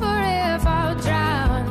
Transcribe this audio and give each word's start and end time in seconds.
or 0.00 0.22
if 0.22 0.66
I'll 0.66 0.96
drown. 0.96 1.66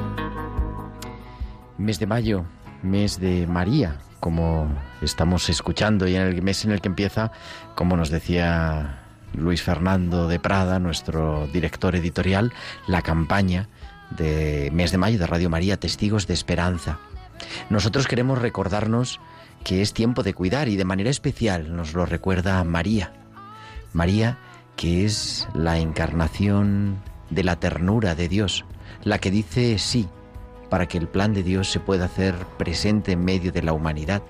Mes 1.80 1.98
de 1.98 2.06
mayo, 2.06 2.46
mes 2.84 3.20
de 3.20 3.48
María, 3.48 3.98
como 4.20 4.68
estamos 5.02 5.50
escuchando, 5.50 6.08
y 6.08 6.16
en 6.16 6.22
el 6.22 6.44
mes 6.44 6.64
en 6.64 6.74
el 6.74 6.82
que 6.82 6.90
empieza, 6.90 7.32
como 7.74 7.98
nos 7.98 8.12
decía 8.12 9.05
Luis 9.38 9.62
Fernando 9.62 10.28
de 10.28 10.40
Prada, 10.40 10.80
nuestro 10.80 11.48
director 11.48 11.96
editorial, 11.96 12.54
la 12.88 13.02
campaña 13.02 13.70
de 14.12 14.70
mes 14.74 14.92
de 14.92 14.98
mayo 14.98 15.20
de 15.20 15.28
Radio 15.28 15.50
María, 15.50 15.80
Testigos 15.80 16.28
de 16.28 16.34
Esperanza. 16.34 17.00
Nosotros 17.70 18.08
queremos 18.08 18.40
recordarnos 18.40 19.20
que 19.64 19.82
es 19.82 19.94
tiempo 19.94 20.24
de 20.24 20.34
cuidar 20.34 20.68
y 20.68 20.76
de 20.76 20.86
manera 20.86 21.10
especial 21.10 21.76
nos 21.76 21.94
lo 21.94 22.06
recuerda 22.06 22.64
María. 22.64 23.14
María, 23.94 24.38
que 24.76 25.06
es 25.06 25.48
la 25.54 25.80
encarnación 25.80 27.02
de 27.30 27.44
la 27.44 27.60
ternura 27.60 28.16
de 28.16 28.28
Dios, 28.28 28.66
la 29.04 29.20
que 29.20 29.32
dice 29.32 29.78
sí 29.78 30.08
para 30.70 30.88
que 30.88 30.98
el 30.98 31.08
plan 31.08 31.34
de 31.34 31.44
Dios 31.44 31.72
se 31.72 31.80
pueda 31.80 32.06
hacer 32.06 32.36
presente 32.58 33.14
en 33.14 33.24
medio 33.24 33.52
de 33.52 33.62
la 33.62 33.74
humanidad, 33.74 34.24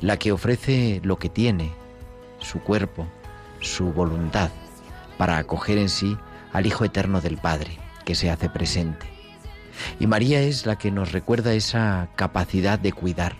la 0.00 0.16
que 0.18 0.32
ofrece 0.32 1.00
lo 1.04 1.18
que 1.18 1.28
tiene, 1.28 1.72
su 2.38 2.60
cuerpo, 2.60 3.06
su 3.64 3.92
voluntad, 3.92 4.50
para 5.18 5.38
acoger 5.38 5.78
en 5.78 5.88
sí 5.88 6.16
al 6.52 6.66
Hijo 6.66 6.84
Eterno 6.84 7.20
del 7.20 7.38
Padre, 7.38 7.78
que 8.04 8.14
se 8.14 8.30
hace 8.30 8.48
presente. 8.48 9.06
Y 9.98 10.06
María 10.06 10.40
es 10.40 10.66
la 10.66 10.76
que 10.76 10.90
nos 10.90 11.12
recuerda 11.12 11.52
esa 11.52 12.08
capacidad 12.16 12.78
de 12.78 12.92
cuidar, 12.92 13.36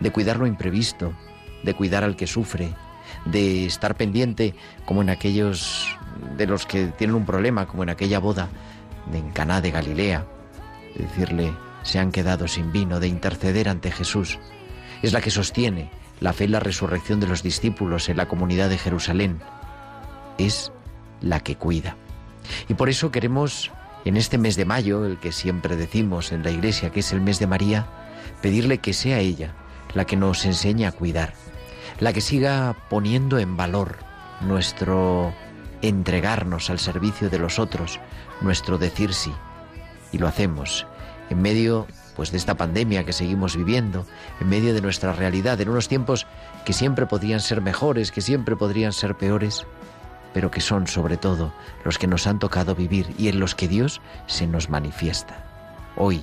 de 0.00 0.10
cuidar 0.10 0.38
lo 0.38 0.46
imprevisto, 0.46 1.12
de 1.62 1.74
cuidar 1.74 2.04
al 2.04 2.16
que 2.16 2.26
sufre, 2.26 2.74
de 3.24 3.66
estar 3.66 3.94
pendiente 3.94 4.54
como 4.84 5.02
en 5.02 5.10
aquellos 5.10 5.96
de 6.36 6.46
los 6.46 6.66
que 6.66 6.86
tienen 6.86 7.16
un 7.16 7.26
problema, 7.26 7.66
como 7.66 7.82
en 7.82 7.90
aquella 7.90 8.18
boda 8.18 8.48
de 9.10 9.22
Caná 9.32 9.60
de 9.60 9.70
Galilea, 9.70 10.26
de 10.94 11.04
decirle 11.04 11.52
se 11.82 12.00
han 12.00 12.10
quedado 12.10 12.48
sin 12.48 12.72
vino, 12.72 12.98
de 12.98 13.08
interceder 13.08 13.68
ante 13.68 13.92
Jesús. 13.92 14.38
Es 15.02 15.12
la 15.12 15.20
que 15.20 15.30
sostiene 15.30 15.90
la 16.20 16.32
fe 16.32 16.44
y 16.44 16.48
la 16.48 16.60
resurrección 16.60 17.20
de 17.20 17.26
los 17.26 17.42
discípulos 17.42 18.08
en 18.08 18.16
la 18.16 18.28
comunidad 18.28 18.68
de 18.68 18.78
Jerusalén. 18.78 19.40
Es 20.38 20.72
la 21.20 21.40
que 21.40 21.56
cuida. 21.56 21.96
Y 22.68 22.74
por 22.74 22.88
eso 22.88 23.10
queremos, 23.10 23.70
en 24.04 24.16
este 24.16 24.38
mes 24.38 24.56
de 24.56 24.64
mayo, 24.64 25.04
el 25.04 25.18
que 25.18 25.32
siempre 25.32 25.76
decimos 25.76 26.32
en 26.32 26.42
la 26.42 26.50
iglesia 26.50 26.90
que 26.90 27.00
es 27.00 27.12
el 27.12 27.20
mes 27.20 27.38
de 27.38 27.46
María, 27.46 27.86
pedirle 28.40 28.78
que 28.78 28.92
sea 28.92 29.18
ella 29.18 29.54
la 29.94 30.04
que 30.04 30.16
nos 30.16 30.44
enseñe 30.44 30.86
a 30.86 30.92
cuidar, 30.92 31.32
la 32.00 32.12
que 32.12 32.20
siga 32.20 32.76
poniendo 32.88 33.38
en 33.38 33.56
valor 33.56 33.96
nuestro 34.40 35.32
entregarnos 35.82 36.70
al 36.70 36.78
servicio 36.78 37.30
de 37.30 37.38
los 37.38 37.58
otros, 37.58 38.00
nuestro 38.40 38.78
decir 38.78 39.14
sí. 39.14 39.32
Y 40.12 40.18
lo 40.18 40.28
hacemos 40.28 40.86
en 41.30 41.42
medio 41.42 41.86
pues 42.16 42.32
de 42.32 42.38
esta 42.38 42.54
pandemia 42.54 43.04
que 43.04 43.12
seguimos 43.12 43.56
viviendo, 43.56 44.06
en 44.40 44.48
medio 44.48 44.74
de 44.74 44.80
nuestra 44.80 45.12
realidad, 45.12 45.60
en 45.60 45.68
unos 45.68 45.88
tiempos 45.88 46.26
que 46.64 46.72
siempre 46.72 47.06
podrían 47.06 47.40
ser 47.40 47.60
mejores, 47.60 48.10
que 48.10 48.22
siempre 48.22 48.56
podrían 48.56 48.92
ser 48.92 49.14
peores, 49.14 49.66
pero 50.32 50.50
que 50.50 50.60
son 50.60 50.86
sobre 50.86 51.16
todo 51.16 51.52
los 51.84 51.98
que 51.98 52.06
nos 52.06 52.26
han 52.26 52.38
tocado 52.38 52.74
vivir 52.74 53.06
y 53.18 53.28
en 53.28 53.38
los 53.38 53.54
que 53.54 53.68
Dios 53.68 54.00
se 54.26 54.46
nos 54.46 54.70
manifiesta. 54.70 55.44
Hoy, 55.96 56.22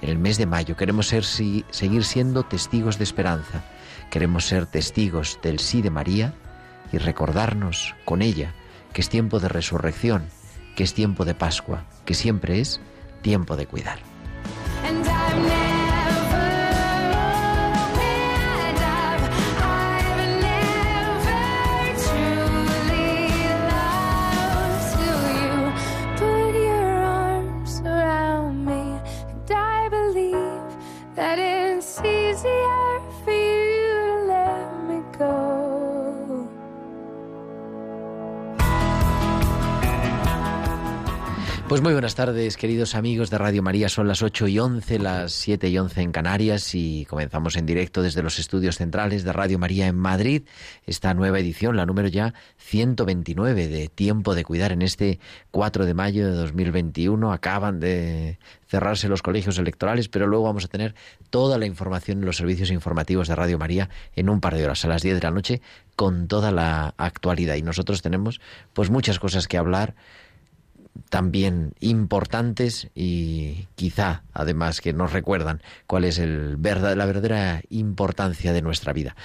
en 0.00 0.10
el 0.10 0.18
mes 0.18 0.38
de 0.38 0.46
mayo, 0.46 0.76
queremos 0.76 1.08
ser, 1.08 1.24
seguir 1.24 2.04
siendo 2.04 2.44
testigos 2.44 2.98
de 2.98 3.04
esperanza, 3.04 3.62
queremos 4.10 4.46
ser 4.46 4.66
testigos 4.66 5.38
del 5.42 5.58
sí 5.58 5.82
de 5.82 5.90
María 5.90 6.34
y 6.92 6.98
recordarnos 6.98 7.94
con 8.04 8.22
ella 8.22 8.52
que 8.92 9.00
es 9.00 9.08
tiempo 9.08 9.40
de 9.40 9.48
resurrección, 9.48 10.24
que 10.76 10.84
es 10.84 10.94
tiempo 10.94 11.24
de 11.24 11.34
Pascua, 11.34 11.84
que 12.04 12.14
siempre 12.14 12.60
es 12.60 12.80
tiempo 13.22 13.56
de 13.56 13.66
cuidar. 13.66 14.11
Pues 41.72 41.80
muy 41.80 41.94
buenas 41.94 42.14
tardes, 42.14 42.58
queridos 42.58 42.94
amigos 42.94 43.30
de 43.30 43.38
Radio 43.38 43.62
María. 43.62 43.88
Son 43.88 44.06
las 44.06 44.20
8 44.20 44.46
y 44.46 44.58
11, 44.58 44.98
las 44.98 45.32
7 45.32 45.70
y 45.70 45.78
11 45.78 46.02
en 46.02 46.12
Canarias 46.12 46.74
y 46.74 47.06
comenzamos 47.06 47.56
en 47.56 47.64
directo 47.64 48.02
desde 48.02 48.22
los 48.22 48.38
estudios 48.38 48.76
centrales 48.76 49.24
de 49.24 49.32
Radio 49.32 49.58
María 49.58 49.86
en 49.86 49.96
Madrid. 49.96 50.42
Esta 50.86 51.14
nueva 51.14 51.38
edición, 51.38 51.78
la 51.78 51.86
número 51.86 52.08
ya 52.08 52.34
129 52.58 53.68
de 53.68 53.88
Tiempo 53.88 54.34
de 54.34 54.44
Cuidar 54.44 54.72
en 54.72 54.82
este 54.82 55.18
4 55.50 55.86
de 55.86 55.94
mayo 55.94 56.26
de 56.26 56.34
2021. 56.34 57.32
Acaban 57.32 57.80
de 57.80 58.38
cerrarse 58.68 59.08
los 59.08 59.22
colegios 59.22 59.56
electorales, 59.56 60.10
pero 60.10 60.26
luego 60.26 60.44
vamos 60.44 60.66
a 60.66 60.68
tener 60.68 60.94
toda 61.30 61.56
la 61.56 61.64
información 61.64 62.18
en 62.18 62.26
los 62.26 62.36
servicios 62.36 62.70
informativos 62.70 63.28
de 63.28 63.34
Radio 63.34 63.56
María 63.56 63.88
en 64.14 64.28
un 64.28 64.42
par 64.42 64.56
de 64.56 64.64
horas, 64.66 64.84
a 64.84 64.88
las 64.88 65.00
10 65.00 65.14
de 65.14 65.22
la 65.22 65.30
noche, 65.30 65.62
con 65.96 66.28
toda 66.28 66.50
la 66.50 66.92
actualidad. 66.98 67.54
Y 67.54 67.62
nosotros 67.62 68.02
tenemos 68.02 68.42
pues 68.74 68.90
muchas 68.90 69.18
cosas 69.18 69.48
que 69.48 69.56
hablar 69.56 69.94
también 71.08 71.74
importantes 71.80 72.88
y 72.94 73.66
quizá 73.74 74.22
además 74.32 74.80
que 74.80 74.92
nos 74.92 75.12
recuerdan 75.12 75.62
cuál 75.86 76.04
es 76.04 76.18
el 76.18 76.56
verdad, 76.56 76.96
la 76.96 77.06
verdadera 77.06 77.62
importancia 77.70 78.52
de 78.52 78.62
nuestra 78.62 78.92
vida. 78.92 79.16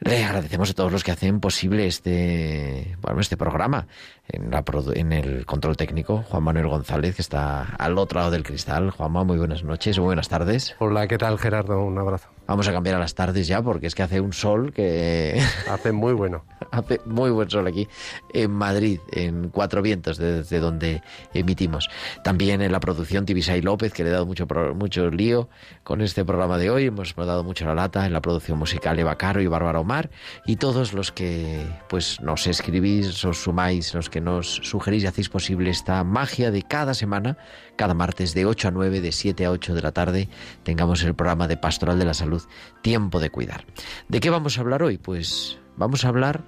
Le 0.00 0.24
agradecemos 0.24 0.70
a 0.70 0.74
todos 0.74 0.92
los 0.92 1.04
que 1.04 1.12
hacen 1.12 1.40
posible 1.40 1.86
este, 1.86 2.96
bueno, 3.00 3.20
este 3.20 3.36
programa. 3.36 3.86
En, 4.28 4.50
la, 4.50 4.64
en 4.94 5.12
el 5.12 5.46
control 5.46 5.76
técnico, 5.76 6.24
Juan 6.28 6.42
Manuel 6.42 6.68
González, 6.68 7.16
que 7.16 7.22
está 7.22 7.62
al 7.62 7.96
otro 7.98 8.18
lado 8.20 8.32
del 8.32 8.42
cristal. 8.42 8.90
Juanma, 8.90 9.24
muy 9.24 9.38
buenas 9.38 9.62
noches, 9.62 9.98
muy 9.98 10.06
buenas 10.06 10.28
tardes. 10.28 10.74
Hola, 10.78 11.06
¿qué 11.06 11.18
tal 11.18 11.38
Gerardo? 11.38 11.82
Un 11.84 11.98
abrazo. 11.98 12.28
Vamos 12.46 12.68
a 12.68 12.72
cambiar 12.72 12.94
a 12.94 12.98
las 13.00 13.14
tardes 13.14 13.48
ya, 13.48 13.60
porque 13.60 13.88
es 13.88 13.94
que 13.94 14.04
hace 14.04 14.20
un 14.20 14.32
sol 14.32 14.72
que 14.72 15.40
Hace 15.70 15.90
muy 15.92 16.12
bueno. 16.12 16.44
Hace 16.70 17.00
muy 17.04 17.30
buen 17.30 17.50
sol 17.50 17.66
aquí 17.66 17.88
en 18.32 18.52
Madrid, 18.52 19.00
en 19.10 19.48
Cuatro 19.48 19.82
Vientos, 19.82 20.16
desde 20.18 20.60
donde 20.60 21.02
emitimos. 21.34 21.90
También 22.22 22.62
en 22.62 22.70
la 22.70 22.78
producción 22.78 23.26
Tibisay 23.26 23.62
López, 23.62 23.92
que 23.92 24.04
le 24.04 24.10
he 24.10 24.12
dado 24.12 24.26
mucho, 24.26 24.46
mucho 24.74 25.10
lío 25.10 25.48
con 25.82 26.00
este 26.02 26.24
programa 26.24 26.56
de 26.58 26.70
hoy. 26.70 26.86
Hemos 26.86 27.14
dado 27.16 27.42
mucho 27.42 27.64
la 27.66 27.74
lata 27.74 28.06
en 28.06 28.12
la 28.12 28.20
producción 28.20 28.58
musical 28.58 28.98
Eva 28.98 29.16
Caro 29.16 29.40
y 29.40 29.48
Bárbara 29.48 29.80
Omar. 29.80 30.10
Y 30.46 30.56
todos 30.56 30.92
los 30.92 31.10
que 31.10 31.66
pues 31.88 32.20
nos 32.20 32.46
escribís, 32.46 33.24
os 33.24 33.38
sumáis, 33.38 33.92
los 33.94 34.08
que 34.08 34.15
nos 34.20 34.60
sugerís 34.62 35.04
y 35.04 35.06
hacéis 35.06 35.28
posible 35.28 35.70
esta 35.70 36.02
magia 36.04 36.50
de 36.50 36.62
cada 36.62 36.94
semana, 36.94 37.38
cada 37.76 37.94
martes 37.94 38.34
de 38.34 38.46
8 38.46 38.68
a 38.68 38.70
9, 38.70 39.00
de 39.00 39.12
7 39.12 39.44
a 39.44 39.50
8 39.50 39.74
de 39.74 39.82
la 39.82 39.92
tarde, 39.92 40.28
tengamos 40.62 41.02
el 41.02 41.14
programa 41.14 41.48
de 41.48 41.56
Pastoral 41.56 41.98
de 41.98 42.04
la 42.04 42.14
Salud, 42.14 42.42
Tiempo 42.82 43.20
de 43.20 43.30
Cuidar. 43.30 43.64
¿De 44.08 44.20
qué 44.20 44.30
vamos 44.30 44.58
a 44.58 44.60
hablar 44.60 44.82
hoy? 44.82 44.98
Pues 44.98 45.58
vamos 45.76 46.04
a 46.04 46.08
hablar 46.08 46.44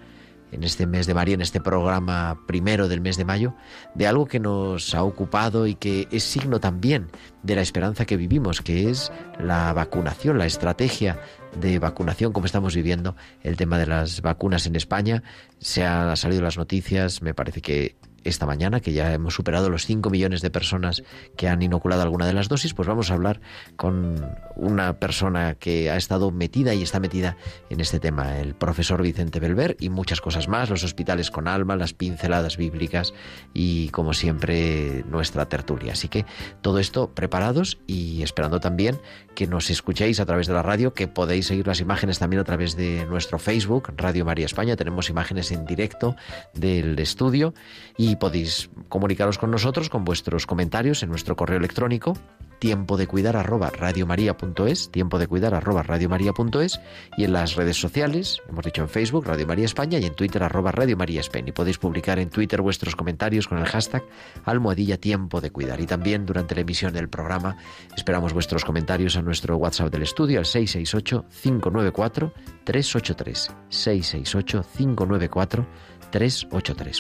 en 0.53 0.65
este 0.65 0.87
mes 0.87 1.07
de 1.07 1.15
María, 1.15 1.35
en 1.35 1.43
este 1.43 1.61
programa 1.61 2.41
primero 2.47 2.89
del 2.89 3.01
mes 3.01 3.17
de 3.17 3.25
mayo, 3.25 3.55
de 3.95 4.07
algo 4.07 4.27
que 4.27 4.41
nos 4.41 4.95
ha 4.95 5.03
ocupado 5.03 5.67
y 5.67 5.75
que 5.75 6.09
es 6.11 6.25
signo 6.25 6.61
también 6.61 7.09
de 7.43 7.55
la 7.55 7.61
esperanza 7.61 8.05
que 8.07 8.17
vivimos, 8.17 8.63
que 8.63 8.91
es 8.91 9.13
la 9.39 9.73
vacunación, 9.73 10.39
la 10.39 10.47
estrategia 10.47 11.21
de 11.57 11.79
vacunación, 11.79 12.33
como 12.33 12.47
estamos 12.47 12.75
viviendo 12.75 13.17
el 13.43 13.57
tema 13.57 13.79
de 13.79 13.87
las 13.87 14.23
vacunas 14.23 14.67
en 14.67 14.77
España. 14.77 15.23
Se 15.59 15.85
han 15.85 16.17
salido 16.17 16.43
las 16.43 16.57
noticias, 16.57 17.23
me 17.23 17.35
parece 17.35 17.61
que 17.61 17.97
esta 18.29 18.47
mañana, 18.47 18.81
que 18.81 18.93
ya 18.93 19.13
hemos 19.13 19.35
superado 19.35 19.71
los 19.71 19.87
5 19.87 20.11
millones 20.11 20.43
de 20.43 20.51
personas 20.51 21.03
que 21.37 21.49
han 21.49 21.63
inoculado 21.63 22.03
alguna 22.03 22.27
de 22.27 22.33
las 22.33 22.49
dosis, 22.49 22.75
pues 22.75 22.89
vamos 22.89 23.11
a 23.11 23.15
hablar 23.15 23.41
con 23.77 24.37
una 24.57 24.99
persona 24.99 25.55
que 25.55 25.91
ha 25.91 25.97
estado 25.97 26.31
metida 26.31 26.75
y 26.75 26.83
está 26.83 27.01
metida 27.01 27.37
en 27.71 27.81
este 27.81 28.01
tema, 28.01 28.39
el 28.39 28.55
profesor 28.55 29.03
Vicente 29.03 29.41
Belver 29.41 29.77
y 29.81 29.89
muchas 29.89 30.21
cosas 30.21 30.49
más, 30.49 30.71
los 30.71 30.85
hospitales 30.85 31.31
con 31.31 31.49
alma, 31.49 31.77
las 31.77 31.93
pinceladas 31.93 32.57
bíblicas 32.57 33.15
y 33.55 33.89
como 33.91 34.15
siempre 34.15 35.05
nuestra 35.09 35.49
tertulia. 35.49 35.93
Así 35.93 36.09
que 36.09 36.25
todo 36.61 36.79
esto 36.79 37.15
preparados 37.15 37.79
y 37.87 38.23
esperando 38.23 38.61
también 38.61 38.99
que 39.35 39.47
nos 39.47 39.71
escuchéis 39.71 40.21
a 40.21 40.27
través 40.27 40.47
de 40.47 40.53
la 40.53 40.63
radio, 40.63 40.95
que 40.95 41.07
podéis 41.07 41.47
seguir 41.47 41.67
las 41.67 41.81
imágenes 41.81 42.19
también 42.19 42.41
a 42.41 42.45
través 42.45 42.77
de 42.77 43.07
nuestro 43.07 43.39
Facebook, 43.39 43.93
Radio 43.97 44.25
María 44.25 44.47
España. 44.47 44.77
Tenemos 44.77 45.11
imágenes 45.11 45.53
en 45.53 45.65
directo 45.65 46.17
del 46.55 46.99
estudio 46.99 47.55
y 47.97 48.17
podéis 48.19 48.71
comunicaros 48.89 49.39
con 49.39 49.51
nosotros 49.51 49.89
con 49.89 50.05
vuestros 50.05 50.47
comentarios 50.47 51.03
en 51.03 51.11
nuestro 51.11 51.37
correo 51.37 51.59
electrónico 51.59 52.15
tiempo 52.59 52.97
de 52.97 53.07
cuidar 53.07 53.37
arroba 53.37 53.71
radiomaria.es, 53.71 54.91
tiempo 54.91 55.19
de 55.19 55.27
cuidar 55.27 55.55
arroba 55.55 55.83
radiomaria.es 55.83 56.81
y 57.17 57.25
en 57.25 57.33
las 57.33 57.55
redes 57.55 57.81
sociales, 57.81 58.43
hemos 58.49 58.65
dicho 58.65 58.83
en 58.83 58.89
Facebook 58.89 59.27
Radio 59.27 59.47
María 59.47 59.65
España 59.65 59.99
y 59.99 60.05
en 60.05 60.15
Twitter 60.15 60.43
arroba 60.43 60.73
Radio 60.73 60.97
María 60.97 61.21
España. 61.21 61.49
Y 61.49 61.53
podéis 61.53 61.79
publicar 61.79 62.19
en 62.19 62.31
Twitter 62.31 62.61
vuestros 62.61 62.97
comentarios 62.97 63.49
con 63.49 63.59
el 63.59 63.67
hashtag 63.67 64.03
almohadilla 64.45 64.99
tiempo 64.99 65.41
de 65.41 65.51
cuidar. 65.51 65.81
Y 65.81 65.87
también 65.87 66.27
durante 66.27 66.55
la 66.55 66.63
emisión 66.63 66.93
del 66.93 67.09
programa 67.09 67.57
esperamos 67.97 68.33
vuestros 68.33 68.65
comentarios 68.65 69.17
a 69.17 69.23
nuestro 69.23 69.57
WhatsApp 69.57 69.91
del 69.91 70.03
estudio 70.03 70.41
al 70.41 70.47
668 70.47 71.27
594 71.43 72.33
383 72.65 73.53
668 73.69 74.65
594 74.77 75.63
383. 75.63 75.98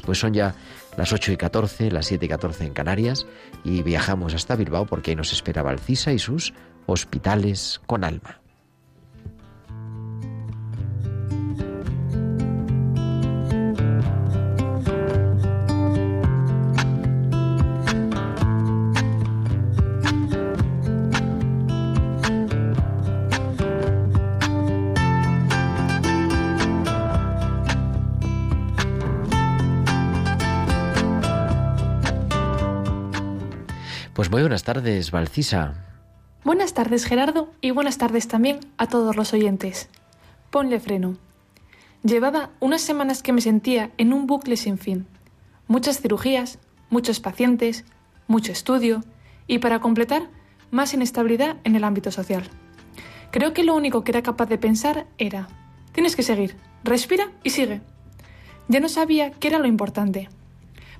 Pues 0.00 0.19
son 0.19 0.34
ya 0.34 0.55
las 0.96 1.12
8 1.12 1.32
y 1.32 1.37
14, 1.37 1.90
las 1.90 2.06
7 2.06 2.26
y 2.26 2.28
14 2.28 2.64
en 2.64 2.72
Canarias 2.72 3.26
y 3.64 3.82
viajamos 3.82 4.34
hasta 4.34 4.56
Bilbao 4.56 4.87
porque 4.87 5.10
ahí 5.10 5.16
nos 5.16 5.32
espera 5.32 5.62
Valcisa 5.62 6.12
y 6.12 6.19
sus 6.19 6.52
hospitales 6.87 7.81
con 7.87 8.05
alma. 8.05 8.40
Pues 34.19 34.32
muy 34.32 34.41
buenas 34.41 34.65
tardes, 34.65 35.12
Valcisa. 35.12 35.75
Buenas 36.43 36.75
tardes, 36.75 37.05
Gerardo, 37.05 37.53
y 37.61 37.70
buenas 37.70 37.99
tardes 37.99 38.26
también 38.26 38.59
a 38.76 38.88
todos 38.88 39.15
los 39.15 39.32
oyentes. 39.32 39.88
Ponle 40.50 40.81
freno. 40.81 41.17
Llevaba 42.03 42.50
unas 42.59 42.81
semanas 42.81 43.23
que 43.23 43.32
me 43.32 43.41
sentía 43.41 43.93
en 43.97 44.12
un 44.12 44.26
bucle 44.26 44.56
sin 44.56 44.76
fin. 44.76 45.06
Muchas 45.69 46.00
cirugías, 46.00 46.59
muchos 46.91 47.20
pacientes, 47.20 47.85
mucho 48.26 48.50
estudio 48.50 49.05
y, 49.47 49.59
para 49.59 49.79
completar, 49.79 50.29
más 50.73 50.94
inestabilidad 50.94 51.59
en 51.62 51.76
el 51.76 51.85
ámbito 51.85 52.11
social. 52.11 52.43
Creo 53.31 53.53
que 53.53 53.62
lo 53.62 53.76
único 53.76 54.03
que 54.03 54.11
era 54.11 54.25
capaz 54.25 54.47
de 54.47 54.59
pensar 54.59 55.06
era, 55.19 55.47
tienes 55.93 56.17
que 56.17 56.25
seguir, 56.25 56.56
respira 56.82 57.31
y 57.44 57.50
sigue. 57.50 57.82
Ya 58.67 58.81
no 58.81 58.88
sabía 58.88 59.31
qué 59.31 59.47
era 59.47 59.61
lo 59.61 59.69
importante. 59.69 60.29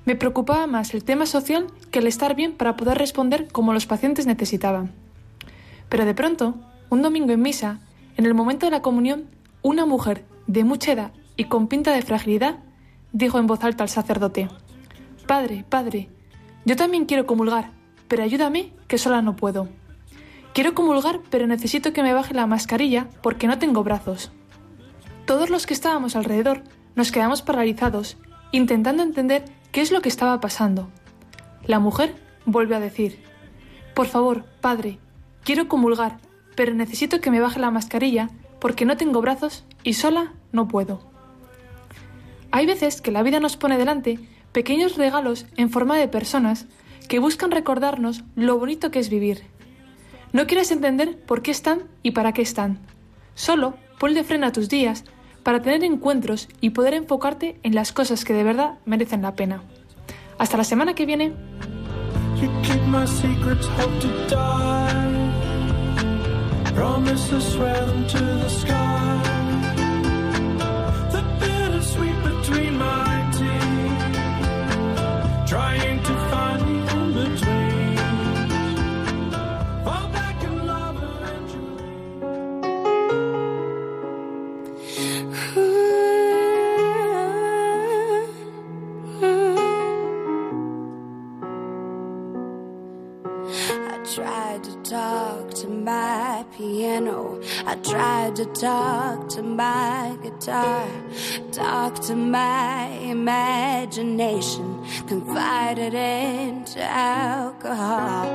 Me 0.05 0.15
preocupaba 0.15 0.67
más 0.67 0.93
el 0.93 1.03
tema 1.03 1.25
social 1.25 1.67
que 1.91 1.99
el 1.99 2.07
estar 2.07 2.35
bien 2.35 2.53
para 2.53 2.75
poder 2.75 2.97
responder 2.97 3.47
como 3.51 3.73
los 3.73 3.85
pacientes 3.85 4.25
necesitaban. 4.25 4.91
Pero 5.89 6.05
de 6.05 6.13
pronto, 6.13 6.55
un 6.89 7.01
domingo 7.01 7.31
en 7.31 7.41
misa, 7.41 7.79
en 8.17 8.25
el 8.25 8.33
momento 8.33 8.65
de 8.65 8.71
la 8.71 8.81
comunión, 8.81 9.25
una 9.61 9.85
mujer 9.85 10.23
de 10.47 10.63
mucha 10.63 10.93
edad 10.93 11.11
y 11.35 11.45
con 11.45 11.67
pinta 11.67 11.93
de 11.93 12.01
fragilidad 12.01 12.57
dijo 13.11 13.39
en 13.39 13.47
voz 13.47 13.63
alta 13.63 13.83
al 13.83 13.89
sacerdote, 13.89 14.49
Padre, 15.27 15.65
Padre, 15.67 16.09
yo 16.65 16.75
también 16.75 17.05
quiero 17.05 17.25
comulgar, 17.25 17.71
pero 18.07 18.23
ayúdame 18.23 18.73
que 18.87 18.97
sola 18.97 19.21
no 19.21 19.35
puedo. 19.35 19.69
Quiero 20.53 20.73
comulgar, 20.73 21.19
pero 21.29 21.47
necesito 21.47 21.93
que 21.93 22.03
me 22.03 22.13
baje 22.13 22.33
la 22.33 22.47
mascarilla 22.47 23.07
porque 23.21 23.47
no 23.47 23.59
tengo 23.59 23.83
brazos. 23.83 24.31
Todos 25.25 25.49
los 25.49 25.67
que 25.67 25.73
estábamos 25.73 26.15
alrededor 26.15 26.63
nos 26.95 27.11
quedamos 27.11 27.41
paralizados, 27.41 28.17
intentando 28.51 29.03
entender 29.03 29.45
qué 29.71 29.81
es 29.81 29.91
lo 29.91 30.01
que 30.01 30.09
estaba 30.09 30.39
pasando. 30.39 30.89
La 31.65 31.79
mujer 31.79 32.15
vuelve 32.45 32.75
a 32.75 32.79
decir, 32.79 33.23
Por 33.93 34.07
favor, 34.07 34.45
padre, 34.61 34.99
quiero 35.43 35.67
comulgar, 35.67 36.17
pero 36.55 36.73
necesito 36.73 37.21
que 37.21 37.31
me 37.31 37.39
baje 37.39 37.59
la 37.59 37.71
mascarilla 37.71 38.29
porque 38.59 38.85
no 38.85 38.97
tengo 38.97 39.21
brazos 39.21 39.65
y 39.83 39.93
sola 39.93 40.33
no 40.51 40.67
puedo. 40.67 41.01
Hay 42.51 42.65
veces 42.65 43.01
que 43.01 43.11
la 43.11 43.23
vida 43.23 43.39
nos 43.39 43.57
pone 43.57 43.77
delante 43.77 44.19
pequeños 44.51 44.97
regalos 44.97 45.45
en 45.55 45.69
forma 45.69 45.97
de 45.97 46.07
personas 46.07 46.65
que 47.07 47.19
buscan 47.19 47.51
recordarnos 47.51 48.23
lo 48.35 48.57
bonito 48.57 48.91
que 48.91 48.99
es 48.99 49.09
vivir. 49.09 49.43
No 50.33 50.47
quieres 50.47 50.71
entender 50.71 51.19
por 51.19 51.41
qué 51.41 51.51
están 51.51 51.83
y 52.03 52.11
para 52.11 52.33
qué 52.33 52.41
están. 52.41 52.79
Solo 53.35 53.75
ponle 53.99 54.23
freno 54.23 54.47
a 54.47 54.51
tus 54.51 54.69
días 54.69 55.03
para 55.49 55.63
tener 55.63 55.83
encuentros 55.83 56.47
y 56.61 56.69
poder 56.69 56.93
enfocarte 56.93 57.59
en 57.63 57.73
las 57.73 57.91
cosas 57.91 58.23
que 58.23 58.33
de 58.33 58.43
verdad 58.43 58.77
merecen 58.85 59.23
la 59.23 59.33
pena. 59.33 59.63
Hasta 60.37 60.57
la 60.57 60.63
semana 60.63 60.93
que 60.93 61.07
viene. 61.07 61.33
Talk 94.89 95.53
to 95.53 95.67
my 95.67 96.43
piano. 96.57 97.39
I 97.67 97.75
tried 97.75 98.35
to 98.37 98.45
talk 98.45 99.29
to 99.29 99.43
my 99.43 100.17
guitar. 100.23 100.87
Talk 101.51 101.99
to 102.07 102.15
my 102.15 102.87
imagination. 103.15 104.83
Confided 105.07 105.93
into 105.93 106.81
alcohol. 106.81 108.25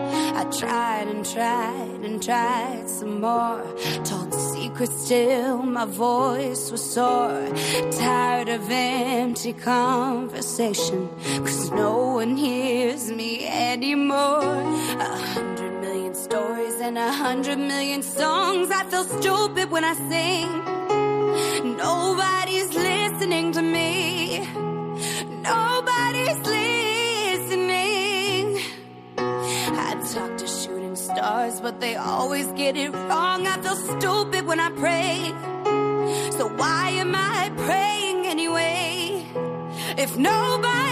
I 0.40 0.44
tried 0.44 1.08
and 1.08 1.26
tried 1.26 2.00
and 2.04 2.22
tried 2.22 2.88
some 2.88 3.20
more. 3.20 3.64
Told 4.04 4.32
secrets 4.32 5.08
till 5.08 5.58
my 5.62 5.86
voice 5.86 6.70
was 6.70 6.88
sore. 6.88 7.48
Tired 7.90 8.48
of 8.48 8.70
empty 8.70 9.54
conversation. 9.54 11.08
Cause 11.38 11.72
no 11.72 12.14
one 12.14 12.36
hears 12.36 13.10
me 13.10 13.44
anymore. 13.44 14.62
A 15.00 15.16
hundred 15.32 15.73
stories 16.24 16.80
and 16.80 16.96
a 16.96 17.12
hundred 17.12 17.58
million 17.58 18.02
songs. 18.02 18.70
I 18.70 18.82
feel 18.84 19.04
stupid 19.04 19.70
when 19.70 19.84
I 19.84 19.94
sing. 20.10 20.48
Nobody's 21.76 22.70
listening 22.74 23.52
to 23.52 23.62
me. 23.76 24.40
Nobody's 25.52 26.40
listening. 26.56 28.46
I 29.86 29.90
talk 30.14 30.32
to 30.38 30.46
shooting 30.46 30.96
stars, 30.96 31.60
but 31.60 31.80
they 31.80 31.94
always 31.96 32.46
get 32.52 32.74
it 32.76 32.90
wrong. 33.08 33.46
I 33.46 33.56
feel 33.64 33.76
stupid 33.76 34.46
when 34.46 34.60
I 34.60 34.70
pray. 34.84 35.12
So 36.38 36.48
why 36.60 36.84
am 37.04 37.14
I 37.14 37.52
praying 37.66 38.26
anyway? 38.34 39.26
If 40.04 40.16
nobody's 40.16 40.83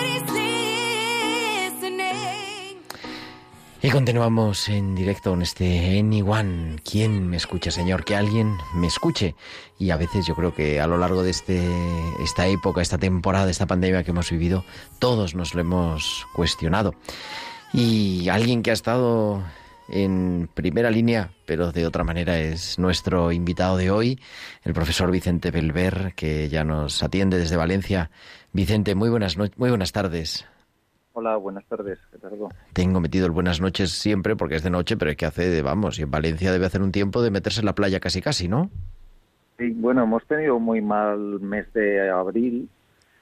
Y 3.84 3.90
continuamos 3.90 4.68
en 4.68 4.94
directo 4.94 5.30
con 5.30 5.42
este 5.42 5.98
Anyone. 5.98 6.76
¿Quién 6.88 7.26
me 7.28 7.36
escucha, 7.36 7.72
Señor? 7.72 8.04
Que 8.04 8.14
alguien 8.14 8.56
me 8.76 8.86
escuche. 8.86 9.34
Y 9.76 9.90
a 9.90 9.96
veces 9.96 10.24
yo 10.24 10.36
creo 10.36 10.54
que 10.54 10.80
a 10.80 10.86
lo 10.86 10.98
largo 10.98 11.24
de 11.24 11.30
este, 11.30 11.60
esta 12.22 12.46
época, 12.46 12.80
esta 12.80 12.98
temporada, 12.98 13.50
esta 13.50 13.66
pandemia 13.66 14.04
que 14.04 14.12
hemos 14.12 14.30
vivido, 14.30 14.64
todos 15.00 15.34
nos 15.34 15.54
lo 15.54 15.62
hemos 15.62 16.26
cuestionado. 16.32 16.94
Y 17.72 18.28
alguien 18.28 18.62
que 18.62 18.70
ha 18.70 18.74
estado 18.74 19.42
en 19.88 20.48
primera 20.54 20.90
línea, 20.92 21.32
pero 21.44 21.72
de 21.72 21.84
otra 21.84 22.04
manera 22.04 22.38
es 22.38 22.78
nuestro 22.78 23.32
invitado 23.32 23.76
de 23.78 23.90
hoy, 23.90 24.20
el 24.62 24.74
profesor 24.74 25.10
Vicente 25.10 25.50
Belver, 25.50 26.12
que 26.14 26.48
ya 26.48 26.62
nos 26.62 27.02
atiende 27.02 27.36
desde 27.36 27.56
Valencia. 27.56 28.12
Vicente, 28.52 28.94
muy 28.94 29.08
buenas, 29.10 29.36
no- 29.36 29.48
muy 29.56 29.70
buenas 29.70 29.90
tardes. 29.90 30.44
Hola, 31.14 31.36
buenas 31.36 31.64
tardes, 31.66 31.98
Gerardo. 32.10 32.48
Tengo 32.72 33.00
metido 33.00 33.26
el 33.26 33.32
buenas 33.32 33.60
noches 33.60 33.90
siempre 33.90 34.34
porque 34.34 34.56
es 34.56 34.62
de 34.62 34.70
noche, 34.70 34.96
pero 34.96 35.10
hay 35.10 35.16
que 35.16 35.26
hacer, 35.26 35.62
vamos, 35.62 35.98
y 35.98 36.02
en 36.02 36.10
Valencia 36.10 36.52
debe 36.52 36.64
hacer 36.64 36.80
un 36.80 36.90
tiempo 36.90 37.22
de 37.22 37.30
meterse 37.30 37.60
en 37.60 37.66
la 37.66 37.74
playa 37.74 38.00
casi 38.00 38.22
casi, 38.22 38.48
¿no? 38.48 38.70
Sí, 39.58 39.70
bueno, 39.76 40.04
hemos 40.04 40.26
tenido 40.26 40.58
muy 40.58 40.80
mal 40.80 41.18
mes 41.40 41.70
de 41.74 42.08
abril, 42.10 42.68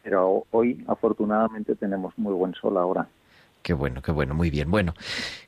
pero 0.05 0.47
hoy 0.53 0.85
afortunadamente 0.87 1.75
tenemos 1.75 2.17
muy 2.17 2.33
buen 2.33 2.55
sol 2.55 2.77
ahora. 2.77 3.09
Qué 3.63 3.75
bueno, 3.75 4.01
qué 4.03 4.13
bueno, 4.13 4.35
muy 4.35 4.51
bien. 4.51 4.71
Bueno, 4.71 4.95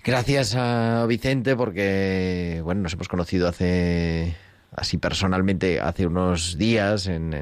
gracias 0.05 0.55
a 0.57 1.07
Vicente 1.07 1.57
porque, 1.57 2.61
bueno, 2.65 2.83
nos 2.83 2.93
hemos 2.93 3.09
conocido 3.09 3.49
hace, 3.49 4.35
así 4.83 4.99
personalmente, 4.99 5.79
hace 5.79 6.09
unos 6.09 6.59
días 6.59 7.07
en, 7.07 7.33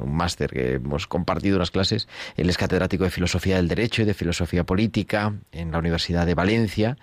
un 0.00 0.14
máster 0.14 0.48
que 0.48 0.74
hemos 0.74 1.08
compartido 1.08 1.56
unas 1.56 1.72
clases. 1.72 2.06
Él 2.36 2.48
es 2.48 2.56
catedrático 2.56 3.02
de 3.02 3.10
Filosofía 3.10 3.56
del 3.56 3.66
Derecho 3.66 4.02
y 4.02 4.04
de 4.04 4.14
Filosofía 4.14 4.62
Política 4.62 5.34
en 5.50 5.72
la 5.72 5.78
Universidad 5.80 6.24
de 6.24 6.36
Valencia, 6.36 6.96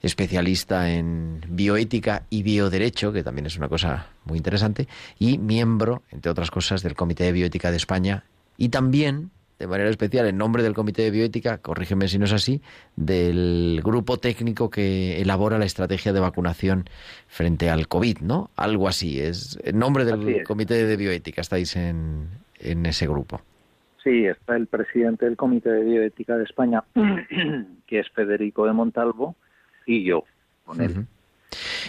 especialista 0.00 0.90
en 0.90 1.40
bioética 1.48 2.24
y 2.30 2.42
bioderecho, 2.42 3.12
que 3.12 3.22
también 3.22 3.46
es 3.46 3.56
una 3.56 3.68
cosa 3.68 4.08
muy 4.24 4.38
interesante, 4.38 4.88
y 5.20 5.38
miembro, 5.38 6.02
entre 6.10 6.32
otras 6.32 6.50
cosas, 6.50 6.82
del 6.82 6.96
Comité 6.96 7.22
de 7.22 7.32
Bioética 7.32 7.70
de 7.70 7.76
España 7.76 8.24
y 8.58 8.70
también 8.70 9.30
de 9.62 9.68
manera 9.68 9.90
especial 9.90 10.26
en 10.26 10.36
nombre 10.36 10.64
del 10.64 10.74
Comité 10.74 11.02
de 11.02 11.12
Bioética, 11.12 11.58
corrígeme 11.58 12.08
si 12.08 12.18
no 12.18 12.24
es 12.24 12.32
así, 12.32 12.60
del 12.96 13.80
grupo 13.84 14.18
técnico 14.18 14.70
que 14.70 15.20
elabora 15.20 15.56
la 15.56 15.66
estrategia 15.66 16.12
de 16.12 16.18
vacunación 16.18 16.86
frente 17.28 17.70
al 17.70 17.86
COVID, 17.86 18.18
¿no? 18.22 18.50
Algo 18.56 18.88
así, 18.88 19.20
es 19.20 19.56
en 19.62 19.78
nombre 19.78 20.04
del. 20.04 20.42
Comité 20.42 20.84
de 20.84 20.96
Bioética 20.96 21.42
estáis 21.42 21.76
en, 21.76 22.26
en 22.58 22.84
ese 22.86 23.06
grupo. 23.06 23.40
Sí, 24.02 24.26
está 24.26 24.56
el 24.56 24.66
presidente 24.66 25.26
del 25.26 25.36
Comité 25.36 25.70
de 25.70 25.84
Bioética 25.84 26.36
de 26.36 26.42
España, 26.42 26.82
que 27.86 28.00
es 28.00 28.10
Federico 28.10 28.66
de 28.66 28.72
Montalvo, 28.72 29.36
y 29.86 30.02
yo 30.02 30.24
con 30.64 30.80
él. 30.80 31.06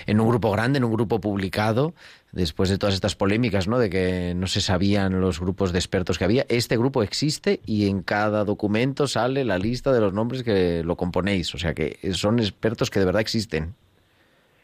En 0.05 0.19
un 0.19 0.27
grupo 0.27 0.51
grande, 0.51 0.77
en 0.77 0.83
un 0.83 0.93
grupo 0.93 1.19
publicado, 1.19 1.93
después 2.31 2.69
de 2.69 2.77
todas 2.77 2.95
estas 2.95 3.15
polémicas, 3.15 3.67
¿no? 3.67 3.79
De 3.79 3.89
que 3.89 4.33
no 4.35 4.47
se 4.47 4.61
sabían 4.61 5.21
los 5.21 5.39
grupos 5.39 5.71
de 5.71 5.79
expertos 5.79 6.17
que 6.17 6.25
había. 6.25 6.45
Este 6.49 6.77
grupo 6.77 7.03
existe 7.03 7.59
y 7.65 7.87
en 7.87 8.01
cada 8.01 8.43
documento 8.43 9.07
sale 9.07 9.45
la 9.45 9.57
lista 9.57 9.93
de 9.93 10.01
los 10.01 10.13
nombres 10.13 10.43
que 10.43 10.83
lo 10.83 10.95
componéis. 10.95 11.53
O 11.55 11.57
sea 11.57 11.73
que 11.73 11.97
son 12.13 12.39
expertos 12.39 12.89
que 12.89 12.99
de 12.99 13.05
verdad 13.05 13.21
existen. 13.21 13.75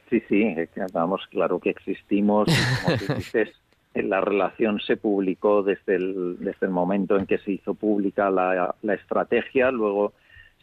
Sí, 0.09 0.21
sí, 0.27 0.55
que, 0.73 0.81
vamos, 0.91 1.21
claro 1.29 1.59
que 1.59 1.69
existimos. 1.69 2.47
Como 2.83 2.97
tú 2.97 3.13
dices, 3.13 3.49
en 3.93 4.09
la 4.09 4.21
relación 4.21 4.79
se 4.79 4.97
publicó 4.97 5.61
desde 5.61 5.95
el, 5.95 6.37
desde 6.39 6.65
el 6.65 6.71
momento 6.71 7.17
en 7.17 7.27
que 7.27 7.37
se 7.37 7.51
hizo 7.51 7.75
pública 7.75 8.31
la, 8.31 8.75
la 8.81 8.93
estrategia, 8.95 9.71
luego 9.71 10.13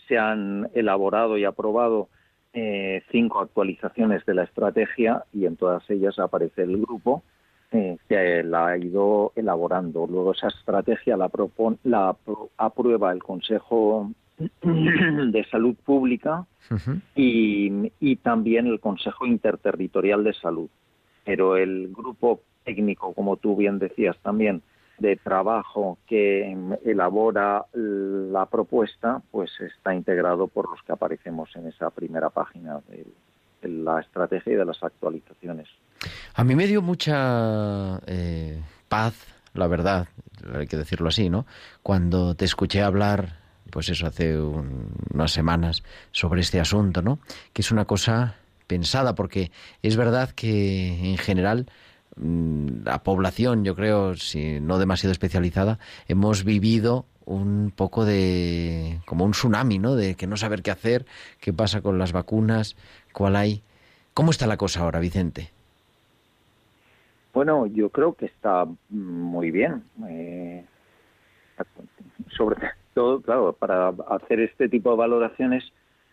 se 0.08 0.18
han 0.18 0.68
elaborado 0.74 1.38
y 1.38 1.44
aprobado 1.44 2.08
eh, 2.58 3.02
cinco 3.12 3.40
actualizaciones 3.40 4.24
de 4.24 4.32
la 4.32 4.44
estrategia 4.44 5.24
y 5.30 5.44
en 5.44 5.56
todas 5.56 5.88
ellas 5.90 6.18
aparece 6.18 6.62
el 6.62 6.80
grupo 6.80 7.22
eh, 7.70 7.98
que 8.08 8.42
la 8.42 8.68
ha 8.68 8.78
ido 8.78 9.32
elaborando. 9.36 10.06
Luego 10.06 10.32
esa 10.32 10.48
estrategia 10.48 11.18
la, 11.18 11.28
propon- 11.28 11.76
la 11.84 12.14
apro- 12.14 12.48
aprueba 12.56 13.12
el 13.12 13.22
Consejo 13.22 14.10
de 14.62 15.46
Salud 15.50 15.74
Pública 15.84 16.46
y, 17.14 17.92
y 18.00 18.16
también 18.16 18.66
el 18.68 18.80
Consejo 18.80 19.26
Interterritorial 19.26 20.24
de 20.24 20.32
Salud. 20.32 20.70
Pero 21.24 21.58
el 21.58 21.92
grupo 21.92 22.40
técnico, 22.64 23.12
como 23.12 23.36
tú 23.36 23.54
bien 23.56 23.78
decías 23.78 24.16
también, 24.22 24.62
de 24.98 25.16
trabajo 25.16 25.98
que 26.06 26.56
elabora 26.84 27.64
la 27.74 28.46
propuesta, 28.46 29.20
pues 29.30 29.50
está 29.60 29.94
integrado 29.94 30.46
por 30.46 30.70
los 30.70 30.82
que 30.82 30.92
aparecemos 30.92 31.54
en 31.56 31.66
esa 31.68 31.90
primera 31.90 32.30
página 32.30 32.80
de, 32.88 33.06
la 33.62 34.00
estrategia 34.00 34.52
y 34.52 34.56
de 34.56 34.64
las 34.64 34.82
actualizaciones. 34.82 35.66
A 36.34 36.44
mí 36.44 36.54
me 36.54 36.66
dio 36.66 36.82
mucha 36.82 37.98
eh, 38.06 38.60
paz, 38.88 39.14
la 39.54 39.66
verdad, 39.66 40.06
hay 40.54 40.66
que 40.66 40.76
decirlo 40.76 41.08
así, 41.08 41.30
¿no? 41.30 41.46
Cuando 41.82 42.34
te 42.34 42.44
escuché 42.44 42.82
hablar, 42.82 43.38
pues 43.70 43.88
eso, 43.88 44.06
hace 44.06 44.38
un- 44.38 44.92
unas 45.12 45.32
semanas, 45.32 45.82
sobre 46.12 46.42
este 46.42 46.60
asunto, 46.60 47.02
¿no? 47.02 47.18
Que 47.52 47.62
es 47.62 47.72
una 47.72 47.86
cosa 47.86 48.36
pensada, 48.66 49.14
porque 49.14 49.50
es 49.82 49.96
verdad 49.96 50.30
que 50.30 51.10
en 51.10 51.16
general 51.18 51.66
la 52.16 53.02
población, 53.02 53.64
yo 53.64 53.74
creo, 53.74 54.16
si 54.16 54.60
no 54.60 54.78
demasiado 54.78 55.12
especializada, 55.12 55.78
hemos 56.08 56.44
vivido 56.44 57.04
un 57.26 57.72
poco 57.74 58.04
de 58.04 59.00
como 59.04 59.24
un 59.24 59.32
tsunami, 59.32 59.78
¿no? 59.78 59.96
De 59.96 60.14
que 60.14 60.26
no 60.26 60.36
saber 60.36 60.62
qué 60.62 60.70
hacer, 60.70 61.04
qué 61.40 61.52
pasa 61.52 61.82
con 61.82 61.98
las 61.98 62.12
vacunas, 62.12 62.76
cuál 63.12 63.36
hay. 63.36 63.62
¿Cómo 64.14 64.30
está 64.30 64.46
la 64.46 64.56
cosa 64.56 64.80
ahora, 64.80 65.00
Vicente? 65.00 65.50
Bueno, 67.34 67.66
yo 67.66 67.90
creo 67.90 68.14
que 68.14 68.26
está 68.26 68.66
muy 68.88 69.50
bien. 69.50 69.82
Eh, 70.08 70.64
sobre 72.34 72.56
todo, 72.94 73.20
claro, 73.20 73.52
para 73.52 73.88
hacer 74.08 74.40
este 74.40 74.70
tipo 74.70 74.90
de 74.90 74.96
valoraciones, 74.96 75.64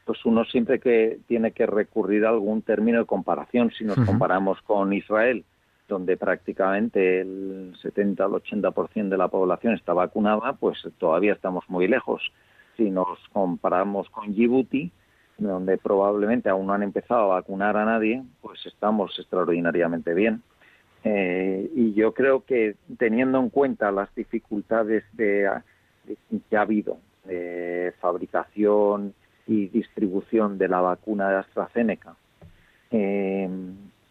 pues 0.03 0.25
uno 0.25 0.43
siempre 0.43 0.79
que 0.79 1.19
tiene 1.27 1.51
que 1.51 1.65
recurrir 1.65 2.25
a 2.25 2.29
algún 2.29 2.61
término 2.61 2.99
de 2.99 3.05
comparación. 3.05 3.71
Si 3.71 3.85
nos 3.85 3.97
comparamos 3.99 4.61
con 4.63 4.91
Israel, 4.91 5.45
donde 5.87 6.17
prácticamente 6.17 7.21
el 7.21 7.73
70 7.81 8.23
al 8.23 8.31
80% 8.31 9.09
de 9.09 9.17
la 9.17 9.27
población 9.27 9.73
está 9.73 9.93
vacunada, 9.93 10.53
pues 10.53 10.77
todavía 10.97 11.33
estamos 11.33 11.63
muy 11.67 11.87
lejos. 11.87 12.21
Si 12.77 12.89
nos 12.89 13.19
comparamos 13.31 14.09
con 14.09 14.33
Djibouti, 14.33 14.91
donde 15.37 15.77
probablemente 15.77 16.49
aún 16.49 16.67
no 16.67 16.73
han 16.73 16.83
empezado 16.83 17.23
a 17.23 17.35
vacunar 17.35 17.75
a 17.77 17.85
nadie, 17.85 18.23
pues 18.41 18.65
estamos 18.65 19.17
extraordinariamente 19.19 20.13
bien. 20.13 20.41
Eh, 21.03 21.69
y 21.75 21.93
yo 21.93 22.13
creo 22.13 22.45
que 22.45 22.75
teniendo 22.97 23.39
en 23.39 23.49
cuenta 23.49 23.91
las 23.91 24.13
dificultades 24.15 25.03
de, 25.13 25.49
que 26.49 26.57
ha 26.57 26.61
habido 26.61 26.97
de 27.25 27.93
fabricación 27.99 29.13
y 29.45 29.67
distribución 29.67 30.57
de 30.57 30.69
la 30.69 30.79
vacuna 30.79 31.29
de 31.29 31.35
AstraZeneca, 31.37 32.15
eh, 32.91 33.49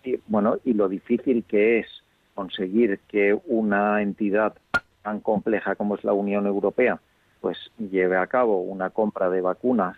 y, 0.04 0.18
bueno, 0.26 0.59
y 0.64 0.75
lo 0.75 0.88
difícil 0.88 1.44
que 1.44 1.80
es 1.80 1.87
conseguir 2.35 3.00
que 3.09 3.38
una 3.47 4.02
entidad 4.02 4.54
tan 5.02 5.21
compleja 5.21 5.75
como 5.75 5.97
es 5.97 6.04
la 6.04 6.12
Unión 6.12 6.47
Europea, 6.47 7.00
pues 7.40 7.59
lleve 7.78 8.16
a 8.16 8.26
cabo 8.26 8.62
una 8.62 8.90
compra 8.90 9.28
de 9.28 9.40
vacunas 9.40 9.97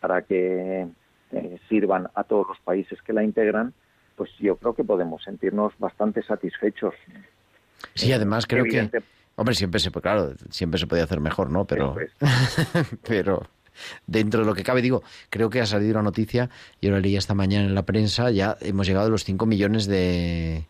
para 0.00 0.22
que 0.22 0.86
eh, 1.32 1.58
sirvan 1.68 2.08
a 2.14 2.24
todos 2.24 2.48
los 2.48 2.58
países 2.60 3.00
que 3.02 3.12
la 3.12 3.22
integran, 3.22 3.74
pues 4.16 4.30
yo 4.38 4.56
creo 4.56 4.74
que 4.74 4.84
podemos 4.84 5.22
sentirnos 5.22 5.72
bastante 5.78 6.22
satisfechos. 6.22 6.94
Sí, 7.94 8.12
además 8.12 8.46
creo 8.46 8.64
que, 8.64 8.90
hombre, 9.36 9.54
siempre 9.54 9.80
se, 9.80 9.90
claro, 9.90 10.34
siempre 10.50 10.78
se 10.80 10.86
podía 10.86 11.04
hacer 11.04 11.20
mejor, 11.20 11.50
¿no? 11.50 11.66
Pero, 11.66 11.94
pero 13.06 13.42
dentro 14.06 14.40
de 14.40 14.46
lo 14.46 14.54
que 14.54 14.62
cabe, 14.64 14.82
digo, 14.82 15.02
creo 15.30 15.50
que 15.50 15.60
ha 15.60 15.66
salido 15.66 15.92
una 15.92 16.02
noticia, 16.02 16.50
yo 16.82 16.90
la 16.90 17.00
leí 17.00 17.16
esta 17.16 17.34
mañana 17.34 17.66
en 17.66 17.74
la 17.74 17.82
prensa, 17.84 18.30
ya 18.30 18.56
hemos 18.60 18.86
llegado 18.86 19.06
a 19.06 19.10
los 19.10 19.24
5 19.24 19.46
millones 19.46 19.86
de 19.86 20.64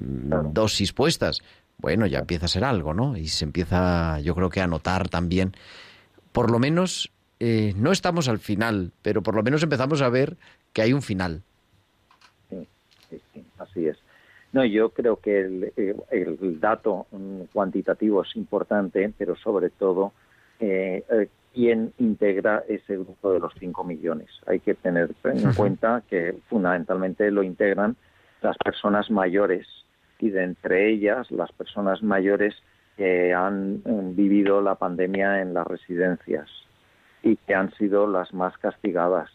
mm, 0.00 0.28
Claro. 0.28 0.50
dosis 0.52 0.92
puestas. 0.92 1.42
Bueno, 1.78 2.06
ya 2.06 2.18
empieza 2.20 2.46
a 2.46 2.48
ser 2.48 2.64
algo, 2.64 2.92
¿no? 2.94 3.16
Y 3.16 3.28
se 3.28 3.44
empieza, 3.44 4.18
yo 4.20 4.34
creo 4.34 4.50
que 4.50 4.60
a 4.60 4.66
notar 4.66 5.08
también, 5.08 5.52
por 6.32 6.50
lo 6.50 6.58
menos, 6.58 7.10
eh, 7.40 7.72
no 7.76 7.92
estamos 7.92 8.28
al 8.28 8.38
final, 8.40 8.90
pero 9.02 9.22
por 9.22 9.36
lo 9.36 9.42
menos 9.44 9.62
empezamos 9.62 10.02
a 10.02 10.08
ver 10.08 10.36
que 10.72 10.82
hay 10.82 10.92
un 10.92 11.02
final. 11.02 11.42
Sí, 12.50 12.66
sí, 13.10 13.20
sí, 13.32 13.44
así 13.58 13.86
es. 13.86 13.96
No, 14.52 14.64
yo 14.64 14.90
creo 14.90 15.20
que 15.20 15.40
el, 15.40 15.72
el- 15.76 16.02
el 16.10 16.58
dato 16.60 17.06
mm, 17.12 17.42
cuantitativo 17.52 18.22
es 18.22 18.34
importante, 18.34 19.12
pero 19.16 19.36
sobre 19.36 19.70
todo 19.70 20.12
eh, 20.58 21.04
eh, 21.10 21.28
quién 21.54 21.92
integra 21.98 22.62
ese 22.68 22.96
grupo 22.96 23.32
de 23.32 23.40
los 23.40 23.52
5 23.58 23.84
millones. 23.84 24.28
Hay 24.46 24.60
que 24.60 24.74
tener 24.74 25.10
en 25.24 25.52
cuenta 25.54 26.02
que 26.08 26.38
fundamentalmente 26.48 27.30
lo 27.30 27.42
integran 27.42 27.96
las 28.42 28.56
personas 28.58 29.10
mayores 29.10 29.66
y 30.18 30.30
de 30.30 30.44
entre 30.44 30.90
ellas 30.90 31.30
las 31.30 31.52
personas 31.52 32.02
mayores 32.02 32.54
que 32.96 33.32
han 33.32 33.82
eh, 33.84 34.12
vivido 34.14 34.60
la 34.60 34.74
pandemia 34.74 35.40
en 35.40 35.54
las 35.54 35.66
residencias 35.66 36.48
y 37.22 37.36
que 37.36 37.54
han 37.54 37.72
sido 37.74 38.06
las 38.06 38.32
más 38.34 38.56
castigadas 38.58 39.30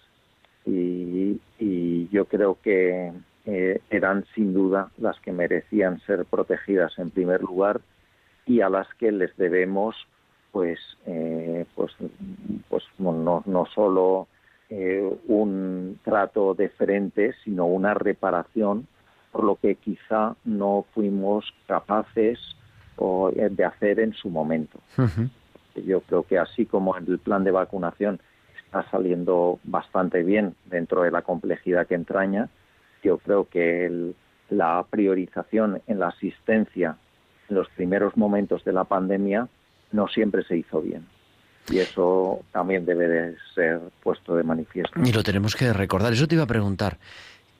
y, 0.65 1.39
y 1.59 2.07
yo 2.09 2.25
creo 2.25 2.57
que 2.61 3.11
eh, 3.45 3.81
eran 3.89 4.25
sin 4.35 4.53
duda 4.53 4.89
las 4.97 5.19
que 5.19 5.31
merecían 5.31 5.99
ser 6.01 6.25
protegidas 6.25 6.97
en 6.97 7.11
primer 7.11 7.41
lugar 7.41 7.81
y 8.45 8.61
a 8.61 8.69
las 8.69 8.87
que 8.95 9.11
les 9.11 9.35
debemos 9.35 9.95
pues 10.53 10.79
eh, 11.07 11.65
pues 11.75 11.91
pues 12.69 12.83
no, 12.99 13.43
no 13.45 13.65
solo 13.65 14.27
eh, 14.69 15.03
un 15.27 15.99
trato 16.05 16.53
deferente 16.53 17.33
sino 17.43 17.65
una 17.65 17.93
reparación 17.95 18.87
por 19.31 19.43
lo 19.43 19.55
que 19.55 19.75
quizá 19.75 20.35
no 20.45 20.85
fuimos 20.93 21.51
capaces 21.67 22.39
o, 22.97 23.31
eh, 23.35 23.49
de 23.49 23.65
hacer 23.65 23.99
en 23.99 24.13
su 24.13 24.29
momento. 24.29 24.77
Yo 25.75 26.01
creo 26.01 26.21
que 26.23 26.37
así 26.37 26.67
como 26.67 26.95
el 26.95 27.17
plan 27.17 27.43
de 27.43 27.49
vacunación 27.49 28.19
está 28.63 28.87
saliendo 28.91 29.59
bastante 29.63 30.21
bien 30.21 30.53
dentro 30.65 31.01
de 31.01 31.09
la 31.09 31.23
complejidad 31.23 31.87
que 31.87 31.95
entraña, 31.95 32.49
yo 33.03 33.17
creo 33.17 33.49
que 33.49 33.87
el- 33.87 34.15
la 34.51 34.85
priorización 34.87 35.81
en 35.87 35.97
la 35.99 36.09
asistencia 36.09 36.97
en 37.49 37.55
los 37.55 37.67
primeros 37.69 38.15
momentos 38.15 38.63
de 38.63 38.71
la 38.73 38.83
pandemia 38.83 39.47
no 39.93 40.07
siempre 40.09 40.43
se 40.43 40.57
hizo 40.57 40.81
bien. 40.81 41.05
Y 41.69 41.77
eso 41.77 42.43
también 42.51 42.85
debe 42.85 43.07
de 43.07 43.35
ser 43.55 43.79
puesto 44.01 44.35
de 44.35 44.43
manifiesto. 44.43 44.99
Y 45.01 45.13
lo 45.13 45.23
tenemos 45.23 45.55
que 45.55 45.71
recordar. 45.71 46.11
Eso 46.11 46.27
te 46.27 46.35
iba 46.35 46.43
a 46.43 46.47
preguntar, 46.47 46.97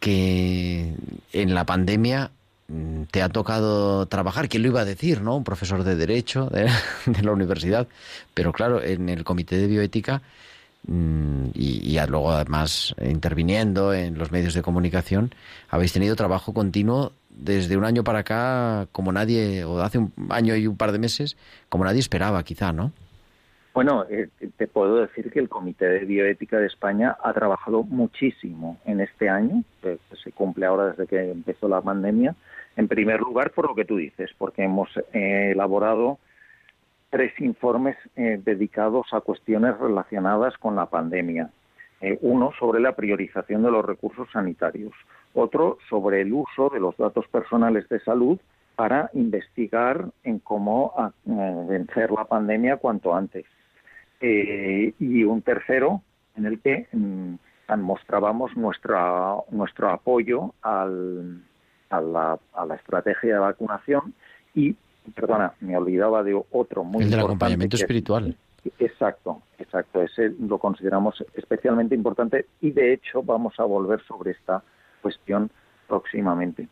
que 0.03 0.93
en 1.31 1.55
la 1.55 1.65
pandemia 1.65 2.31
mm, 2.67 3.03
te 3.03 3.21
ha 3.21 3.29
tocado 3.29 4.05
trabajar, 4.07 4.49
¿quién 4.49 4.63
lo 4.63 4.67
iba 4.67 4.81
a 4.81 4.85
decir, 4.85 5.21
no? 5.21 5.37
Un 5.37 5.45
profesor 5.45 5.85
de 5.85 5.95
Derecho 5.95 6.47
de, 6.47 6.69
la 7.23 7.31
universidad, 7.31 7.87
pero 8.33 8.51
claro, 8.51 8.83
en 8.83 9.07
el 9.07 9.23
Comité 9.23 9.55
de 9.55 9.67
Bioética 9.67 10.21
mm, 10.85 11.51
y, 11.53 11.97
y 11.97 12.05
luego 12.05 12.33
además 12.33 12.93
interviniendo 13.01 13.93
en 13.93 14.17
los 14.17 14.33
medios 14.33 14.53
de 14.53 14.61
comunicación, 14.61 15.33
habéis 15.69 15.93
tenido 15.93 16.17
trabajo 16.17 16.53
continuo 16.53 17.13
desde 17.35 17.77
un 17.77 17.85
año 17.85 18.03
para 18.03 18.19
acá 18.19 18.87
como 18.91 19.11
nadie, 19.11 19.63
o 19.63 19.79
hace 19.81 19.97
un 19.97 20.13
año 20.29 20.55
y 20.55 20.67
un 20.67 20.77
par 20.77 20.91
de 20.91 20.99
meses, 20.99 21.37
como 21.69 21.85
nadie 21.85 21.99
esperaba 21.99 22.43
quizá, 22.43 22.73
¿no? 22.73 22.91
Bueno, 23.73 24.05
eh, 24.09 24.29
te 24.55 24.67
puedo 24.67 24.97
decir 24.97 25.31
que 25.31 25.39
el 25.39 25.49
Comité 25.49 25.85
de 25.85 26.05
Bioética 26.05 26.59
de 26.59 26.67
España 26.67 27.17
ha 27.23 27.33
trabajado 27.33 27.83
muchísimo 27.83 28.77
en 28.85 29.01
este 29.01 29.29
año, 29.29 29.63
que 29.81 29.97
se 30.23 30.31
cumple 30.31 30.67
ahora 30.67 30.91
desde 30.91 31.07
que 31.07 31.31
empezó 31.31 31.67
la 31.67 31.81
pandemia. 31.81 32.35
En 32.75 32.87
primer 32.87 33.19
lugar, 33.19 33.51
por 33.51 33.67
lo 33.67 33.75
que 33.75 33.85
tú 33.85 33.97
dices, 33.97 34.29
porque 34.37 34.63
hemos 34.63 34.89
eh, 35.13 35.51
elaborado 35.53 36.19
tres 37.13 37.31
informes 37.39 37.95
eh, 38.15 38.41
dedicados 38.43 39.05
a 39.11 39.21
cuestiones 39.21 39.77
relacionadas 39.77 40.57
con 40.57 40.75
la 40.75 40.87
pandemia. 40.87 41.51
Eh, 42.01 42.17
uno 42.21 42.51
sobre 42.59 42.81
la 42.81 42.95
priorización 42.95 43.61
de 43.61 43.69
los 43.69 43.85
recursos 43.85 44.27
sanitarios, 44.33 44.93
otro 45.33 45.77
sobre 45.89 46.21
el 46.21 46.33
uso 46.33 46.69
de 46.69 46.79
los 46.79 46.95
datos 46.97 47.27
personales 47.27 47.87
de 47.89 47.99
salud 48.01 48.39
para 48.75 49.09
investigar 49.13 50.09
en 50.23 50.39
cómo 50.39 50.93
ah, 50.97 51.11
eh, 51.27 51.65
vencer 51.67 52.11
la 52.11 52.25
pandemia 52.25 52.77
cuanto 52.77 53.13
antes. 53.13 53.45
Eh, 54.19 54.93
y 54.99 55.23
un 55.23 55.41
tercero 55.41 56.01
en 56.35 56.45
el 56.45 56.59
que 56.59 56.87
mm, 56.91 57.35
mostrábamos 57.77 58.55
nuestra, 58.55 59.35
nuestro 59.51 59.89
apoyo 59.89 60.53
al, 60.61 61.43
a, 61.89 62.01
la, 62.01 62.39
a 62.53 62.65
la 62.65 62.75
estrategia 62.75 63.33
de 63.33 63.39
vacunación 63.39 64.13
y, 64.55 64.75
perdona, 65.15 65.53
me 65.59 65.77
olvidaba 65.77 66.23
de 66.23 66.39
otro 66.51 66.83
muy 66.83 67.03
el 67.03 67.09
del 67.09 67.19
importante 67.19 67.25
acompañamiento 67.25 67.77
que 67.77 67.83
espiritual. 67.83 68.37
Exacto, 68.79 69.41
exacto. 69.57 70.01
Ese 70.01 70.33
lo 70.39 70.57
consideramos 70.57 71.23
especialmente 71.33 71.95
importante 71.95 72.45
y 72.61 72.71
de 72.71 72.93
hecho 72.93 73.21
vamos 73.21 73.59
a 73.59 73.63
volver 73.63 74.01
sobre 74.03 74.31
esta 74.31 74.63
cuestión 75.03 75.51
próximamente. 75.88 76.67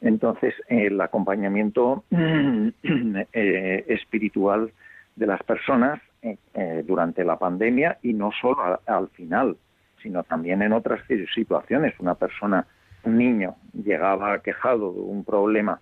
Entonces, 0.00 0.54
el 0.68 0.98
acompañamiento 1.00 2.04
eh, 2.10 3.84
espiritual 3.88 4.72
de 5.16 5.26
las 5.26 5.42
personas 5.42 6.00
eh, 6.22 6.38
eh, 6.54 6.82
durante 6.86 7.24
la 7.24 7.38
pandemia 7.38 7.98
y 8.02 8.14
no 8.14 8.30
solo 8.40 8.80
al 8.86 9.08
final, 9.08 9.56
sino 10.02 10.22
también 10.22 10.62
en 10.62 10.72
otras 10.72 11.00
situaciones. 11.34 11.94
Una 11.98 12.14
persona, 12.14 12.66
un 13.02 13.18
niño, 13.18 13.56
llegaba 13.72 14.38
quejado 14.40 14.92
de 14.92 15.00
un 15.00 15.24
problema 15.24 15.80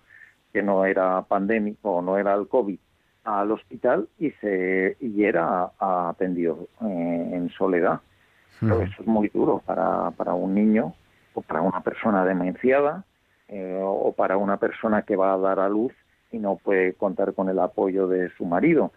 que 0.51 0.61
no 0.61 0.85
era 0.85 1.21
pandémico 1.23 1.95
o 1.95 2.01
no 2.01 2.17
era 2.17 2.33
el 2.35 2.47
COVID 2.47 2.77
al 3.23 3.51
hospital 3.51 4.09
y 4.19 4.31
se 4.31 4.97
y 4.99 5.23
era 5.23 5.71
atendido 5.79 6.67
eh, 6.81 7.29
en 7.33 7.49
soledad. 7.49 8.01
Pero. 8.59 8.81
Eso 8.81 9.01
es 9.01 9.07
muy 9.07 9.29
duro 9.29 9.61
para, 9.65 10.11
para 10.11 10.33
un 10.33 10.53
niño 10.53 10.93
o 11.33 11.41
para 11.41 11.61
una 11.61 11.81
persona 11.81 12.25
demenciada 12.25 13.03
eh, 13.47 13.79
o 13.81 14.13
para 14.13 14.37
una 14.37 14.57
persona 14.57 15.03
que 15.03 15.15
va 15.15 15.33
a 15.33 15.37
dar 15.37 15.59
a 15.59 15.69
luz 15.69 15.93
y 16.31 16.39
no 16.39 16.55
puede 16.55 16.93
contar 16.93 17.33
con 17.33 17.49
el 17.49 17.59
apoyo 17.59 18.07
de 18.07 18.29
su 18.31 18.45
marido. 18.45 18.91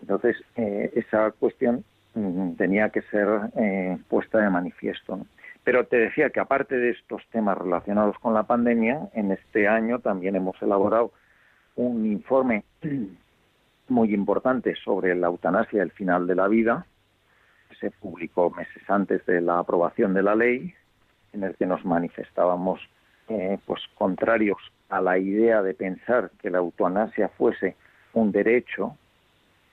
Entonces, 0.00 0.36
eh, 0.56 0.92
esa 0.94 1.30
cuestión 1.30 1.84
mm, 2.14 2.54
tenía 2.54 2.90
que 2.90 3.02
ser 3.02 3.28
eh, 3.56 3.98
puesta 4.08 4.38
de 4.38 4.50
manifiesto. 4.50 5.20
Pero 5.64 5.86
te 5.86 5.96
decía 5.96 6.30
que 6.30 6.40
aparte 6.40 6.76
de 6.76 6.90
estos 6.90 7.22
temas 7.30 7.56
relacionados 7.56 8.18
con 8.18 8.34
la 8.34 8.42
pandemia, 8.42 9.08
en 9.14 9.30
este 9.30 9.68
año 9.68 10.00
también 10.00 10.36
hemos 10.36 10.60
elaborado 10.60 11.12
un 11.76 12.04
informe 12.04 12.64
muy 13.88 14.12
importante 14.12 14.74
sobre 14.84 15.14
la 15.14 15.28
eutanasia 15.28 15.82
al 15.82 15.92
final 15.92 16.26
de 16.26 16.34
la 16.34 16.48
vida, 16.48 16.86
se 17.80 17.90
publicó 17.90 18.50
meses 18.50 18.82
antes 18.88 19.24
de 19.26 19.40
la 19.40 19.58
aprobación 19.58 20.14
de 20.14 20.22
la 20.22 20.34
ley, 20.34 20.74
en 21.32 21.44
el 21.44 21.54
que 21.56 21.66
nos 21.66 21.84
manifestábamos 21.84 22.80
eh, 23.28 23.58
pues 23.66 23.80
contrarios 23.94 24.58
a 24.88 25.00
la 25.00 25.18
idea 25.18 25.62
de 25.62 25.74
pensar 25.74 26.30
que 26.40 26.50
la 26.50 26.58
eutanasia 26.58 27.28
fuese 27.30 27.76
un 28.12 28.30
derecho. 28.32 28.96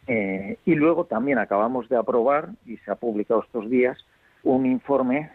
Eh, 0.08 0.58
y 0.66 0.76
luego 0.76 1.06
también 1.06 1.38
acabamos 1.38 1.88
de 1.90 1.98
aprobar, 1.98 2.50
y 2.66 2.78
se 2.78 2.92
ha 2.92 2.96
publicado 2.96 3.44
estos 3.44 3.70
días, 3.70 3.98
un 4.44 4.66
informe 4.66 5.30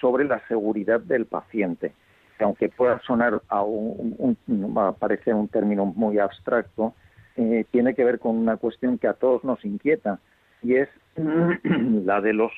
sobre 0.00 0.24
la 0.24 0.40
seguridad 0.48 1.00
del 1.00 1.26
paciente, 1.26 1.92
que 2.38 2.44
aunque 2.44 2.68
pueda 2.68 3.00
sonar 3.00 3.42
a 3.48 3.62
un, 3.62 4.36
un- 4.46 4.94
parecer 4.98 5.34
un 5.34 5.48
término 5.48 5.84
muy 5.86 6.18
abstracto, 6.18 6.94
eh, 7.36 7.64
tiene 7.70 7.94
que 7.94 8.04
ver 8.04 8.18
con 8.18 8.36
una 8.36 8.56
cuestión 8.56 8.98
que 8.98 9.08
a 9.08 9.14
todos 9.14 9.44
nos 9.44 9.64
inquieta, 9.64 10.18
y 10.62 10.76
es 10.76 10.88
la 11.64 12.20
de 12.20 12.32
los 12.32 12.52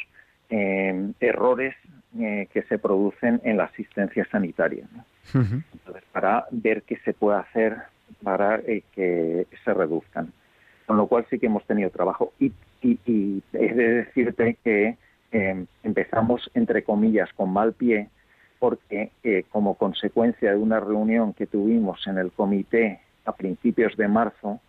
eh, 0.51 1.13
errores 1.21 1.75
eh, 2.19 2.49
que 2.53 2.63
se 2.63 2.79
producen 2.79 3.41
en 3.45 3.57
la 3.57 3.65
asistencia 3.65 4.27
sanitaria. 4.31 4.87
¿no? 4.93 5.41
Ujú. 5.41 5.63
Entonces, 5.73 6.05
para 6.13 6.47
ver 6.51 6.83
qué 6.83 6.97
se 7.05 7.13
puede 7.13 7.39
hacer 7.39 7.77
para 8.23 8.57
eh, 8.57 8.83
que 8.95 9.47
se 9.65 9.75
reduzcan. 9.75 10.33
Con 10.87 10.97
lo 10.99 11.07
cual 11.07 11.27
sí 11.31 11.39
que 11.39 11.47
hemos 11.47 11.65
tenido 11.65 11.91
trabajo. 11.91 12.33
Y, 12.39 12.53
y, 12.83 12.99
y 13.07 13.43
he 13.55 13.73
de 13.75 13.89
decirte 13.95 14.59
que 14.63 14.97
eh, 15.33 15.65
empezamos, 15.83 16.51
entre 16.55 16.85
comillas, 16.85 17.33
con 17.35 17.53
mal 17.53 17.73
pie, 17.73 18.09
porque 18.59 19.11
eh, 19.23 19.45
como 19.51 19.75
consecuencia 19.75 20.51
de 20.51 20.57
una 20.57 20.81
reunión 20.81 21.33
que 21.33 21.47
tuvimos 21.47 22.07
en 22.07 22.19
el 22.19 22.31
comité 22.33 23.01
a 23.25 23.33
principios 23.33 23.97
de 23.97 24.09
marzo, 24.09 24.61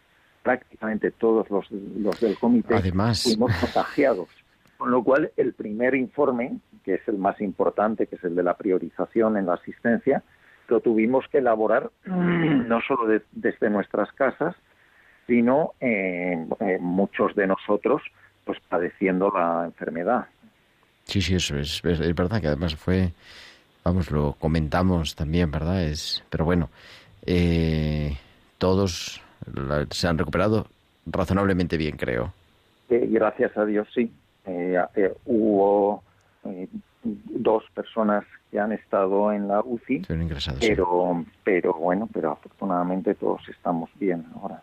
prácticamente 0.42 1.12
todos 1.12 1.50
los, 1.50 1.70
los 1.72 2.20
del 2.20 2.38
comité 2.38 2.76
Además. 2.76 3.24
fuimos 3.24 3.52
contagiados. 3.58 4.30
Con 4.78 4.92
lo 4.92 5.04
cual, 5.04 5.32
el 5.38 5.54
primer 5.54 5.96
informe, 5.96 6.58
que 6.84 6.96
es 6.96 7.08
el 7.08 7.18
más 7.18 7.40
importante, 7.42 8.08
que 8.08 8.16
es 8.18 8.24
el 8.24 8.36
de 8.36 8.44
la 8.44 8.56
priorización 8.58 9.38
en 9.38 9.46
la 9.46 9.54
asistencia, 9.54 10.22
lo 10.68 10.80
tuvimos 10.82 11.26
que 11.30 11.38
elaborar 11.38 11.92
no 12.06 12.82
solo 12.82 13.08
de- 13.08 13.22
desde 13.32 13.70
nuestras 13.70 14.12
casas, 14.14 14.56
sino 15.28 15.74
eh, 15.80 16.46
eh, 16.60 16.78
muchos 16.80 17.36
de 17.36 17.48
nosotros 17.48 18.02
pues 18.44 18.60
padeciendo 18.70 19.32
la 19.32 19.64
enfermedad. 19.66 20.26
Sí, 21.06 21.22
sí, 21.22 21.36
eso 21.36 21.58
es, 21.58 21.82
es, 21.84 22.00
es 22.00 22.16
verdad 22.16 22.42
que 22.42 22.48
además 22.48 22.76
fue, 22.76 23.12
vamos, 23.84 24.12
lo 24.12 24.34
comentamos 24.34 25.16
también, 25.16 25.50
¿verdad? 25.52 25.84
Es, 25.84 26.24
pero 26.30 26.46
bueno, 26.46 26.70
eh, 27.26 28.18
todos 28.58 29.22
la- 29.54 29.86
se 29.90 30.08
han 30.08 30.18
recuperado 30.18 30.68
razonablemente 31.06 31.78
bien, 31.78 31.96
creo. 31.98 32.34
Eh, 32.90 33.08
gracias 33.10 33.56
a 33.58 33.66
Dios 33.66 33.88
sí. 33.94 34.12
Eh, 34.46 35.14
hubo 35.26 36.04
eh, 36.44 36.68
dos 37.04 37.64
personas 37.74 38.24
que 38.52 38.60
han 38.60 38.72
estado 38.72 39.32
en 39.32 39.48
la 39.48 39.62
UCI, 39.62 40.04
sí. 40.06 40.18
pero, 40.60 41.26
pero 41.44 41.74
bueno, 41.74 42.10
pero 42.12 42.32
afortunadamente 42.32 43.16
todos 43.16 43.42
estamos 43.50 43.90
bien 44.00 44.26
ahora. 44.36 44.62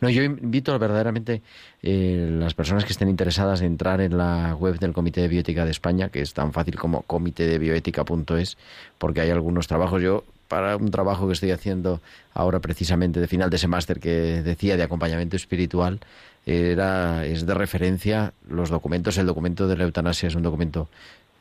No, 0.00 0.08
yo 0.10 0.22
invito 0.22 0.76
verdaderamente 0.78 1.42
eh, 1.82 2.28
las 2.30 2.54
personas 2.54 2.84
que 2.84 2.92
estén 2.92 3.08
interesadas 3.08 3.60
en 3.60 3.68
entrar 3.68 4.00
en 4.00 4.16
la 4.16 4.54
web 4.54 4.78
del 4.78 4.92
Comité 4.92 5.20
de 5.20 5.28
Bioética 5.28 5.64
de 5.64 5.70
España, 5.70 6.08
que 6.08 6.20
es 6.20 6.34
tan 6.34 6.52
fácil 6.52 6.76
como 6.76 7.02
comitedebioética.es, 7.02 8.56
porque 8.98 9.20
hay 9.20 9.30
algunos 9.30 9.66
trabajos. 9.66 10.02
Yo, 10.02 10.24
para 10.48 10.76
un 10.76 10.90
trabajo 10.90 11.26
que 11.26 11.34
estoy 11.34 11.50
haciendo 11.52 12.00
ahora 12.34 12.60
precisamente 12.60 13.20
de 13.20 13.28
final 13.28 13.50
de 13.50 13.56
ese 13.56 13.68
máster 13.68 14.00
que 14.00 14.42
decía 14.42 14.76
de 14.76 14.82
acompañamiento 14.82 15.36
espiritual, 15.36 16.00
era 16.48 17.26
es 17.26 17.44
de 17.44 17.54
referencia 17.54 18.32
los 18.48 18.70
documentos. 18.70 19.18
El 19.18 19.26
documento 19.26 19.68
de 19.68 19.76
la 19.76 19.84
eutanasia 19.84 20.28
es 20.28 20.34
un 20.34 20.42
documento 20.42 20.88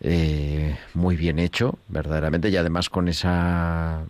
eh, 0.01 0.77
muy 0.93 1.15
bien 1.15 1.39
hecho, 1.39 1.79
verdaderamente, 1.87 2.49
y 2.49 2.57
además 2.57 2.89
con 2.89 3.07
esa 3.07 4.03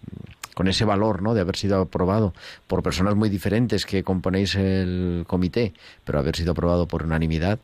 con 0.55 0.67
ese 0.67 0.85
valor 0.85 1.21
¿no? 1.21 1.35
de 1.35 1.41
haber 1.41 1.55
sido 1.55 1.79
aprobado 1.79 2.33
por 2.65 2.81
personas 2.81 3.15
muy 3.15 3.29
diferentes 3.29 3.85
que 3.85 4.03
componéis 4.03 4.55
el 4.55 5.23
comité, 5.27 5.73
pero 6.03 6.17
haber 6.17 6.35
sido 6.35 6.53
aprobado 6.53 6.87
por 6.87 7.03
unanimidad. 7.03 7.59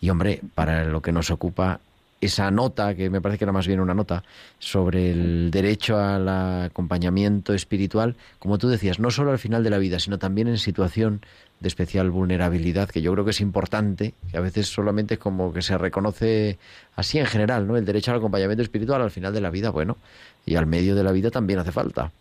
Y 0.00 0.10
hombre, 0.10 0.40
para 0.54 0.84
lo 0.84 1.02
que 1.02 1.10
nos 1.10 1.32
ocupa, 1.32 1.80
esa 2.20 2.50
nota, 2.50 2.94
que 2.94 3.10
me 3.10 3.20
parece 3.20 3.38
que 3.38 3.44
era 3.44 3.52
más 3.52 3.66
bien 3.66 3.80
una 3.80 3.94
nota, 3.94 4.22
sobre 4.58 5.10
el 5.10 5.50
derecho 5.50 5.98
al 5.98 6.28
acompañamiento 6.28 7.52
espiritual, 7.52 8.16
como 8.38 8.58
tú 8.58 8.68
decías, 8.68 8.98
no 8.98 9.10
solo 9.10 9.32
al 9.32 9.38
final 9.38 9.62
de 9.62 9.70
la 9.70 9.78
vida, 9.78 9.98
sino 9.98 10.18
también 10.18 10.48
en 10.48 10.58
situación 10.58 11.20
de 11.60 11.68
especial 11.68 12.10
vulnerabilidad, 12.10 12.88
que 12.88 13.00
yo 13.02 13.12
creo 13.12 13.24
que 13.24 13.30
es 13.30 13.40
importante, 13.40 14.14
que 14.30 14.36
a 14.36 14.40
veces 14.40 14.68
solamente 14.68 15.18
como 15.18 15.52
que 15.52 15.62
se 15.62 15.76
reconoce 15.78 16.58
así 16.94 17.18
en 17.18 17.26
general, 17.26 17.66
¿no? 17.66 17.76
El 17.76 17.84
derecho 17.84 18.10
al 18.10 18.18
acompañamiento 18.18 18.62
espiritual 18.62 19.02
al 19.02 19.10
final 19.10 19.32
de 19.32 19.40
la 19.40 19.50
vida, 19.50 19.70
bueno, 19.70 19.96
y 20.44 20.56
al 20.56 20.66
medio 20.66 20.94
de 20.94 21.02
la 21.02 21.12
vida 21.12 21.30
también 21.30 21.58
hace 21.58 21.72
falta 21.72 22.12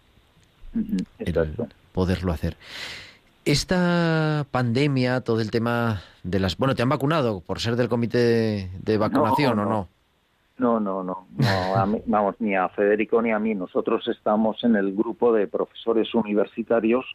el 1.19 1.55
poderlo 1.93 2.33
hacer. 2.33 2.57
Esta 3.45 4.45
pandemia, 4.49 5.21
todo 5.21 5.39
el 5.39 5.51
tema 5.51 6.01
de 6.23 6.39
las... 6.39 6.57
Bueno, 6.57 6.73
¿te 6.73 6.81
han 6.81 6.89
vacunado 6.89 7.41
por 7.41 7.59
ser 7.59 7.75
del 7.75 7.89
comité 7.89 8.69
de 8.81 8.97
vacunación 8.97 9.55
No, 9.57 9.61
o 9.61 9.65
no? 9.65 9.69
no. 9.71 9.87
No, 10.57 10.79
no, 10.79 11.03
no. 11.03 11.75
a 11.75 11.85
mí- 11.85 12.01
vamos, 12.05 12.35
ni 12.39 12.55
a 12.55 12.69
Federico 12.69 13.21
ni 13.21 13.31
a 13.31 13.37
mí. 13.39 13.53
Nosotros 13.53 14.07
estamos 14.07 14.63
en 14.63 14.75
el 14.75 14.95
grupo 14.95 15.31
de 15.33 15.47
profesores 15.47 16.13
universitarios 16.15 17.05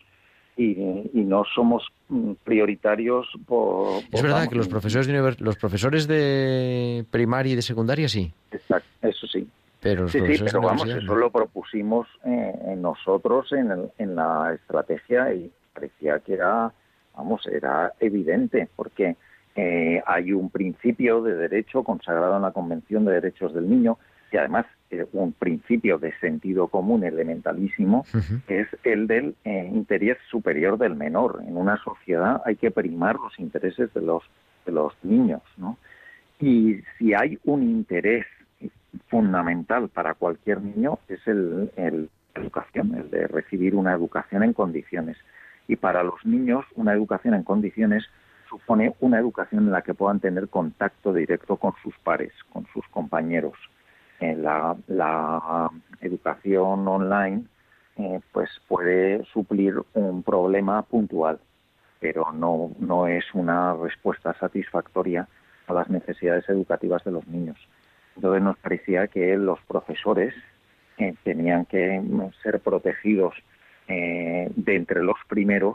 y, 0.57 0.73
y 0.73 1.25
no 1.25 1.43
somos 1.55 1.85
mm, 2.11 2.33
prioritarios 2.45 3.27
por... 3.47 3.89
Es 3.99 4.05
por, 4.11 4.23
verdad 4.23 4.37
vamos, 4.37 4.49
que 4.51 4.57
los 4.57 4.69
profesores 4.69 5.07
de 5.07 5.15
univers- 5.21 5.41
los 5.41 5.57
profesores 5.57 6.07
de 6.07 7.05
primaria 7.11 7.55
y 7.55 7.57
de 7.57 7.63
secundaria 7.63 8.09
sí, 8.09 8.31
Exacto, 8.53 8.89
eso 9.03 9.27
sí. 9.27 9.49
pero 9.81 10.07
Sí, 10.09 10.19
sí, 10.37 10.43
pero 10.45 10.61
vamos, 10.61 10.87
eso 10.89 11.15
lo 11.17 11.31
propusimos 11.31 12.07
eh, 12.27 12.75
nosotros 12.77 13.51
en, 13.53 13.71
el- 13.71 13.91
en 13.99 14.15
la 14.15 14.53
estrategia 14.55 15.33
y 15.33 15.51
parecía 15.73 16.19
que 16.21 16.35
era, 16.35 16.73
vamos, 17.17 17.47
era 17.47 17.93
evidente, 18.01 18.69
porque 18.77 19.17
eh, 19.57 20.03
hay 20.07 20.33
un 20.33 20.51
principio 20.51 21.23
de 21.23 21.35
derecho 21.35 21.83
consagrado 21.83 22.37
en 22.37 22.43
la 22.43 22.53
Convención 22.53 23.05
de 23.05 23.15
Derechos 23.15 23.55
del 23.55 23.69
Niño 23.69 23.99
y 24.33 24.37
además 24.37 24.67
eh, 24.91 25.07
un 25.13 25.33
principio 25.33 25.99
de 25.99 26.17
sentido 26.21 26.69
común 26.69 27.03
elementalísimo 27.05 28.05
que 28.47 28.61
es 28.61 28.69
el 28.85 29.09
del 29.09 29.35
eh, 29.45 29.69
interés 29.73 30.19
superior 30.31 30.79
del 30.79 30.95
menor. 30.95 31.43
En 31.47 31.57
una 31.57 31.83
sociedad 31.83 32.41
hay 32.45 32.57
que 32.57 32.71
primar 32.71 33.17
los 33.17 33.39
intereses 33.39 33.93
de 33.93 34.03
los 34.03 34.23
de 34.67 34.73
los 34.73 34.93
niños, 35.03 35.43
¿no? 35.57 35.79
Y 36.39 36.81
si 36.99 37.15
hay 37.15 37.39
un 37.45 37.63
interés 37.63 38.27
fundamental 39.09 39.89
para 39.89 40.15
cualquier 40.15 40.61
niño 40.63 40.99
es 41.09 41.27
el, 41.27 41.71
el 41.77 42.09
educación, 42.35 42.95
el 42.95 43.11
de 43.11 43.27
recibir 43.27 43.75
una 43.75 43.93
educación 43.93 44.43
en 44.43 44.53
condiciones. 44.53 45.17
Y 45.71 45.77
para 45.77 46.03
los 46.03 46.27
niños 46.27 46.65
una 46.75 46.93
educación 46.93 47.33
en 47.33 47.45
condiciones 47.45 48.05
supone 48.49 48.93
una 48.99 49.21
educación 49.21 49.67
en 49.67 49.71
la 49.71 49.83
que 49.83 49.95
puedan 49.95 50.19
tener 50.19 50.49
contacto 50.49 51.13
directo 51.13 51.59
con 51.59 51.75
sus 51.81 51.97
pares, 51.99 52.33
con 52.53 52.67
sus 52.75 52.85
compañeros. 52.89 53.55
Eh, 54.19 54.35
la, 54.35 55.71
educación 56.01 56.89
online 56.89 57.45
eh, 57.99 58.19
pues 58.33 58.51
puede 58.67 59.25
suplir 59.27 59.81
un 59.95 60.25
problema 60.25 60.83
puntual, 60.83 61.39
pero 62.01 62.33
no, 62.33 62.73
no 62.81 63.07
es 63.07 63.25
una 63.33 63.75
respuesta 63.75 64.35
satisfactoria 64.41 65.29
a 65.69 65.73
las 65.73 65.89
necesidades 65.89 66.49
educativas 66.49 67.05
de 67.05 67.13
los 67.13 67.29
niños. 67.29 67.59
Entonces 68.17 68.43
nos 68.43 68.59
parecía 68.59 69.07
que 69.07 69.37
los 69.37 69.61
profesores 69.69 70.35
eh, 70.99 71.15
tenían 71.23 71.65
que 71.65 72.03
ser 72.43 72.59
protegidos 72.59 73.37
eh, 73.91 74.49
de 74.55 74.77
entre 74.77 75.03
los 75.03 75.17
primeros 75.29 75.75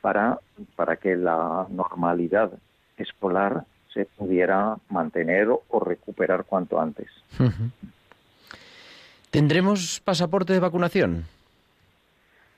para, 0.00 0.40
para 0.74 0.96
que 0.96 1.14
la 1.14 1.66
normalidad 1.70 2.50
escolar 2.96 3.64
se 3.94 4.04
pudiera 4.04 4.76
mantener 4.88 5.48
o, 5.48 5.80
recuperar 5.80 6.44
cuanto 6.44 6.80
antes. 6.80 7.06
¿Tendremos 9.30 10.00
pasaporte 10.00 10.52
de 10.52 10.58
vacunación? 10.58 11.24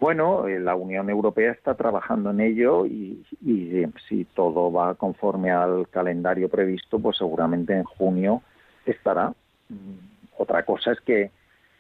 Bueno, 0.01 0.49
eh, 0.49 0.59
la 0.59 0.75
Unión 0.75 1.11
Europea 1.11 1.53
está 1.53 1.75
trabajando 1.75 2.31
en 2.31 2.41
ello 2.41 2.87
y, 2.87 3.25
y, 3.45 3.77
eh, 3.77 3.91
si 4.09 4.25
todo 4.25 4.73
va 4.73 4.95
conforme 4.95 5.51
al 5.51 5.87
calendario 5.89 6.49
previsto, 6.49 6.99
pues 6.99 7.19
seguramente 7.19 7.75
en 7.75 7.85
junio 7.85 8.43
estará. 8.87 9.35
Mm, 9.69 10.39
Otra 10.39 10.65
cosa 10.65 10.93
es 10.93 11.01
que 11.01 11.31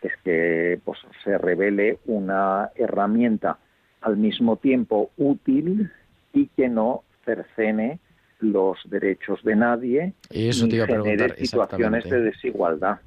es 0.05 0.12
que 0.23 0.79
pues 0.85 0.99
se 1.25 1.38
revele 1.38 1.99
una 2.07 2.71
herramienta 2.75 3.59
al 4.03 4.17
mismo 4.17 4.57
tiempo 4.57 5.11
útil 5.17 5.90
y 6.33 6.49
que 6.49 6.69
no 6.69 7.05
cercene 7.25 7.99
los 8.40 8.79
derechos 8.90 9.43
de 9.45 9.57
nadie 9.57 10.12
Eso 10.31 10.64
ni 10.64 10.71
te 10.71 10.77
iba 10.77 10.85
a 10.85 10.88
genere 10.88 11.17
preguntar, 11.17 11.37
situaciones 11.38 12.05
de 12.05 12.21
desigualdad. 12.21 12.99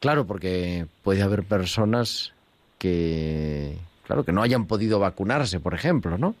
Claro, 0.00 0.26
porque 0.26 0.86
puede 1.02 1.22
haber 1.22 1.44
personas 1.44 2.34
que, 2.78 3.76
claro, 4.06 4.24
que 4.24 4.32
no 4.32 4.42
hayan 4.42 4.66
podido 4.66 4.98
vacunarse, 4.98 5.60
por 5.60 5.72
ejemplo, 5.74 6.18
¿no? 6.18 6.34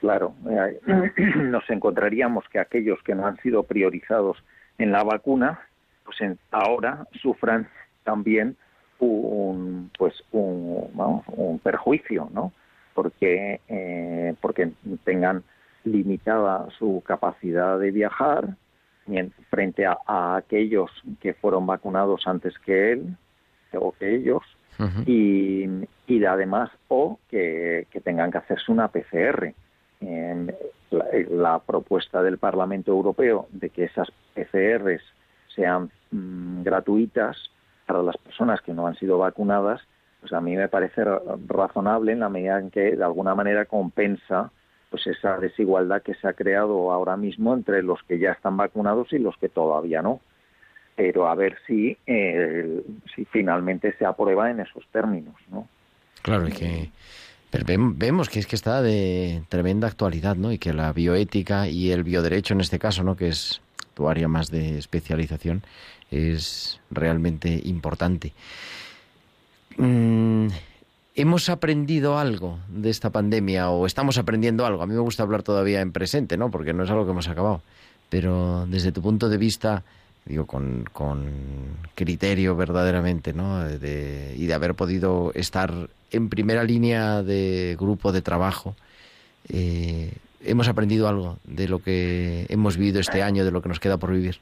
Claro, 0.00 0.34
eh, 0.50 0.80
nos 1.36 1.68
encontraríamos 1.70 2.44
que 2.50 2.58
aquellos 2.58 2.98
que 3.04 3.14
no 3.14 3.26
han 3.26 3.36
sido 3.42 3.62
priorizados 3.62 4.42
en 4.78 4.90
la 4.90 5.04
vacuna, 5.04 5.60
pues 6.04 6.20
en- 6.22 6.38
ahora 6.50 7.06
sufran 7.20 7.68
también 8.04 8.56
un, 8.98 9.90
pues 9.98 10.14
un, 10.32 10.90
vamos, 10.94 11.24
un 11.28 11.58
perjuicio, 11.58 12.28
¿no? 12.32 12.52
Porque 12.94 13.60
eh, 13.68 14.34
porque 14.40 14.72
tengan 15.04 15.42
limitada 15.84 16.68
su 16.78 17.02
capacidad 17.04 17.78
de 17.78 17.90
viajar 17.90 18.56
frente 19.50 19.84
a, 19.84 19.98
a 20.06 20.36
aquellos 20.36 20.90
que 21.20 21.34
fueron 21.34 21.66
vacunados 21.66 22.22
antes 22.26 22.56
que 22.60 22.92
él 22.92 23.16
o 23.74 23.92
que 23.92 24.14
ellos 24.14 24.42
y, 25.06 25.66
y 26.06 26.24
además 26.24 26.70
o 26.88 27.18
que, 27.28 27.86
que 27.90 28.00
tengan 28.00 28.30
que 28.30 28.38
hacerse 28.38 28.70
una 28.72 28.88
PCR. 28.88 29.52
Eh, 30.00 30.54
la, 30.90 31.06
la 31.30 31.58
propuesta 31.60 32.22
del 32.22 32.38
Parlamento 32.38 32.90
Europeo 32.90 33.46
de 33.52 33.70
que 33.70 33.84
esas 33.84 34.08
PCRs 34.34 35.02
sean 35.54 35.90
mm, 36.10 36.62
gratuitas 36.62 37.36
para 37.92 38.02
las 38.02 38.16
personas 38.16 38.60
que 38.62 38.72
no 38.72 38.86
han 38.86 38.94
sido 38.96 39.18
vacunadas, 39.18 39.80
pues 40.20 40.32
a 40.32 40.40
mí 40.40 40.56
me 40.56 40.68
parece 40.68 41.04
ra- 41.04 41.20
razonable 41.46 42.12
en 42.12 42.20
la 42.20 42.28
medida 42.30 42.58
en 42.58 42.70
que 42.70 42.96
de 42.96 43.04
alguna 43.04 43.34
manera 43.34 43.66
compensa 43.66 44.50
pues 44.90 45.06
esa 45.06 45.38
desigualdad 45.38 46.02
que 46.02 46.14
se 46.14 46.26
ha 46.28 46.32
creado 46.32 46.90
ahora 46.92 47.16
mismo 47.16 47.54
entre 47.54 47.82
los 47.82 48.02
que 48.04 48.18
ya 48.18 48.32
están 48.32 48.56
vacunados 48.56 49.12
y 49.12 49.18
los 49.18 49.36
que 49.36 49.48
todavía 49.48 50.00
no 50.02 50.20
pero 50.96 51.26
a 51.28 51.34
ver 51.34 51.56
si 51.66 51.96
eh, 52.06 52.82
si 53.14 53.24
finalmente 53.26 53.94
se 53.98 54.04
aprueba 54.06 54.50
en 54.50 54.60
esos 54.60 54.84
términos, 54.92 55.34
¿no? 55.50 55.66
Claro, 56.22 56.46
es 56.46 56.54
que 56.54 56.90
pero 57.50 57.64
vem- 57.64 57.94
vemos 57.96 58.28
que 58.28 58.38
es 58.38 58.46
que 58.46 58.56
está 58.56 58.80
de 58.82 59.42
tremenda 59.48 59.86
actualidad, 59.88 60.36
¿no? 60.36 60.52
Y 60.52 60.58
que 60.58 60.72
la 60.72 60.92
bioética 60.92 61.66
y 61.68 61.90
el 61.90 62.04
bioderecho 62.04 62.54
en 62.54 62.60
este 62.60 62.78
caso, 62.78 63.02
¿no? 63.02 63.16
Que 63.16 63.28
es 63.28 63.60
tu 63.94 64.08
área 64.08 64.28
más 64.28 64.50
de 64.50 64.78
especialización, 64.78 65.62
es 66.12 66.78
realmente 66.90 67.60
importante. 67.64 68.32
Mm, 69.78 70.48
¿Hemos 71.14 71.48
aprendido 71.48 72.18
algo 72.18 72.58
de 72.68 72.90
esta 72.90 73.10
pandemia 73.10 73.70
o 73.70 73.86
estamos 73.86 74.18
aprendiendo 74.18 74.64
algo? 74.64 74.82
A 74.82 74.86
mí 74.86 74.94
me 74.94 75.00
gusta 75.00 75.22
hablar 75.22 75.42
todavía 75.42 75.80
en 75.80 75.92
presente, 75.92 76.36
¿no? 76.36 76.50
Porque 76.50 76.72
no 76.72 76.84
es 76.84 76.90
algo 76.90 77.04
que 77.04 77.10
hemos 77.10 77.28
acabado. 77.28 77.62
Pero 78.08 78.66
desde 78.66 78.92
tu 78.92 79.02
punto 79.02 79.28
de 79.28 79.38
vista, 79.38 79.82
digo, 80.26 80.46
con, 80.46 80.84
con 80.92 81.30
criterio 81.94 82.56
verdaderamente, 82.56 83.32
¿no? 83.32 83.62
Y 83.70 83.76
de 84.46 84.54
haber 84.54 84.74
podido 84.74 85.32
estar 85.34 85.88
en 86.10 86.28
primera 86.28 86.62
línea 86.64 87.22
de 87.22 87.76
grupo 87.78 88.12
de 88.12 88.22
trabajo, 88.22 88.76
eh, 89.48 90.12
¿hemos 90.44 90.68
aprendido 90.68 91.08
algo 91.08 91.38
de 91.44 91.68
lo 91.68 91.82
que 91.82 92.46
hemos 92.48 92.76
vivido 92.76 93.00
este 93.00 93.22
año, 93.22 93.44
de 93.44 93.50
lo 93.50 93.62
que 93.62 93.68
nos 93.68 93.80
queda 93.80 93.96
por 93.96 94.12
vivir? 94.12 94.38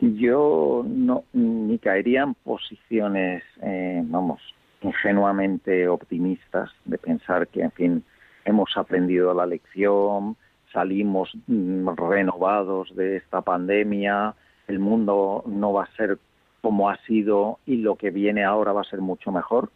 Yo 0.00 0.84
no 0.86 1.24
ni 1.32 1.78
caería 1.78 2.22
en 2.22 2.34
posiciones, 2.34 3.42
eh, 3.62 4.02
vamos, 4.04 4.40
ingenuamente 4.82 5.88
optimistas 5.88 6.70
de 6.84 6.98
pensar 6.98 7.48
que, 7.48 7.62
en 7.62 7.70
fin, 7.72 8.04
hemos 8.44 8.76
aprendido 8.76 9.32
la 9.32 9.46
lección, 9.46 10.36
salimos 10.72 11.30
mm, 11.46 11.88
renovados 11.96 12.94
de 12.94 13.16
esta 13.16 13.40
pandemia, 13.40 14.34
el 14.66 14.78
mundo 14.78 15.44
no 15.46 15.72
va 15.72 15.84
a 15.84 15.96
ser 15.96 16.18
como 16.60 16.90
ha 16.90 16.96
sido 17.04 17.58
y 17.66 17.76
lo 17.76 17.96
que 17.96 18.10
viene 18.10 18.44
ahora 18.44 18.72
va 18.72 18.80
a 18.80 18.90
ser 18.90 19.00
mucho 19.00 19.30
mejor, 19.30 19.70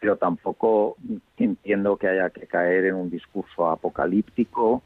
pero 0.00 0.16
tampoco 0.16 0.96
entiendo 1.38 1.96
que 1.96 2.08
haya 2.08 2.30
que 2.30 2.46
caer 2.46 2.86
en 2.86 2.94
un 2.94 3.10
discurso 3.10 3.70
apocalíptico 3.70 4.82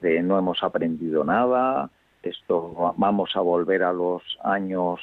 de 0.00 0.22
no 0.22 0.38
hemos 0.38 0.62
aprendido 0.62 1.22
nada, 1.24 1.90
esto 2.30 2.94
vamos 2.96 3.30
a 3.36 3.40
volver 3.40 3.82
a 3.82 3.92
los 3.92 4.22
años 4.44 5.00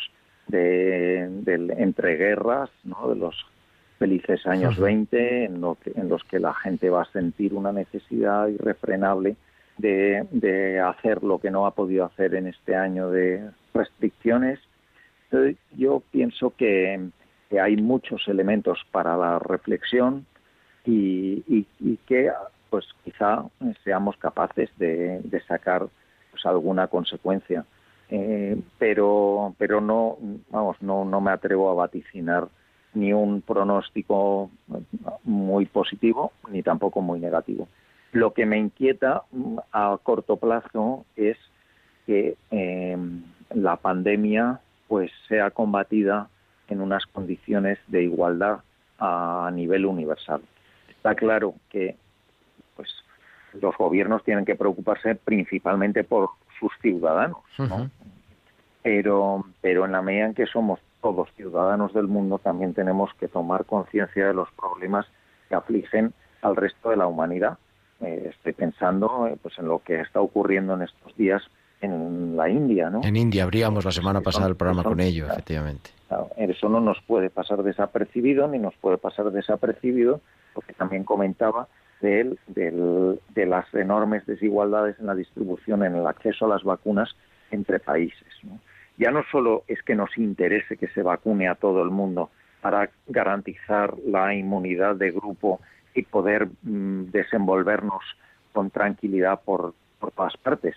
de, 0.47 1.27
del 1.43 1.71
entreguerras, 1.71 2.69
¿no? 2.83 3.09
de 3.09 3.15
los 3.15 3.35
felices 3.99 4.45
años 4.47 4.75
Ujú. 4.75 4.83
20, 4.85 5.43
en, 5.45 5.61
lo 5.61 5.75
que- 5.75 5.91
en 5.95 6.09
los 6.09 6.23
que 6.23 6.39
la 6.39 6.53
gente 6.53 6.89
va 6.89 7.01
a 7.03 7.11
sentir 7.11 7.53
una 7.53 7.71
necesidad 7.71 8.47
irrefrenable 8.47 9.35
de, 9.77 10.25
de 10.31 10.79
hacer 10.79 11.23
lo 11.23 11.39
que 11.39 11.51
no 11.51 11.65
ha 11.65 11.71
podido 11.71 12.05
hacer 12.05 12.35
en 12.35 12.47
este 12.47 12.75
año 12.75 13.09
de, 13.11 13.49
restricciones. 13.73 14.59
Entonces, 15.25 15.57
yo 15.77 16.01
pienso 16.11 16.53
que, 16.57 17.09
que 17.49 17.59
hay 17.59 17.77
muchos 17.77 18.27
elementos 18.27 18.79
para 18.91 19.15
la 19.15 19.39
reflexión 19.39 20.25
y, 20.85 21.43
y- 21.47 21.67
y 21.79 21.97
que 22.07 22.31
pues 22.69 22.85
quizá 23.03 23.43
seamos 23.83 24.15
capaces 24.17 24.69
de, 24.77 25.19
de 25.23 25.41
sacar 25.41 25.87
pues, 26.31 26.45
alguna 26.45 26.87
consecuencia. 26.87 27.65
Eh, 28.11 28.59
pero 28.79 29.53
pero 29.59 29.81
no 29.81 30.17
vamos 30.49 30.81
no 30.81 31.05
no 31.05 31.21
me 31.21 31.29
atrevo 31.29 31.69
a 31.69 31.75
vaticinar 31.75 32.47
ni 32.95 33.13
un 33.13 33.41
pronóstico 33.41 34.49
muy 35.23 35.67
positivo 35.67 36.31
ni 36.49 36.63
tampoco 36.63 37.01
muy 37.01 37.19
negativo. 37.19 37.67
Lo 38.11 38.33
que 38.33 38.47
me 38.47 38.57
inquieta 38.57 39.23
mm, 39.31 39.57
a 39.71 39.97
corto 40.01 40.37
plazo 40.37 41.05
es 41.15 41.37
que 42.07 42.35
eh, 42.49 42.97
la 43.53 43.75
pandemia 43.75 44.59
pues 44.87 45.11
sea 45.27 45.51
combatida 45.51 46.29
en 46.67 46.81
unas 46.81 47.05
condiciones 47.05 47.77
de 47.87 48.03
igualdad 48.03 48.61
a 48.97 49.49
nivel 49.53 49.85
universal. 49.85 50.41
Está 50.89 51.15
claro 51.15 51.53
que 51.69 51.95
los 53.61 53.75
gobiernos 53.77 54.23
tienen 54.23 54.45
que 54.45 54.55
preocuparse 54.55 55.15
principalmente 55.15 56.03
por 56.03 56.29
sus 56.59 56.71
ciudadanos, 56.81 57.39
¿no? 57.57 57.89
Pero 58.81 59.45
pero 59.61 59.85
en 59.85 59.91
la 59.91 60.01
medida 60.01 60.27
en 60.27 60.33
que 60.33 60.45
somos 60.45 60.79
todos 61.01 61.29
ciudadanos 61.35 61.93
del 61.93 62.07
mundo 62.07 62.39
también 62.39 62.73
tenemos 62.73 63.11
que 63.19 63.27
tomar 63.27 63.65
conciencia 63.65 64.27
de 64.27 64.33
los 64.33 64.49
problemas 64.51 65.05
que 65.47 65.55
afligen 65.55 66.13
al 66.41 66.55
resto 66.55 66.89
de 66.89 66.97
la 66.97 67.07
humanidad. 67.07 67.57
Eh, 68.01 68.31
estoy 68.33 68.53
pensando 68.53 69.27
eh, 69.27 69.35
pues 69.41 69.57
en 69.59 69.67
lo 69.67 69.79
que 69.79 69.99
está 70.01 70.21
ocurriendo 70.21 70.73
en 70.73 70.83
estos 70.83 71.15
días 71.17 71.41
en 71.81 72.35
la 72.35 72.49
India, 72.49 72.89
¿no? 72.89 73.01
En 73.03 73.15
India 73.15 73.43
abríamos 73.43 73.85
la 73.85 73.91
semana 73.91 74.21
pasada 74.21 74.47
el 74.47 74.55
programa 74.55 74.83
con 74.83 74.99
ello, 74.99 75.27
efectivamente. 75.27 75.91
Claro, 76.07 76.29
eso 76.37 76.67
no 76.67 76.81
nos 76.81 77.01
puede 77.01 77.29
pasar 77.29 77.63
desapercibido 77.63 78.47
ni 78.47 78.59
nos 78.59 78.75
puede 78.75 78.97
pasar 78.97 79.31
desapercibido 79.31 80.19
porque 80.53 80.73
también 80.73 81.03
comentaba 81.03 81.67
de, 82.01 82.21
él, 82.21 82.39
del- 82.47 83.19
de 83.33 83.45
las 83.45 83.71
enormes 83.73 84.25
desigualdades 84.25 84.97
en 84.99 85.07
la 85.07 85.15
distribución, 85.15 85.83
en 85.83 85.95
el 85.95 86.07
acceso 86.07 86.45
a 86.45 86.49
las 86.49 86.63
vacunas 86.63 87.15
entre 87.51 87.79
países. 87.79 88.27
Ya 88.97 89.11
no 89.11 89.23
solo 89.31 89.63
es 89.67 89.81
que 89.83 89.95
nos 89.95 90.17
interese 90.17 90.77
que 90.77 90.87
se 90.89 91.01
vacune 91.03 91.47
a 91.47 91.55
todo 91.55 91.83
el 91.83 91.89
mundo 91.89 92.29
para 92.61 92.89
garantizar 93.07 93.95
la 94.05 94.33
inmunidad 94.33 94.95
de 94.95 95.11
grupo 95.11 95.61
y 95.95 96.03
poder 96.03 96.47
mm, 96.63 97.05
desenvolvernos 97.11 98.03
con 98.53 98.69
tranquilidad 98.69 99.39
por, 99.45 99.73
por 99.99 100.11
todas 100.11 100.35
partes, 100.37 100.75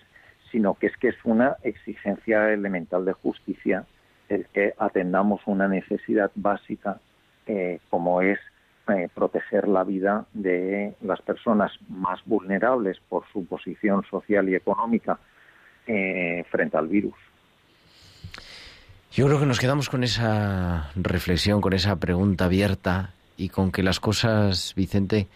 sino 0.51 0.75
que 0.75 0.87
es 0.87 0.97
que 0.97 1.09
es 1.09 1.15
una 1.25 1.57
exigencia 1.63 2.51
elemental 2.53 3.05
de 3.05 3.13
justicia 3.13 3.85
el 4.29 4.45
que 4.53 4.73
atendamos 4.77 5.41
una 5.45 5.67
necesidad 5.67 6.31
básica 6.35 6.99
eh, 7.45 7.79
como 7.89 8.21
es 8.21 8.39
eh, 8.89 9.07
proteger 9.13 9.67
la 9.67 9.83
vida 9.83 10.25
de 10.33 10.95
las 11.01 11.21
personas 11.21 11.71
más 11.87 12.19
vulnerables 12.25 12.97
por 13.07 13.23
su 13.31 13.45
posición 13.45 14.03
social 14.09 14.49
y 14.49 14.55
económica 14.55 15.19
eh, 15.87 16.43
frente 16.49 16.77
al 16.77 16.87
virus. 16.87 17.15
Yo 19.11 19.27
creo 19.27 19.39
que 19.39 19.45
nos 19.45 19.59
quedamos 19.59 19.89
con 19.89 20.03
esa 20.03 20.89
reflexión, 20.95 21.61
con 21.61 21.73
esa 21.73 21.95
pregunta 21.97 22.45
abierta 22.45 23.11
y 23.37 23.49
con 23.49 23.71
que 23.71 23.83
las 23.83 23.99
cosas, 23.99 24.73
Vicente, 24.75 25.27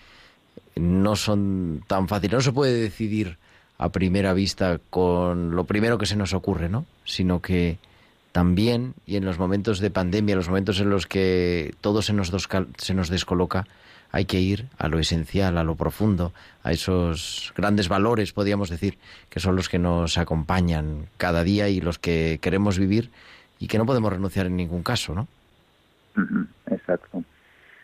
no 0.76 1.16
son 1.16 1.84
tan 1.88 2.08
fáciles. 2.08 2.34
No 2.34 2.42
se 2.42 2.52
puede 2.52 2.74
decidir 2.74 3.38
a 3.78 3.90
primera 3.90 4.34
vista 4.34 4.80
con 4.90 5.56
lo 5.56 5.66
primero 5.66 5.98
que 5.98 6.06
se 6.06 6.16
nos 6.16 6.34
ocurre, 6.34 6.70
¿no? 6.70 6.86
Sino 7.06 7.42
que 7.42 7.78
también, 8.38 8.94
y 9.08 9.16
en 9.16 9.26
los 9.26 9.40
momentos 9.40 9.80
de 9.80 9.90
pandemia, 9.90 10.36
los 10.36 10.48
momentos 10.48 10.80
en 10.80 10.92
los 10.92 11.08
que 11.08 11.74
todo 11.82 12.04
se 12.04 12.14
nos, 12.14 12.32
se 12.78 12.94
nos 12.94 13.10
descoloca, 13.10 13.66
hay 14.12 14.26
que 14.26 14.40
ir 14.40 14.68
a 14.78 14.90
lo 14.90 15.00
esencial, 15.00 15.58
a 15.58 15.64
lo 15.64 15.74
profundo, 15.74 16.34
a 16.62 16.72
esos 16.72 17.52
grandes 17.58 17.90
valores, 17.90 18.34
podríamos 18.34 18.70
decir, 18.70 19.00
que 19.32 19.40
son 19.40 19.56
los 19.56 19.70
que 19.70 19.80
nos 19.80 20.20
acompañan 20.20 21.08
cada 21.18 21.44
día 21.44 21.68
y 21.70 21.82
los 21.82 21.98
que 21.98 22.38
queremos 22.40 22.78
vivir 22.78 23.10
y 23.58 23.66
que 23.66 23.80
no 23.80 23.88
podemos 23.88 24.14
renunciar 24.14 24.46
en 24.46 24.58
ningún 24.58 24.84
caso, 24.84 25.16
¿no? 25.16 25.28
Exacto. 26.70 27.24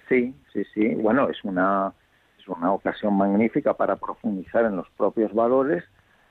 Sí, 0.07 0.35
sí, 0.53 0.63
sí. 0.71 0.89
Bueno, 0.93 1.29
es 1.31 1.43
una 1.43 1.93
es 2.37 2.47
una 2.47 2.73
ocasión 2.73 3.17
magnífica 3.17 3.73
para 3.73 3.95
profundizar 3.95 4.65
en 4.65 4.75
los 4.75 4.87
propios 4.91 5.33
valores 5.33 5.83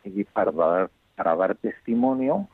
y 0.04 0.22
para 0.22 0.52
dar 0.52 0.90
para 1.16 1.35
dar 1.35 1.56
testimonio 1.56 2.48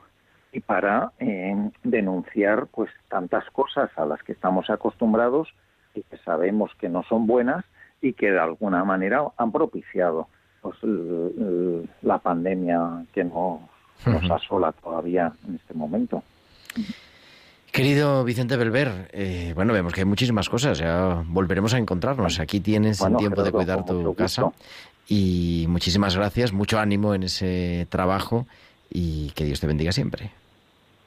y 0.51 0.59
para 0.61 1.11
eh, 1.19 1.55
denunciar 1.83 2.67
pues 2.67 2.89
tantas 3.07 3.45
cosas 3.51 3.89
a 3.95 4.05
las 4.05 4.21
que 4.23 4.31
estamos 4.31 4.69
acostumbrados 4.69 5.49
y 5.93 6.01
que 6.03 6.17
sabemos 6.17 6.71
que 6.79 6.89
no 6.89 7.03
son 7.03 7.27
buenas 7.27 7.65
y 8.01 8.13
que 8.13 8.31
de 8.31 8.39
alguna 8.39 8.83
manera 8.83 9.23
han 9.37 9.51
propiciado 9.51 10.27
pues, 10.61 10.77
la 12.01 12.17
pandemia 12.19 13.05
que 13.13 13.23
nos, 13.23 13.59
nos 14.05 14.31
asola 14.31 14.71
todavía 14.71 15.31
en 15.47 15.55
este 15.55 15.73
momento. 15.73 16.23
Querido 17.71 18.23
Vicente 18.23 18.57
Belver, 18.57 19.09
eh, 19.13 19.53
bueno, 19.55 19.73
vemos 19.73 19.93
que 19.93 20.01
hay 20.01 20.05
muchísimas 20.05 20.49
cosas, 20.49 20.79
ya 20.79 21.23
volveremos 21.27 21.73
a 21.73 21.77
encontrarnos. 21.77 22.39
Aquí 22.39 22.59
tienes 22.59 22.99
Bueno, 22.99 23.17
tiempo 23.17 23.43
de 23.43 23.51
cuidar 23.51 23.85
tu 23.85 24.15
casa 24.15 24.51
y 25.07 25.65
muchísimas 25.69 26.15
gracias, 26.15 26.51
mucho 26.51 26.79
ánimo 26.79 27.13
en 27.13 27.23
ese 27.23 27.85
trabajo 27.89 28.47
y 28.89 29.31
que 29.31 29.45
Dios 29.45 29.59
te 29.59 29.67
bendiga 29.67 29.91
siempre. 29.91 30.31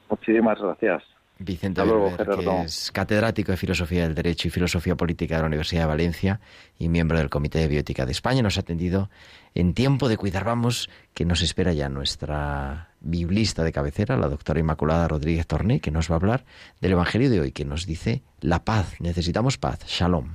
Muchísimas 0.09 0.59
gracias. 0.61 1.03
Vicente 1.38 1.85
luego, 1.85 2.16
que 2.16 2.62
es 2.64 2.92
catedrático 2.92 3.53
de 3.53 3.57
Filosofía 3.57 4.03
del 4.03 4.14
Derecho 4.14 4.49
y 4.49 4.51
Filosofía 4.51 4.95
Política 4.95 5.37
de 5.37 5.42
la 5.42 5.49
Universidad 5.49 5.83
de 5.83 5.87
Valencia 5.87 6.40
y 6.79 6.88
miembro 6.88 7.18
del 7.18 7.31
Comité 7.31 7.59
de 7.59 7.68
Biótica 7.68 8.07
de 8.07 8.12
España, 8.12 8.42
nos 8.42 8.59
ha 8.59 8.61
atendido 8.61 9.11
en 9.55 9.75
tiempo 9.75 10.09
de 10.09 10.16
cuidar. 10.16 10.45
Vamos, 10.45 10.88
que 11.14 11.25
nos 11.25 11.42
espera 11.42 11.73
ya 11.73 11.88
nuestra 11.88 12.90
biblista 13.01 13.64
de 13.64 13.73
cabecera, 13.73 14.16
la 14.16 14.29
doctora 14.29 14.61
Inmaculada 14.61 15.09
Rodríguez 15.09 15.47
Torné, 15.47 15.81
que 15.81 15.90
nos 15.90 16.11
va 16.11 16.14
a 16.14 16.18
hablar 16.18 16.45
del 16.81 16.92
Evangelio 16.92 17.31
de 17.31 17.40
hoy, 17.40 17.53
que 17.53 17.64
nos 17.64 17.87
dice 17.87 18.23
la 18.40 18.64
paz, 18.64 19.01
necesitamos 19.01 19.59
paz, 19.59 19.85
shalom. 19.87 20.35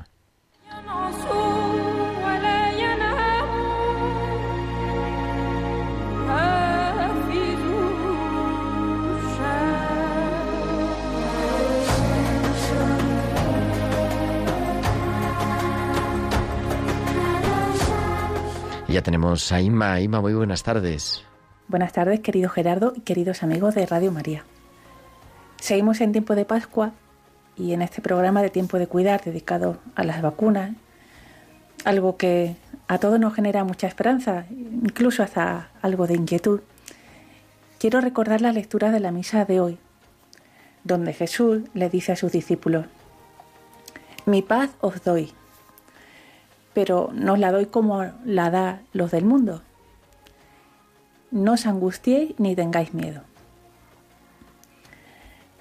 Ya 18.97 19.03
tenemos 19.03 19.51
a 19.51 19.61
Inma. 19.61 20.01
Inma, 20.01 20.21
muy 20.21 20.33
buenas 20.33 20.63
tardes. 20.63 21.23
Buenas 21.67 21.93
tardes, 21.93 22.19
querido 22.21 22.49
Gerardo 22.49 22.93
y 22.95 23.01
queridos 23.01 23.43
amigos 23.43 23.75
de 23.75 23.85
Radio 23.85 24.11
María. 24.11 24.43
Seguimos 25.61 26.01
en 26.01 26.13
tiempo 26.13 26.33
de 26.33 26.45
Pascua 26.45 26.93
y 27.55 27.73
en 27.73 27.83
este 27.83 28.01
programa 28.01 28.41
de 28.41 28.49
tiempo 28.49 28.79
de 28.79 28.87
cuidar 28.87 29.23
dedicado 29.23 29.77
a 29.93 30.03
las 30.03 30.23
vacunas, 30.23 30.71
algo 31.85 32.17
que 32.17 32.55
a 32.87 32.97
todos 32.97 33.19
nos 33.19 33.35
genera 33.35 33.63
mucha 33.63 33.85
esperanza, 33.85 34.47
incluso 34.49 35.21
hasta 35.21 35.69
algo 35.83 36.07
de 36.07 36.15
inquietud. 36.15 36.61
Quiero 37.77 38.01
recordar 38.01 38.41
la 38.41 38.51
lectura 38.51 38.89
de 38.89 38.99
la 38.99 39.11
misa 39.11 39.45
de 39.45 39.59
hoy, 39.59 39.77
donde 40.83 41.13
Jesús 41.13 41.61
le 41.75 41.91
dice 41.91 42.13
a 42.13 42.15
sus 42.15 42.31
discípulos, 42.31 42.87
mi 44.25 44.41
paz 44.41 44.71
os 44.81 45.03
doy, 45.03 45.33
pero 46.77 47.09
no 47.11 47.37
la 47.37 47.51
doy 47.51 47.65
como 47.65 48.05
la 48.23 48.51
da 48.51 48.83
los 48.93 49.09
del 49.09 49.25
mundo. 49.25 49.63
No 51.31 51.53
os 51.53 51.65
angustiéis 51.65 52.35
ni 52.37 52.55
tengáis 52.55 52.93
miedo. 52.93 53.23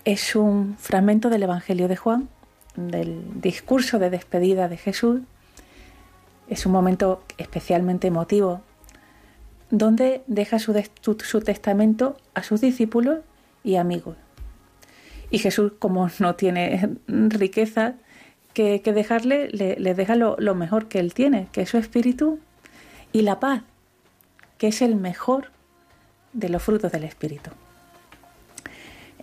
Es 0.04 0.36
un 0.36 0.76
fragmento 0.78 1.30
del 1.30 1.42
Evangelio 1.44 1.88
de 1.88 1.96
Juan, 1.96 2.28
del 2.76 3.40
discurso 3.40 3.98
de 3.98 4.10
despedida 4.10 4.68
de 4.68 4.76
Jesús. 4.76 5.22
Es 6.50 6.66
un 6.66 6.72
momento 6.72 7.22
especialmente 7.38 8.08
emotivo, 8.08 8.60
donde 9.70 10.22
deja 10.26 10.58
su- 10.58 10.74
su 11.00 11.40
testamento 11.40 12.18
a 12.34 12.42
sus 12.42 12.60
discípulos 12.60 13.20
y 13.64 13.76
amigos. 13.76 14.18
Y 15.30 15.38
Jesús, 15.38 15.72
como 15.78 16.10
no 16.18 16.34
tiene 16.34 16.90
riqueza 17.06 17.94
que, 18.56 18.80
dejarle, 18.94 19.50
le, 19.50 19.94
deja 19.94 20.14
lo, 20.14 20.54
mejor 20.54 20.88
que 20.88 20.98
él 20.98 21.12
tiene, 21.12 21.46
que 21.52 21.60
es 21.60 21.68
su 21.68 21.76
espíritu 21.76 22.38
y 23.12 23.20
la 23.20 23.38
paz, 23.38 23.60
que 24.56 24.68
es 24.68 24.80
el 24.80 24.96
mejor 24.96 25.50
de 26.32 26.48
los 26.48 26.62
frutos 26.62 26.90
del 26.90 27.04
espíritu. 27.04 27.50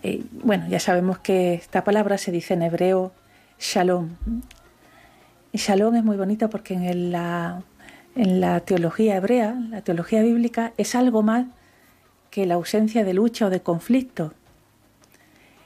Eh, 0.04 0.22
bueno, 0.30 0.68
ya 0.68 0.78
sabemos 0.78 1.18
que 1.18 1.54
esta 1.54 1.82
palabra 1.82 2.16
se 2.16 2.30
dice 2.30 2.54
en 2.54 2.62
hebreo 2.62 3.12
shalom. 3.58 4.10
Shalom 5.52 5.96
es 5.96 6.04
muy 6.04 6.16
bonito 6.16 6.48
porque 6.48 6.74
en 6.74 7.10
la, 7.10 7.60
en 8.14 8.40
la 8.40 8.60
teología 8.60 9.16
hebrea, 9.16 9.56
la 9.68 9.82
teología 9.82 10.22
bíblica, 10.22 10.72
es 10.76 10.94
algo 10.94 11.24
más 11.24 11.46
que 12.30 12.46
la 12.46 12.54
ausencia 12.54 13.02
de 13.02 13.14
lucha 13.14 13.46
o 13.46 13.50
de 13.50 13.62
conflicto. 13.62 14.32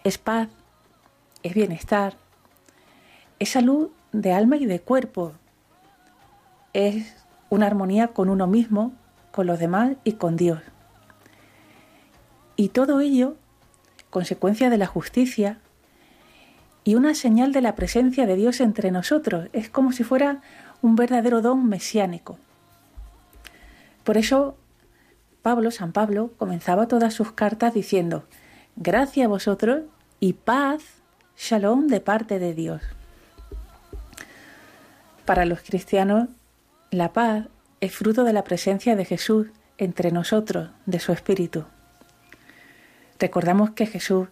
es 0.04 0.16
paz, 0.16 0.48
es 1.42 1.52
bienestar, 1.52 2.16
es 3.38 3.50
salud 3.50 3.90
de 4.12 4.32
alma 4.32 4.56
y 4.56 4.66
de 4.66 4.80
cuerpo, 4.80 5.32
es 6.72 7.14
una 7.50 7.66
armonía 7.66 8.08
con 8.08 8.28
uno 8.28 8.46
mismo, 8.46 8.92
con 9.30 9.46
los 9.46 9.58
demás 9.58 9.92
y 10.04 10.12
con 10.12 10.36
Dios. 10.36 10.60
Y 12.56 12.68
todo 12.70 13.00
ello, 13.00 13.36
consecuencia 14.10 14.70
de 14.70 14.78
la 14.78 14.86
justicia 14.86 15.58
y 16.84 16.94
una 16.94 17.14
señal 17.14 17.52
de 17.52 17.60
la 17.60 17.74
presencia 17.74 18.26
de 18.26 18.34
Dios 18.34 18.60
entre 18.60 18.90
nosotros. 18.90 19.48
Es 19.52 19.68
como 19.68 19.92
si 19.92 20.04
fuera 20.04 20.40
un 20.82 20.96
verdadero 20.96 21.42
don 21.42 21.68
mesiánico. 21.68 22.38
Por 24.04 24.16
eso 24.16 24.56
Pablo, 25.42 25.70
San 25.70 25.92
Pablo, 25.92 26.32
comenzaba 26.36 26.88
todas 26.88 27.14
sus 27.14 27.32
cartas 27.32 27.74
diciendo, 27.74 28.24
gracias 28.76 29.26
a 29.26 29.28
vosotros 29.28 29.82
y 30.18 30.32
paz, 30.32 30.82
shalom 31.36 31.86
de 31.86 32.00
parte 32.00 32.38
de 32.38 32.54
Dios. 32.54 32.82
Para 35.28 35.44
los 35.44 35.60
cristianos, 35.60 36.30
la 36.90 37.12
paz 37.12 37.48
es 37.82 37.92
fruto 37.94 38.24
de 38.24 38.32
la 38.32 38.44
presencia 38.44 38.96
de 38.96 39.04
Jesús 39.04 39.48
entre 39.76 40.10
nosotros, 40.10 40.70
de 40.86 41.00
su 41.00 41.12
Espíritu. 41.12 41.66
Recordamos 43.18 43.72
que 43.72 43.84
Jesús, 43.84 44.28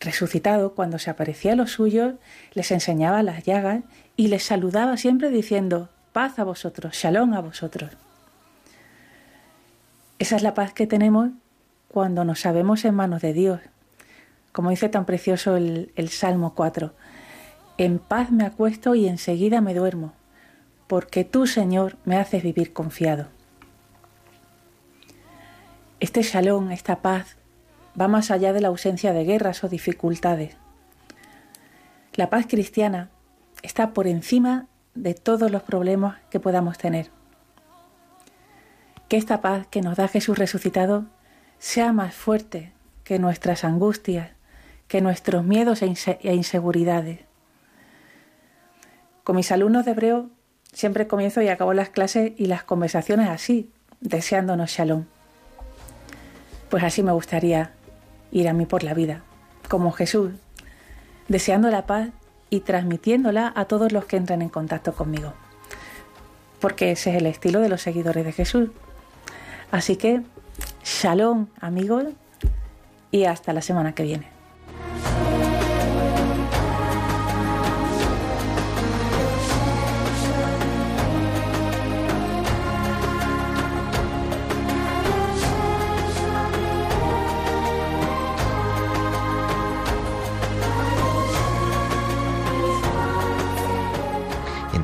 resucitado, 0.00 0.74
cuando 0.74 0.98
se 0.98 1.10
aparecía 1.10 1.52
a 1.52 1.56
los 1.56 1.72
suyos, 1.72 2.14
les 2.54 2.70
enseñaba 2.70 3.22
las 3.22 3.44
llagas 3.44 3.82
y 4.16 4.28
les 4.28 4.42
saludaba 4.42 4.96
siempre 4.96 5.28
diciendo, 5.28 5.90
paz 6.14 6.38
a 6.38 6.44
vosotros, 6.44 6.94
shalom 6.94 7.34
a 7.34 7.42
vosotros. 7.42 7.90
Esa 10.18 10.36
es 10.36 10.42
la 10.42 10.54
paz 10.54 10.72
que 10.72 10.86
tenemos 10.86 11.32
cuando 11.88 12.24
nos 12.24 12.40
sabemos 12.40 12.86
en 12.86 12.94
manos 12.94 13.20
de 13.20 13.34
Dios. 13.34 13.60
Como 14.52 14.70
dice 14.70 14.88
tan 14.88 15.04
precioso 15.04 15.58
el, 15.58 15.92
el 15.96 16.08
Salmo 16.08 16.54
4, 16.54 16.94
en 17.76 17.98
paz 17.98 18.30
me 18.32 18.46
acuesto 18.46 18.94
y 18.94 19.06
enseguida 19.06 19.60
me 19.60 19.74
duermo, 19.74 20.14
porque 20.90 21.24
tú, 21.24 21.46
Señor, 21.46 21.98
me 22.04 22.16
haces 22.16 22.42
vivir 22.42 22.72
confiado. 22.72 23.28
Este 26.00 26.22
shalom, 26.22 26.72
esta 26.72 27.00
paz, 27.00 27.36
va 27.98 28.08
más 28.08 28.32
allá 28.32 28.52
de 28.52 28.60
la 28.60 28.66
ausencia 28.66 29.12
de 29.12 29.22
guerras 29.22 29.62
o 29.62 29.68
dificultades. 29.68 30.56
La 32.14 32.28
paz 32.28 32.46
cristiana 32.48 33.08
está 33.62 33.92
por 33.92 34.08
encima 34.08 34.66
de 34.96 35.14
todos 35.14 35.52
los 35.52 35.62
problemas 35.62 36.18
que 36.28 36.40
podamos 36.40 36.76
tener 36.76 37.12
que 39.06 39.16
esta 39.16 39.40
paz 39.40 39.68
que 39.68 39.82
nos 39.82 39.96
da 39.96 40.08
Jesús 40.08 40.38
resucitado 40.38 41.06
sea 41.60 41.92
más 41.92 42.16
fuerte 42.16 42.72
que 43.04 43.20
nuestras 43.20 43.62
angustias, 43.62 44.32
que 44.88 45.00
nuestros 45.00 45.44
miedos 45.44 45.82
e, 45.82 45.94
e 46.22 46.34
inseguridades. 46.34 47.20
Con 49.22 49.36
mis 49.36 49.52
alumnos 49.52 49.84
de 49.84 49.92
hebreo 49.92 50.30
siempre 50.72 51.06
comienzo 51.06 51.42
y 51.42 51.48
acabo 51.48 51.74
las 51.74 51.88
clases 51.88 52.32
y 52.36 52.46
las 52.46 52.64
conversaciones 52.64 53.28
así, 53.28 53.70
deseándonos 54.00 54.70
shalom. 54.70 55.04
Pues 56.68 56.84
así 56.84 57.02
me 57.02 57.12
gustaría 57.12 57.72
ir 58.32 58.48
a 58.48 58.52
mí 58.52 58.66
por 58.66 58.82
la 58.84 58.94
vida, 58.94 59.22
como 59.68 59.92
Jesús, 59.92 60.32
deseando 61.28 61.70
la 61.70 61.86
paz 61.86 62.10
y 62.48 62.60
transmitiéndola 62.60 63.52
a 63.54 63.64
todos 63.66 63.92
los 63.92 64.04
que 64.04 64.16
entran 64.16 64.42
en 64.42 64.48
contacto 64.48 64.94
conmigo. 64.94 65.34
Porque 66.60 66.92
ese 66.92 67.10
es 67.10 67.16
el 67.16 67.26
estilo 67.26 67.60
de 67.60 67.68
los 67.68 67.82
seguidores 67.82 68.24
de 68.24 68.32
Jesús. 68.32 68.70
Así 69.70 69.96
que, 69.96 70.22
shalom 70.84 71.48
amigos 71.60 72.04
y 73.10 73.24
hasta 73.24 73.52
la 73.52 73.62
semana 73.62 73.94
que 73.94 74.02
viene. 74.02 74.39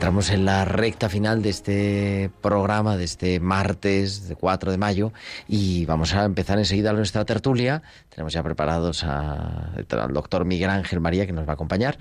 Entramos 0.07 0.31
en 0.31 0.45
la 0.45 0.65
recta 0.65 1.09
final 1.09 1.43
de 1.43 1.49
este 1.51 2.31
programa, 2.41 2.97
de 2.97 3.03
este 3.03 3.41
martes 3.41 4.29
de 4.29 4.37
4 4.37 4.71
de 4.71 4.79
mayo, 4.79 5.13
y 5.49 5.85
vamos 5.85 6.15
a 6.15 6.23
empezar 6.25 6.59
enseguida 6.61 6.93
nuestra 6.93 7.25
tertulia. 7.25 7.83
Tenemos 8.11 8.33
ya 8.33 8.45
preparados 8.45 9.03
a- 9.03 9.73
al 9.75 10.13
doctor 10.15 10.45
Miguel 10.45 10.71
Ángel 10.71 11.01
María, 11.01 11.27
que 11.27 11.33
nos 11.33 11.45
va 11.45 11.51
a 11.51 11.55
acompañar. 11.55 11.99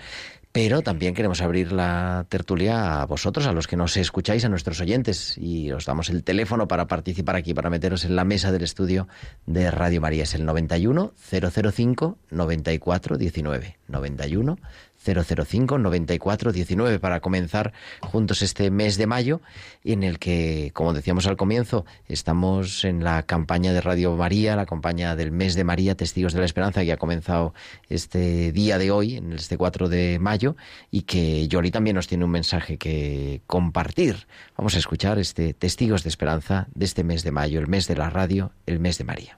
Pero 0.51 0.83
también 0.83 1.15
queremos 1.15 1.41
abrir 1.41 1.71
la 1.71 2.27
tertulia 2.29 3.01
a 3.01 3.05
vosotros, 3.07 3.47
a 3.47 3.51
los 3.53 3.65
que 3.67 3.75
nos 3.75 3.97
escucháis, 3.97 4.45
a 4.45 4.49
nuestros 4.49 4.79
oyentes, 4.79 5.35
y 5.39 5.71
os 5.71 5.85
damos 5.85 6.11
el 6.11 6.23
teléfono 6.23 6.67
para 6.67 6.87
participar 6.87 7.35
aquí, 7.35 7.55
para 7.55 7.71
meteros 7.71 8.05
en 8.05 8.15
la 8.15 8.23
mesa 8.23 8.51
del 8.51 8.61
estudio 8.61 9.07
de 9.47 9.71
Radio 9.71 9.99
María. 9.99 10.23
Es 10.23 10.35
el 10.35 10.45
91 10.45 11.11
005 11.17 12.19
94 12.29 13.17
19. 13.17 13.77
91 13.87 14.57
005 15.05 15.77
94 15.77 16.51
19 16.51 16.99
para 16.99 17.19
comenzar 17.19 17.73
juntos 18.01 18.41
este 18.41 18.71
mes 18.71 18.97
de 18.97 19.07
mayo 19.07 19.41
en 19.83 20.03
el 20.03 20.19
que, 20.19 20.71
como 20.73 20.93
decíamos 20.93 21.27
al 21.27 21.37
comienzo, 21.37 21.85
estamos 22.07 22.83
en 22.85 23.03
la 23.03 23.23
campaña 23.23 23.73
de 23.73 23.81
Radio 23.81 24.15
María, 24.15 24.55
la 24.55 24.65
campaña 24.65 25.15
del 25.15 25.31
mes 25.31 25.55
de 25.55 25.63
María, 25.63 25.95
Testigos 25.95 26.33
de 26.33 26.39
la 26.39 26.45
Esperanza, 26.45 26.83
que 26.83 26.91
ha 26.91 26.97
comenzado 26.97 27.53
este 27.89 28.51
día 28.51 28.77
de 28.77 28.91
hoy, 28.91 29.17
en 29.17 29.33
este 29.33 29.57
4 29.57 29.89
de 29.89 30.19
mayo, 30.19 30.55
y 30.91 31.03
que 31.03 31.47
Yoli 31.47 31.71
también 31.71 31.95
nos 31.95 32.07
tiene 32.07 32.25
un 32.25 32.31
mensaje 32.31 32.77
que 32.77 33.41
compartir. 33.47 34.27
Vamos 34.57 34.75
a 34.75 34.79
escuchar 34.79 35.19
este 35.19 35.53
Testigos 35.53 36.03
de 36.03 36.09
Esperanza 36.09 36.67
de 36.73 36.85
este 36.85 37.03
mes 37.03 37.23
de 37.23 37.31
mayo, 37.31 37.59
el 37.59 37.67
mes 37.67 37.87
de 37.87 37.95
la 37.95 38.09
radio, 38.09 38.51
el 38.65 38.79
mes 38.79 38.97
de 38.97 39.03
María. 39.03 39.37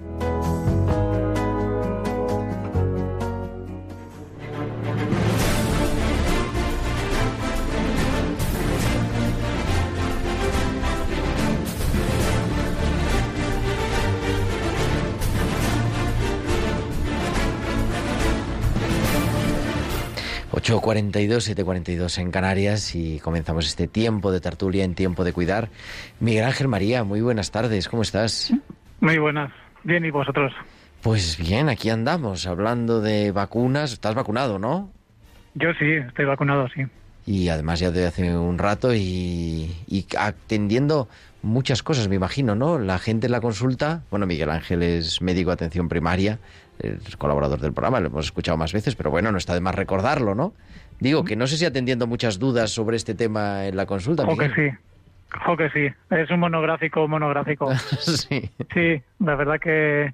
8.42, 20.71 21.53
7.42 21.53 22.17
en 22.19 22.31
Canarias 22.31 22.95
y 22.95 23.19
comenzamos 23.19 23.67
este 23.67 23.87
tiempo 23.87 24.31
de 24.31 24.39
tertulia 24.39 24.85
en 24.85 24.95
tiempo 24.95 25.25
de 25.25 25.33
cuidar. 25.33 25.67
Miguel 26.21 26.45
Ángel 26.45 26.69
María, 26.69 27.03
muy 27.03 27.19
buenas 27.19 27.51
tardes, 27.51 27.89
¿cómo 27.89 28.03
estás? 28.03 28.53
Muy 29.01 29.17
buenas. 29.17 29.51
Bien, 29.83 30.05
¿y 30.05 30.11
vosotros? 30.11 30.53
Pues 31.01 31.37
bien, 31.37 31.67
aquí 31.67 31.89
andamos 31.89 32.47
hablando 32.47 33.01
de 33.01 33.33
vacunas. 33.33 33.91
Estás 33.91 34.15
vacunado, 34.15 34.59
¿no? 34.59 34.89
Yo 35.55 35.73
sí, 35.77 35.91
estoy 36.07 36.23
vacunado, 36.23 36.69
sí. 36.69 36.83
Y 37.25 37.49
además 37.49 37.81
ya 37.81 37.91
de 37.91 38.07
hace 38.07 38.37
un 38.37 38.57
rato 38.57 38.93
y, 38.95 39.75
y 39.87 40.05
atendiendo 40.17 41.09
muchas 41.41 41.83
cosas, 41.83 42.07
me 42.07 42.15
imagino, 42.15 42.55
¿no? 42.55 42.79
La 42.79 42.97
gente 42.97 43.25
en 43.25 43.33
la 43.33 43.41
consulta, 43.41 44.03
bueno, 44.09 44.25
Miguel 44.25 44.49
Ángel 44.49 44.83
es 44.83 45.21
médico 45.21 45.49
de 45.49 45.55
atención 45.55 45.89
primaria, 45.89 46.39
es 46.81 47.17
colaborador 47.17 47.59
del 47.59 47.73
programa, 47.73 47.99
lo 47.99 48.07
hemos 48.07 48.25
escuchado 48.25 48.57
más 48.57 48.73
veces, 48.73 48.95
pero 48.95 49.09
bueno, 49.09 49.31
no 49.31 49.37
está 49.37 49.53
de 49.53 49.61
más 49.61 49.75
recordarlo, 49.75 50.35
¿no? 50.35 50.53
Digo 50.99 51.23
que 51.23 51.35
no 51.35 51.47
sé 51.47 51.57
si 51.57 51.65
atendiendo 51.65 52.07
muchas 52.07 52.39
dudas 52.39 52.71
sobre 52.71 52.97
este 52.97 53.15
tema 53.15 53.65
en 53.65 53.75
la 53.75 53.85
consulta. 53.85 54.23
O 54.23 54.37
que 54.37 54.49
sí. 54.49 54.69
O 55.47 55.57
que 55.57 55.69
sí. 55.69 55.87
Es 56.09 56.29
un 56.29 56.39
monográfico, 56.39 57.07
monográfico. 57.07 57.73
sí. 57.75 58.49
Sí, 58.73 59.01
la 59.19 59.35
verdad 59.35 59.59
que 59.59 60.13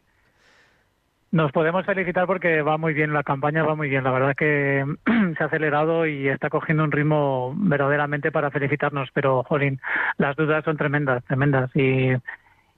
nos 1.32 1.52
podemos 1.52 1.86
felicitar 1.86 2.26
porque 2.26 2.62
va 2.62 2.78
muy 2.78 2.94
bien, 2.94 3.14
la 3.14 3.24
campaña 3.24 3.64
va 3.64 3.76
muy 3.76 3.90
bien. 3.90 4.04
La 4.04 4.12
verdad 4.12 4.36
que 4.36 4.86
se 5.38 5.44
ha 5.44 5.48
acelerado 5.48 6.06
y 6.06 6.30
está 6.30 6.50
cogiendo 6.50 6.84
un 6.84 6.92
ritmo 6.92 7.54
verdaderamente 7.58 8.32
para 8.32 8.52
felicitarnos. 8.52 9.10
Pero, 9.14 9.44
jolín, 9.44 9.82
las 10.18 10.36
dudas 10.36 10.64
son 10.64 10.78
tremendas, 10.78 11.24
tremendas. 11.26 11.70
Y, 11.76 12.14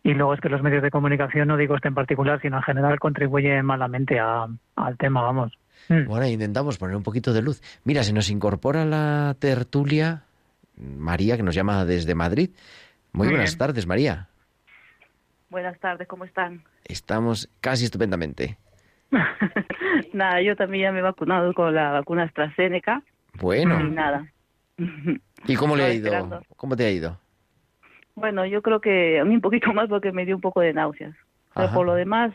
y 0.03 0.13
luego 0.13 0.33
es 0.33 0.41
que 0.41 0.49
los 0.49 0.61
medios 0.61 0.81
de 0.83 0.91
comunicación, 0.91 1.47
no 1.47 1.57
digo 1.57 1.75
este 1.75 1.87
en 1.89 1.95
particular, 1.95 2.41
sino 2.41 2.57
en 2.57 2.63
general, 2.63 2.99
contribuyen 2.99 3.65
malamente 3.65 4.19
a- 4.19 4.47
al 4.75 4.97
tema, 4.97 5.21
vamos. 5.21 5.57
Mm. 5.89 6.05
Bueno, 6.05 6.27
intentamos 6.27 6.77
poner 6.77 6.95
un 6.95 7.03
poquito 7.03 7.33
de 7.33 7.41
luz. 7.41 7.61
Mira, 7.83 8.03
se 8.03 8.13
nos 8.13 8.29
incorpora 8.29 8.85
la 8.85 9.35
tertulia 9.39 10.23
María, 10.77 11.35
que 11.35 11.43
nos 11.43 11.55
llama 11.55 11.83
desde 11.85 12.15
Madrid. 12.15 12.51
Muy, 13.11 13.27
Muy 13.27 13.35
buenas 13.35 13.51
bien. 13.51 13.57
tardes, 13.59 13.85
María. 13.87 14.27
Buenas 15.49 15.77
tardes, 15.79 16.07
¿cómo 16.07 16.25
están? 16.25 16.63
Estamos 16.85 17.49
casi 17.59 17.85
estupendamente. 17.85 18.57
nada, 20.13 20.41
yo 20.41 20.55
también 20.55 20.83
ya 20.83 20.91
me 20.91 20.99
he 20.99 21.01
vacunado 21.01 21.53
con 21.53 21.73
la 21.73 21.91
vacuna 21.91 22.23
AstraZeneca 22.23 23.01
y 23.35 23.39
Bueno, 23.39 23.79
nada. 23.89 24.27
¿y 25.47 25.55
cómo 25.55 25.75
le 25.75 25.83
ha 25.83 25.93
ido? 25.93 26.07
esperando. 26.07 26.41
¿Cómo 26.55 26.75
te 26.75 26.85
ha 26.85 26.91
ido? 26.91 27.19
Bueno, 28.19 28.45
yo 28.45 28.61
creo 28.61 28.81
que 28.81 29.19
a 29.19 29.25
mí 29.25 29.35
un 29.35 29.41
poquito 29.41 29.71
más 29.73 29.87
porque 29.89 30.11
me 30.11 30.25
dio 30.25 30.35
un 30.35 30.41
poco 30.41 30.61
de 30.61 30.73
náuseas. 30.73 31.15
Pero 31.53 31.67
Ajá. 31.67 31.75
por 31.75 31.85
lo 31.85 31.95
demás, 31.95 32.33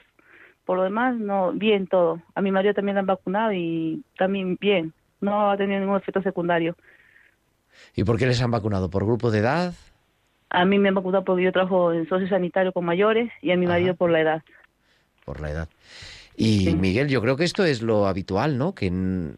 por 0.64 0.76
lo 0.76 0.85
demás, 0.85 1.16
no, 1.16 1.53
bien 1.53 1.87
todo. 1.87 2.20
A 2.35 2.41
mi 2.41 2.51
marido 2.51 2.74
también 2.74 2.95
la 2.97 3.01
han 3.01 3.07
vacunado 3.07 3.53
y 3.53 4.03
también 4.18 4.57
bien. 4.61 4.93
No 5.20 5.51
ha 5.51 5.57
tenido 5.57 5.80
ningún 5.80 5.97
efecto 5.97 6.22
secundario. 6.22 6.76
¿Y 7.95 8.05
por 8.05 8.18
qué 8.18 8.26
les 8.26 8.41
han 8.43 8.51
vacunado? 8.51 8.91
¿Por 8.91 9.05
grupo 9.05 9.30
de 9.30 9.39
edad? 9.39 9.74
A 10.51 10.64
mí 10.64 10.78
me 10.78 10.89
han 10.89 10.95
vacunado 10.95 11.24
porque 11.24 11.43
yo 11.43 11.53
trabajo 11.53 11.93
en 11.93 12.09
socio 12.09 12.28
sanitario 12.28 12.72
con 12.72 12.85
mayores 12.85 13.30
y 13.43 13.51
a 13.51 13.57
mi 13.57 13.66
Ajá. 13.66 13.74
marido 13.74 13.95
por 13.95 14.11
la 14.11 14.20
edad. 14.20 14.43
Por 15.24 15.41
la 15.41 15.51
edad. 15.51 15.68
Y 16.37 16.64
Sí. 16.64 16.74
Miguel, 16.74 17.09
yo 17.09 17.20
creo 17.20 17.37
que 17.37 17.45
esto 17.45 17.64
es 17.64 17.80
lo 17.80 18.07
habitual, 18.07 18.59
¿no? 18.59 18.74
Que, 18.74 18.91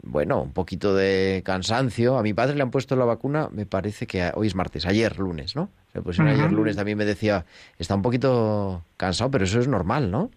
bueno, 0.03 0.41
un 0.43 0.53
poquito 0.53 0.95
de 0.95 1.43
cansancio. 1.45 2.17
A 2.17 2.23
mi 2.23 2.33
padre 2.33 2.57
le 2.57 2.63
han 2.63 2.71
puesto 2.71 2.97
la 2.97 3.05
vacuna, 3.05 3.49
me 3.53 3.67
parece 3.67 4.07
que 4.07 4.31
hoy 4.35 4.47
es 4.47 4.55
martes, 4.55 4.87
ayer 4.87 5.19
lunes, 5.19 5.57
¿no? 5.57 5.69
Le 5.93 6.03
pusieron 6.03 6.33
ayer 6.33 6.51
lunes, 6.53 6.77
también 6.77 6.97
me 6.97 7.05
decía, 7.05 7.45
está 7.79 7.95
un 7.95 8.03
poquito 8.03 8.83
cansado, 8.97 9.31
pero 9.31 9.45
eso 9.45 9.61
es 9.61 9.69
normal, 9.69 10.11
¿no? 10.11 10.31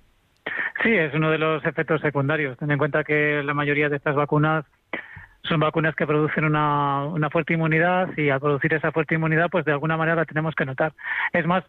Sí, 0.84 0.94
es 0.94 1.14
uno 1.14 1.30
de 1.32 1.38
los 1.38 1.64
efectos 1.66 2.02
secundarios. 2.02 2.58
Ten 2.58 2.72
en 2.72 2.78
cuenta 2.78 3.04
que 3.04 3.42
la 3.44 3.54
mayoría 3.54 3.90
de 3.90 3.98
estas 3.98 4.16
vacunas 4.16 4.66
son 5.44 5.60
vacunas 5.60 5.96
que 5.96 6.08
producen 6.08 6.46
una, 6.46 7.06
una 7.06 7.30
fuerte 7.30 7.54
inmunidad 7.54 8.10
y 8.18 8.30
al 8.30 8.40
producir 8.40 8.74
esa 8.74 8.92
fuerte 8.92 9.16
inmunidad, 9.16 9.50
pues 9.50 9.66
de 9.66 9.72
alguna 9.72 9.98
manera 9.98 10.16
la 10.18 10.26
tenemos 10.26 10.56
que 10.56 10.66
notar. 10.66 10.94
Es 11.34 11.46
más, 11.46 11.64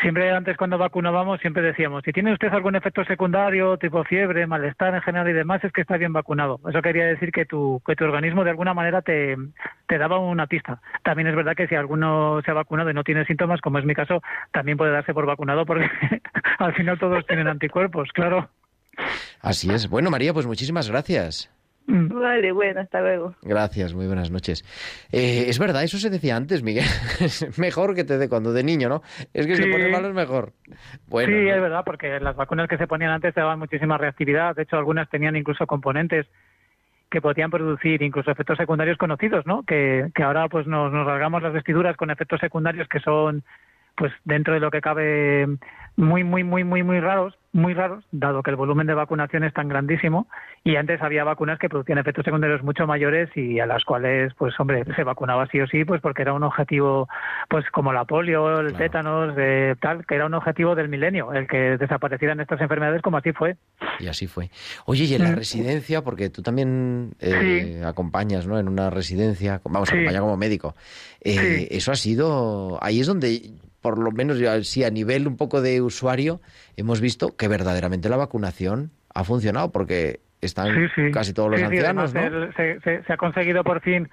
siempre 0.00 0.30
antes 0.30 0.56
cuando 0.56 0.78
vacunábamos 0.78 1.40
siempre 1.40 1.62
decíamos, 1.62 2.02
si 2.04 2.12
tiene 2.12 2.32
usted 2.32 2.48
algún 2.48 2.76
efecto 2.76 3.04
secundario, 3.04 3.76
tipo 3.78 4.04
fiebre, 4.04 4.46
malestar 4.46 4.94
en 4.94 5.02
general 5.02 5.28
y 5.28 5.32
demás, 5.32 5.62
es 5.64 5.72
que 5.72 5.82
está 5.82 5.96
bien 5.96 6.12
vacunado. 6.12 6.60
Eso 6.68 6.82
quería 6.82 7.06
decir 7.06 7.32
que 7.32 7.46
tu, 7.46 7.80
que 7.86 7.96
tu 7.96 8.04
organismo 8.04 8.44
de 8.44 8.50
alguna 8.50 8.74
manera 8.74 9.02
te, 9.02 9.36
te 9.86 9.98
daba 9.98 10.18
una 10.18 10.46
pista. 10.46 10.80
También 11.02 11.28
es 11.28 11.36
verdad 11.36 11.54
que 11.56 11.68
si 11.68 11.74
alguno 11.74 12.40
se 12.44 12.50
ha 12.50 12.54
vacunado 12.54 12.90
y 12.90 12.94
no 12.94 13.04
tiene 13.04 13.24
síntomas, 13.24 13.60
como 13.60 13.78
es 13.78 13.84
mi 13.84 13.94
caso, 13.94 14.22
también 14.52 14.78
puede 14.78 14.92
darse 14.92 15.14
por 15.14 15.26
vacunado 15.26 15.66
porque 15.66 15.88
al 16.58 16.74
final 16.74 16.98
todos 16.98 17.26
tienen 17.26 17.48
anticuerpos, 17.48 18.10
claro. 18.12 18.48
Así 19.40 19.70
es. 19.70 19.88
Bueno, 19.88 20.10
María, 20.10 20.32
pues 20.32 20.46
muchísimas 20.46 20.88
gracias. 20.88 21.50
Mm. 21.86 22.08
Vale, 22.18 22.52
bueno, 22.52 22.80
hasta 22.80 23.00
luego. 23.02 23.34
Gracias, 23.42 23.92
muy 23.92 24.06
buenas 24.06 24.30
noches. 24.30 24.64
Eh, 25.12 25.44
es 25.48 25.58
verdad, 25.58 25.82
eso 25.84 25.98
se 25.98 26.08
decía 26.08 26.34
antes, 26.36 26.62
Miguel. 26.62 26.84
es 27.20 27.58
mejor 27.58 27.94
que 27.94 28.04
te 28.04 28.16
dé 28.16 28.28
cuando 28.28 28.52
de 28.54 28.64
niño, 28.64 28.88
¿no? 28.88 29.02
Es 29.34 29.46
que 29.46 29.54
se 29.56 29.64
Sí. 29.64 29.70
pone 29.70 29.88
malo 29.88 30.08
es 30.08 30.14
mejor. 30.14 30.52
Bueno, 31.08 31.32
sí, 31.36 31.44
¿no? 31.44 31.54
es 31.54 31.60
verdad, 31.60 31.82
porque 31.84 32.18
las 32.20 32.36
vacunas 32.36 32.68
que 32.68 32.78
se 32.78 32.86
ponían 32.86 33.10
antes 33.10 33.34
te 33.34 33.40
daban 33.40 33.58
muchísima 33.58 33.98
reactividad. 33.98 34.56
De 34.56 34.62
hecho, 34.62 34.76
algunas 34.76 35.10
tenían 35.10 35.36
incluso 35.36 35.66
componentes 35.66 36.26
que 37.10 37.20
podían 37.20 37.50
producir 37.50 38.02
incluso 38.02 38.30
efectos 38.30 38.56
secundarios 38.56 38.96
conocidos, 38.98 39.46
¿no? 39.46 39.62
Que, 39.62 40.10
que 40.14 40.22
ahora 40.22 40.48
pues 40.48 40.66
nos, 40.66 40.90
nos 40.92 41.06
rasgamos 41.06 41.42
las 41.42 41.52
vestiduras 41.52 41.96
con 41.96 42.10
efectos 42.10 42.40
secundarios 42.40 42.88
que 42.88 42.98
son 43.00 43.44
pues 43.96 44.12
dentro 44.24 44.54
de 44.54 44.60
lo 44.60 44.70
que 44.70 44.80
cabe 44.80 45.46
muy 45.96 46.24
muy 46.24 46.42
muy 46.42 46.64
muy 46.64 46.82
muy 46.82 46.98
raros 46.98 47.34
muy 47.52 47.72
raros 47.72 48.04
dado 48.10 48.42
que 48.42 48.50
el 48.50 48.56
volumen 48.56 48.88
de 48.88 48.94
vacunación 48.94 49.44
es 49.44 49.54
tan 49.54 49.68
grandísimo 49.68 50.26
y 50.64 50.74
antes 50.74 51.00
había 51.00 51.22
vacunas 51.22 51.56
que 51.60 51.68
producían 51.68 51.98
efectos 51.98 52.24
secundarios 52.24 52.64
mucho 52.64 52.84
mayores 52.88 53.30
y 53.36 53.60
a 53.60 53.66
las 53.66 53.84
cuales 53.84 54.34
pues 54.34 54.58
hombre 54.58 54.82
se 54.96 55.04
vacunaba 55.04 55.46
sí 55.46 55.60
o 55.60 55.66
sí 55.68 55.84
pues 55.84 56.00
porque 56.00 56.22
era 56.22 56.32
un 56.32 56.42
objetivo 56.42 57.08
pues 57.48 57.64
como 57.70 57.92
la 57.92 58.04
polio 58.06 58.58
el 58.58 58.70
Claro. 58.70 58.84
tétanos 58.84 59.34
eh, 59.38 59.76
tal 59.80 60.04
que 60.04 60.16
era 60.16 60.26
un 60.26 60.34
objetivo 60.34 60.74
del 60.74 60.88
milenio 60.88 61.32
el 61.32 61.46
que 61.46 61.76
desaparecieran 61.78 62.40
estas 62.40 62.60
enfermedades 62.60 63.00
como 63.02 63.18
así 63.18 63.30
fue 63.32 63.56
Y 64.00 64.08
así 64.08 64.26
fue. 64.26 64.50
Oye, 64.86 65.04
y 65.04 65.14
en 65.14 65.22
la 65.22 65.30
Mm. 65.30 65.36
residencia, 65.36 66.02
porque 66.02 66.28
tú 66.28 66.42
también 66.42 67.12
eh, 67.20 67.80
acompañas, 67.86 68.44
¿no? 68.48 68.58
En 68.58 68.66
una 68.68 68.90
residencia, 68.90 69.60
vamos, 69.64 69.88
Sí. 69.88 69.94
acompaña 69.94 70.18
como 70.20 70.36
médico. 70.36 70.74
Eh, 71.20 71.36
Sí. 71.38 71.68
Eso 71.70 71.92
ha 71.92 71.94
sido, 71.94 72.78
ahí 72.82 72.98
es 72.98 73.06
donde, 73.06 73.40
por 73.84 73.98
lo 73.98 74.10
menos, 74.12 74.38
sí, 74.66 74.82
a 74.82 74.88
nivel 74.88 75.28
un 75.28 75.36
poco 75.36 75.60
de 75.60 75.82
usuario, 75.82 76.40
hemos 76.78 77.02
visto 77.02 77.36
que 77.36 77.48
verdaderamente 77.48 78.08
la 78.08 78.16
vacunación 78.16 78.92
ha 79.14 79.24
funcionado, 79.24 79.72
porque 79.72 80.20
están 80.40 80.74
Sí, 80.74 80.86
sí. 80.94 81.10
casi 81.12 81.34
todos 81.34 81.50
los 81.50 81.60
ancianos, 81.62 82.14
además 82.14 82.32
¿no? 82.32 82.44
el- 82.44 82.54
se, 82.54 82.80
se- 82.80 83.02
se 83.04 83.12
ha 83.12 83.18
conseguido 83.18 83.62
por 83.62 83.82
fin 83.82 84.08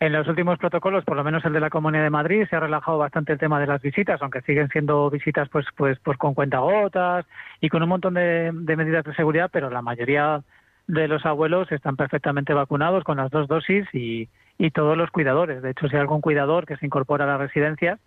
en 0.00 0.12
los 0.12 0.26
últimos 0.26 0.58
protocolos, 0.58 1.04
por 1.04 1.16
lo 1.16 1.22
menos 1.22 1.44
el 1.44 1.52
de 1.52 1.60
la 1.60 1.70
Comunidad 1.70 2.02
de 2.02 2.10
Madrid, 2.10 2.46
se 2.50 2.56
ha 2.56 2.60
relajado 2.60 2.98
bastante 2.98 3.32
el 3.32 3.38
tema 3.38 3.60
de 3.60 3.68
las 3.68 3.80
visitas, 3.80 4.20
aunque 4.22 4.40
siguen 4.40 4.68
siendo 4.70 5.08
visitas 5.08 5.48
pues 5.50 5.66
pues 5.76 6.00
pues 6.02 6.18
con 6.18 6.34
cuentagotas 6.34 7.24
y 7.60 7.68
con 7.68 7.80
un 7.84 7.90
montón 7.90 8.14
de, 8.14 8.50
de 8.52 8.76
medidas 8.76 9.04
de 9.04 9.14
seguridad, 9.14 9.50
pero 9.52 9.70
la 9.70 9.82
mayoría 9.82 10.42
de 10.88 11.06
los 11.06 11.24
abuelos 11.24 11.70
están 11.70 11.94
perfectamente 11.94 12.52
vacunados 12.54 13.04
con 13.04 13.18
las 13.18 13.30
dos 13.30 13.46
dosis 13.46 13.86
y, 13.92 14.28
y 14.58 14.72
todos 14.72 14.96
los 14.96 15.10
cuidadores. 15.12 15.62
De 15.62 15.70
hecho, 15.70 15.86
si 15.86 15.94
hay 15.94 16.00
algún 16.00 16.20
cuidador 16.20 16.66
que 16.66 16.76
se 16.76 16.86
incorpora 16.86 17.22
a 17.22 17.28
las 17.28 17.38
residencias, 17.38 18.00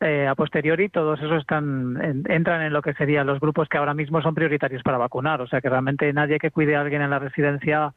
eh, 0.00 0.26
a 0.28 0.34
posteriori 0.34 0.88
todos 0.88 1.18
esos 1.20 1.40
están 1.40 1.98
en- 2.02 2.24
entran 2.30 2.62
en 2.62 2.72
lo 2.72 2.82
que 2.82 2.94
serían 2.94 3.26
los 3.26 3.40
grupos 3.40 3.68
que 3.68 3.78
ahora 3.78 3.94
mismo 3.94 4.22
son 4.22 4.34
prioritarios 4.34 4.82
para 4.82 4.98
vacunar. 4.98 5.40
O 5.40 5.46
sea 5.48 5.60
que 5.60 5.68
realmente 5.68 6.12
nadie 6.12 6.38
que 6.38 6.50
cuide 6.50 6.76
a 6.76 6.80
alguien 6.82 7.02
en 7.02 7.10
la 7.10 7.18
residencia 7.18 7.92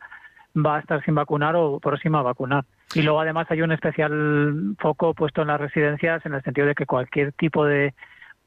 va 0.55 0.77
a 0.77 0.79
estar 0.79 1.03
sin 1.05 1.15
vacunar 1.15 1.55
o 1.55 1.79
próximo 1.79 2.17
a 2.17 2.23
vacunar. 2.23 2.65
Y 2.93 3.03
luego 3.03 3.21
además 3.21 3.47
hay 3.49 3.61
un 3.61 3.71
especial 3.71 4.75
foco 4.79 5.13
puesto 5.13 5.41
en 5.43 5.47
las 5.47 5.61
residencias 5.61 6.25
en 6.25 6.33
el 6.33 6.43
sentido 6.43 6.67
de 6.67 6.75
que 6.75 6.85
cualquier 6.85 7.31
tipo 7.33 7.65
de 7.65 7.93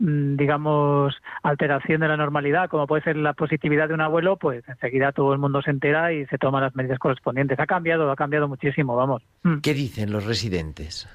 mm, 0.00 0.36
digamos 0.36 1.14
alteración 1.42 2.00
de 2.00 2.08
la 2.08 2.16
normalidad 2.18 2.68
como 2.68 2.86
puede 2.86 3.02
ser 3.04 3.16
la 3.16 3.32
positividad 3.32 3.88
de 3.88 3.94
un 3.94 4.00
abuelo 4.02 4.36
pues 4.36 4.68
enseguida 4.68 5.12
todo 5.12 5.32
el 5.32 5.38
mundo 5.38 5.62
se 5.62 5.70
entera 5.70 6.12
y 6.12 6.26
se 6.26 6.36
toman 6.36 6.62
las 6.62 6.74
medidas 6.74 6.98
correspondientes 6.98 7.58
ha 7.60 7.66
cambiado 7.66 8.10
ha 8.10 8.16
cambiado 8.16 8.48
muchísimo 8.48 8.96
vamos 8.96 9.22
Mm. 9.44 9.60
¿Qué 9.60 9.72
dicen 9.72 10.10
los 10.12 10.26
residentes? 10.26 11.08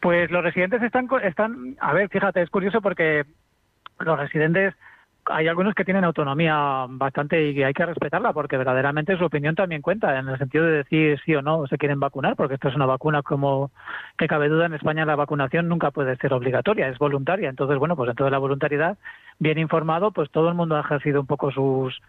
Pues 0.00 0.30
los 0.30 0.42
residentes 0.42 0.82
están, 0.82 1.08
están, 1.22 1.76
a 1.80 1.92
ver, 1.92 2.08
fíjate, 2.08 2.42
es 2.42 2.50
curioso 2.50 2.80
porque 2.80 3.24
los 3.98 4.18
residentes, 4.18 4.74
hay 5.24 5.48
algunos 5.48 5.74
que 5.74 5.84
tienen 5.84 6.04
autonomía 6.04 6.86
bastante 6.88 7.50
y 7.50 7.62
hay 7.62 7.72
que 7.72 7.86
respetarla 7.86 8.32
porque 8.32 8.56
verdaderamente 8.56 9.16
su 9.16 9.24
opinión 9.24 9.54
también 9.54 9.82
cuenta 9.82 10.18
en 10.18 10.28
el 10.28 10.38
sentido 10.38 10.64
de 10.64 10.78
decir 10.78 11.20
sí 11.24 11.34
o 11.34 11.42
no 11.42 11.66
se 11.66 11.78
quieren 11.78 11.98
vacunar 11.98 12.36
porque 12.36 12.54
esto 12.54 12.68
es 12.68 12.76
una 12.76 12.86
vacuna 12.86 13.22
como 13.22 13.72
que 14.16 14.28
cabe 14.28 14.48
duda 14.48 14.66
en 14.66 14.74
España 14.74 15.04
la 15.04 15.16
vacunación 15.16 15.66
nunca 15.68 15.90
puede 15.90 16.16
ser 16.16 16.32
obligatoria, 16.32 16.88
es 16.88 16.98
voluntaria. 16.98 17.48
Entonces, 17.48 17.78
bueno, 17.78 17.96
pues 17.96 18.08
dentro 18.08 18.26
de 18.26 18.30
la 18.30 18.38
voluntariedad, 18.38 18.98
bien 19.38 19.58
informado, 19.58 20.12
pues 20.12 20.30
todo 20.30 20.48
el 20.48 20.54
mundo 20.54 20.76
ha 20.76 20.80
ejercido 20.80 21.20
un 21.20 21.26
poco 21.26 21.50
sus 21.50 22.00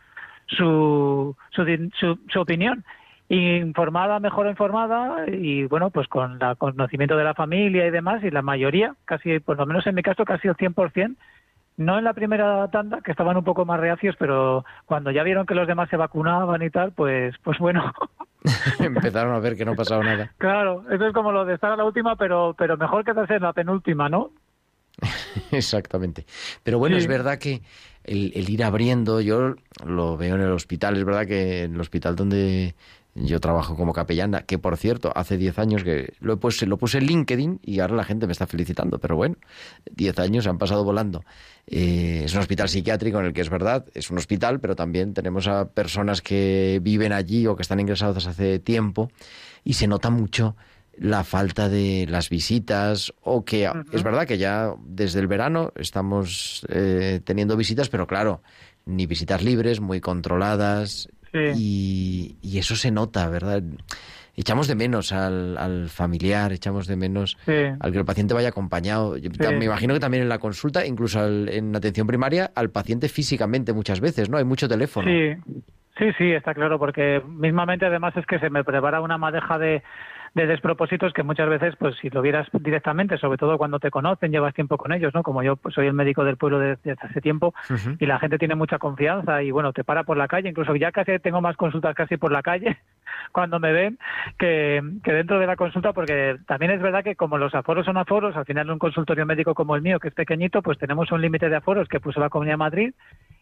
su, 0.47 1.35
su, 1.51 1.89
su, 1.99 2.19
su 2.29 2.39
opinión 2.39 2.83
informada, 3.29 4.19
mejor 4.19 4.47
informada 4.47 5.25
y 5.29 5.65
bueno, 5.65 5.89
pues 5.89 6.07
con 6.07 6.41
el 6.41 6.57
conocimiento 6.57 7.17
de 7.17 7.23
la 7.25 7.33
familia 7.33 7.85
y 7.85 7.91
demás 7.91 8.23
y 8.23 8.31
la 8.31 8.41
mayoría, 8.41 8.95
casi 9.05 9.39
por 9.39 9.57
lo 9.57 9.65
menos 9.65 9.85
en 9.87 9.95
mi 9.95 10.01
caso 10.03 10.23
casi 10.25 10.47
el 10.47 10.55
100%, 10.55 11.15
no 11.77 11.97
en 11.97 12.03
la 12.05 12.13
primera 12.13 12.67
tanda, 12.71 13.01
que 13.03 13.11
estaban 13.11 13.37
un 13.37 13.43
poco 13.43 13.65
más 13.65 13.79
reacios, 13.79 14.15
pero 14.17 14.65
cuando 14.85 15.11
ya 15.11 15.23
vieron 15.23 15.45
que 15.45 15.53
los 15.55 15.67
demás 15.67 15.89
se 15.89 15.97
vacunaban 15.97 16.61
y 16.63 16.69
tal, 16.69 16.91
pues 16.93 17.35
pues 17.43 17.59
bueno, 17.59 17.93
Empezaron 18.79 19.33
a 19.35 19.39
ver 19.39 19.57
que 19.57 19.65
no 19.65 19.75
pasaba 19.75 20.03
nada. 20.03 20.31
Claro, 20.37 20.85
eso 20.89 21.05
es 21.07 21.13
como 21.13 21.31
lo 21.33 21.43
de 21.43 21.55
estar 21.55 21.71
a 21.71 21.75
la 21.75 21.83
última, 21.83 22.15
pero, 22.15 22.55
pero 22.57 22.77
mejor 22.77 23.03
que 23.03 23.11
estar 23.11 23.29
en 23.31 23.41
la 23.43 23.51
penúltima, 23.51 24.07
¿no? 24.07 24.31
Exactamente. 25.51 26.25
Pero 26.63 26.79
bueno, 26.79 26.95
Sí. 26.95 27.01
es 27.03 27.07
verdad 27.07 27.37
que 27.37 27.61
el, 28.03 28.31
el 28.35 28.49
ir 28.49 28.63
abriendo, 28.63 29.21
yo 29.21 29.55
lo 29.85 30.17
veo 30.17 30.35
en 30.35 30.41
el 30.41 30.51
hospital, 30.51 30.95
es 30.97 31.03
verdad 31.05 31.25
que 31.27 31.63
en 31.63 31.75
el 31.75 31.81
hospital 31.81 32.15
donde 32.15 32.73
yo 33.19 33.39
trabajo 33.39 33.75
como 33.75 33.93
capellana, 33.93 34.43
que 34.43 34.59
por 34.59 34.77
cierto, 34.77 35.11
hace 35.15 35.37
10 35.37 35.59
años 35.59 35.83
que 35.83 36.13
lo, 36.19 36.33
he 36.33 36.37
puesto, 36.37 36.65
lo 36.65 36.77
puse 36.77 36.99
en 36.99 37.05
LinkedIn 37.05 37.59
y 37.63 37.79
ahora 37.79 37.95
la 37.95 38.03
gente 38.03 38.27
me 38.27 38.31
está 38.31 38.47
felicitando, 38.47 38.99
pero 38.99 39.15
bueno, 39.15 39.35
10 39.91 40.19
años 40.19 40.43
se 40.43 40.49
han 40.49 40.57
pasado 40.57 40.83
volando. 40.83 41.23
Eh, 41.65 42.21
es 42.25 42.33
un 42.33 42.39
hospital 42.39 42.69
psiquiátrico 42.69 43.19
en 43.19 43.25
el 43.25 43.33
que 43.33 43.41
es 43.41 43.49
verdad, 43.49 43.85
es 43.93 44.11
un 44.11 44.17
hospital, 44.17 44.59
pero 44.59 44.75
también 44.75 45.13
tenemos 45.13 45.47
a 45.47 45.69
personas 45.69 46.21
que 46.21 46.79
viven 46.81 47.11
allí 47.11 47.47
o 47.47 47.55
que 47.55 47.63
están 47.63 47.79
ingresados 47.79 48.27
hace 48.27 48.59
tiempo 48.59 49.09
y 49.63 49.73
se 49.73 49.87
nota 49.87 50.09
mucho 50.09 50.55
la 50.99 51.23
falta 51.23 51.69
de 51.69 52.07
las 52.09 52.29
visitas 52.29 53.13
o 53.21 53.45
que 53.45 53.69
es 53.91 54.03
verdad 54.03 54.25
que 54.25 54.37
ya 54.37 54.73
desde 54.83 55.19
el 55.19 55.27
verano 55.27 55.71
estamos 55.75 56.65
eh, 56.69 57.21
teniendo 57.23 57.55
visitas, 57.55 57.89
pero 57.89 58.07
claro, 58.07 58.41
ni 58.85 59.05
visitas 59.05 59.43
libres, 59.43 59.79
muy 59.79 60.01
controladas 60.01 61.09
y, 61.55 62.37
y 62.41 62.57
eso 62.57 62.75
se 62.75 62.91
nota, 62.91 63.27
¿verdad? 63.29 63.61
Echamos 64.35 64.67
de 64.67 64.75
menos 64.75 65.11
al, 65.13 65.57
al 65.57 65.89
familiar, 65.89 66.51
echamos 66.51 66.85
de 66.85 66.95
menos 66.95 67.37
Sí. 67.45 67.53
al 67.79 67.91
que 67.91 67.97
el 67.97 68.05
paciente 68.05 68.35
vaya 68.35 68.49
acompañado. 68.49 69.17
Yo. 69.17 69.29
Me 69.51 69.65
imagino 69.65 69.95
que 69.95 69.99
también 69.99 70.21
en 70.23 70.29
la 70.29 70.37
consulta, 70.37 70.85
incluso 70.85 71.19
al- 71.19 71.49
en 71.49 71.75
atención 71.75 72.05
primaria, 72.05 72.51
al 72.53 72.69
paciente 72.69 73.09
físicamente 73.09 73.73
muchas 73.73 73.99
veces, 73.99 74.29
¿no? 74.29 74.37
Hay 74.37 74.43
mucho 74.43 74.67
teléfono. 74.67 75.07
Sí, 75.09 75.33
sí, 75.97 76.05
sí, 76.19 76.31
está 76.33 76.53
claro, 76.53 76.77
porque 76.77 77.19
mismamente 77.27 77.87
además 77.87 78.15
es 78.15 78.27
que 78.27 78.37
se 78.37 78.51
me 78.51 78.63
prepara 78.63 79.01
una 79.01 79.17
madeja 79.17 79.57
de, 79.57 79.81
de 80.37 80.45
despropósitos 80.47 81.13
que 81.13 81.23
muchas 81.23 81.49
veces, 81.49 81.75
pues 81.77 81.95
si 81.97 82.09
lo 82.11 82.21
vieras 82.21 82.47
directamente, 82.53 83.17
sobre 83.17 83.37
todo 83.39 83.57
cuando 83.57 83.79
te 83.79 83.89
conocen, 83.89 84.31
llevas 84.31 84.53
tiempo 84.53 84.77
con 84.77 84.93
ellos, 84.93 85.13
¿no? 85.13 85.23
Como 85.23 85.41
yo 85.41 85.55
pues, 85.55 85.73
soy 85.73 85.87
el 85.87 85.93
médico 85.93 86.23
del 86.23 86.37
pueblo 86.37 86.59
desde 86.59 86.91
hace 86.91 87.21
tiempo 87.21 87.53
y 87.99 88.05
la 88.05 88.19
gente 88.19 88.37
tiene 88.37 88.53
mucha 88.55 88.77
confianza 88.77 89.41
y 89.41 89.49
bueno, 89.49 89.73
te 89.73 89.83
para 89.83 90.03
por 90.03 90.15
la 90.15 90.27
calle, 90.27 90.49
incluso 90.49 90.75
ya 90.75 90.91
casi 90.91 91.17
tengo 91.19 91.41
más 91.41 91.57
consultas 91.57 91.95
casi 91.95 92.17
por 92.17 92.31
la 92.31 92.43
calle 92.43 92.77
cuando 93.31 93.59
me 93.59 93.71
ven 93.73 93.97
que, 94.37 94.81
que 95.03 95.11
dentro 95.11 95.39
de 95.39 95.47
la 95.47 95.55
consulta, 95.55 95.91
porque 95.91 96.37
también 96.45 96.71
es 96.71 96.81
verdad 96.81 97.03
que 97.03 97.15
como 97.15 97.37
los 97.39 97.55
aforos 97.55 97.85
son 97.85 97.97
aforos, 97.97 98.35
al 98.35 98.45
final 98.45 98.69
un 98.69 98.79
consultorio 98.79 99.25
médico 99.25 99.55
como 99.55 99.75
el 99.75 99.81
mío, 99.81 99.99
que 99.99 100.09
es 100.09 100.13
pequeñito, 100.13 100.61
pues 100.61 100.77
tenemos 100.77 101.11
un 101.11 101.21
límite 101.21 101.49
de 101.49 101.55
aforos 101.55 101.87
que 101.87 101.99
puso 101.99 102.19
la 102.19 102.29
Comunidad 102.29 102.53
de 102.53 102.57
Madrid 102.57 102.93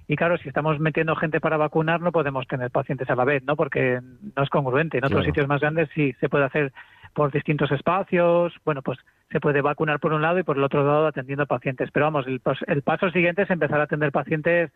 y 0.08 0.16
claro, 0.16 0.38
si 0.38 0.48
estamos 0.48 0.80
metiendo 0.80 1.16
gente 1.16 1.42
para 1.42 1.58
vacunar, 1.58 2.00
no 2.00 2.12
podemos 2.12 2.46
tener 2.48 2.70
pacientes 2.70 3.10
a 3.10 3.16
la 3.16 3.26
vez, 3.26 3.44
¿no? 3.44 3.56
Porque 3.56 4.00
no 4.36 4.44
es 4.44 4.50
congruente. 4.50 5.00
En 5.00 5.04
otros 5.04 5.22
Claro. 5.22 5.26
sitios 5.26 5.48
más 5.48 5.62
grandes 5.62 5.90
sí 5.96 6.14
se 6.20 6.30
puede 6.30 6.46
hacer 6.46 6.72
por 7.16 7.32
distintos 7.32 7.72
espacios. 7.72 8.54
Bueno, 8.64 8.84
pues 8.84 9.00
se 9.32 9.40
puede 9.40 9.62
vacunar 9.62 10.00
por 10.00 10.14
un 10.14 10.22
lado 10.22 10.38
y 10.38 10.44
por 10.44 10.58
el 10.58 10.64
otro 10.64 10.86
lado 10.86 11.08
atendiendo 11.08 11.48
pacientes. 11.48 11.90
Pero 11.92 12.06
vamos, 12.06 12.28
el, 12.28 12.44
pas- 12.44 12.64
el 12.68 12.84
paso 12.84 13.10
siguiente 13.10 13.42
es 13.42 13.50
empezar 13.50 13.80
a 13.80 13.84
atender 13.86 14.12
pacientes 14.12 14.72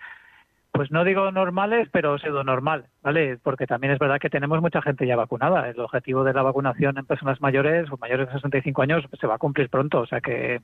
pues 0.72 0.92
no 0.92 1.04
digo 1.04 1.32
normales, 1.32 1.90
pero 1.92 2.20
pseudo 2.20 2.44
normal, 2.44 2.86
¿vale? 3.02 3.40
Porque 3.42 3.66
también 3.66 3.92
es 3.92 3.98
verdad 4.00 4.20
que 4.20 4.30
tenemos 4.30 4.62
mucha 4.62 4.84
gente 4.84 5.06
ya 5.08 5.16
vacunada. 5.16 5.68
El 5.68 5.80
objetivo 5.80 6.24
de 6.24 6.32
la 6.32 6.44
vacunación 6.44 6.98
en 7.00 7.06
personas 7.08 7.42
mayores 7.42 7.92
o 7.92 7.98
mayores 7.98 8.28
de 8.28 8.34
65 8.34 8.84
años 8.84 9.04
se 9.20 9.26
va 9.28 9.36
a 9.36 9.40
cumplir 9.40 9.70
pronto, 9.70 10.02
o 10.02 10.06
sea 10.06 10.22
que 10.22 10.62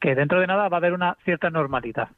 que 0.00 0.14
dentro 0.14 0.38
de 0.40 0.46
nada 0.46 0.68
va 0.68 0.76
a 0.76 0.78
haber 0.78 0.92
una 0.92 1.16
cierta 1.24 1.50
normalidad. 1.50 2.08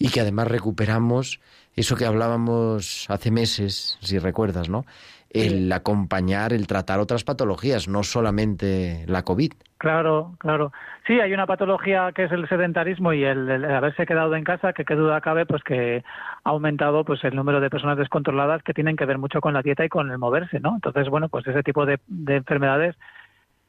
Y 0.00 0.10
que 0.10 0.20
además 0.20 0.48
recuperamos 0.48 1.40
eso 1.76 1.94
que 1.94 2.04
hablábamos 2.04 3.06
hace 3.08 3.30
meses, 3.30 3.96
si 4.00 4.18
recuerdas, 4.18 4.68
¿no? 4.68 4.84
El 5.30 5.70
acompañar, 5.72 6.52
el 6.52 6.66
tratar 6.66 6.98
otras 6.98 7.22
patologías, 7.22 7.86
no 7.86 8.02
solamente 8.02 9.04
la 9.06 9.22
COVID. 9.22 9.52
Claro, 9.78 10.34
claro. 10.38 10.72
Sí, 11.06 11.20
hay 11.20 11.32
una 11.32 11.46
patología 11.46 12.10
que 12.14 12.24
es 12.24 12.32
el 12.32 12.48
sedentarismo 12.48 13.12
y 13.12 13.24
el, 13.24 13.48
el 13.48 13.64
haberse 13.64 14.06
quedado 14.06 14.34
en 14.34 14.44
casa, 14.44 14.72
que 14.72 14.84
qué 14.84 14.94
duda 14.94 15.20
cabe, 15.20 15.46
pues 15.46 15.62
que 15.62 16.04
ha 16.44 16.50
aumentado 16.50 17.04
pues 17.04 17.22
el 17.24 17.34
número 17.34 17.60
de 17.60 17.70
personas 17.70 17.96
descontroladas 17.96 18.62
que 18.62 18.74
tienen 18.74 18.96
que 18.96 19.06
ver 19.06 19.18
mucho 19.18 19.40
con 19.40 19.54
la 19.54 19.62
dieta 19.62 19.84
y 19.84 19.88
con 19.88 20.10
el 20.10 20.18
moverse, 20.18 20.60
¿no? 20.60 20.74
Entonces, 20.74 21.08
bueno, 21.08 21.28
pues 21.28 21.46
ese 21.46 21.62
tipo 21.62 21.86
de, 21.86 21.98
de 22.08 22.36
enfermedades 22.36 22.96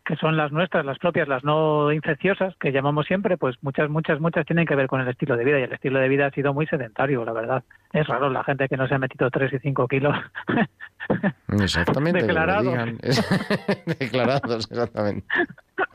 que 0.06 0.16
son 0.16 0.36
las 0.36 0.52
nuestras, 0.52 0.86
las 0.86 0.98
propias, 0.98 1.28
las 1.28 1.44
no 1.44 1.92
infecciosas, 1.92 2.56
que 2.58 2.72
llamamos 2.72 3.06
siempre, 3.06 3.38
pues 3.38 3.56
muchas, 3.62 3.90
muchas, 3.90 4.20
muchas 4.20 4.46
tienen 4.46 4.66
que 4.66 4.76
ver 4.76 4.88
con 4.88 5.02
el 5.02 5.08
estilo 5.08 5.38
de 5.38 5.46
vida 5.46 5.60
y 5.60 5.64
el 5.64 5.74
estilo 5.74 6.00
de 6.00 6.10
vida 6.10 6.28
ha 6.28 6.32
sido 6.32 6.54
muy 6.54 6.66
sedentario, 6.68 7.24
la 7.24 7.34
verdad. 7.34 7.64
Es 7.94 8.08
raro 8.08 8.30
la 8.30 8.44
gente 8.44 8.68
que 8.68 8.78
no 8.78 8.88
se 8.88 8.96
ha 8.96 9.00
metido 9.00 9.30
3 9.30 9.54
y 9.54 9.60
5 9.60 9.88
kilos. 9.88 10.16
Exactamente. 11.60 12.22
Declarados. 12.22 12.76
Declarados, 14.00 14.68
exactamente. 14.72 15.26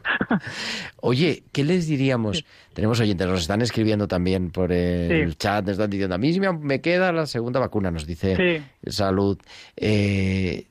Oye, 1.01 1.45
¿qué 1.53 1.65
les 1.65 1.87
diríamos? 1.87 2.45
Tenemos 2.73 3.01
oyentes, 3.01 3.27
nos 3.27 3.41
están 3.41 3.63
escribiendo 3.63 4.09
también 4.09 4.51
por 4.51 4.73
el 4.73 5.31
Sí. 5.33 5.37
chat, 5.37 5.65
nos 5.65 5.73
están 5.73 5.91
diciendo, 5.91 6.15
a 6.15 6.19
mí 6.19 6.39
me 6.61 6.81
queda 6.81 7.13
la 7.13 7.27
segunda 7.27 7.61
vacuna, 7.61 7.91
nos 7.91 8.07
dice 8.07 8.37
Sí. 8.37 8.91
Salud. 8.91 9.39
Eh, 9.77 10.67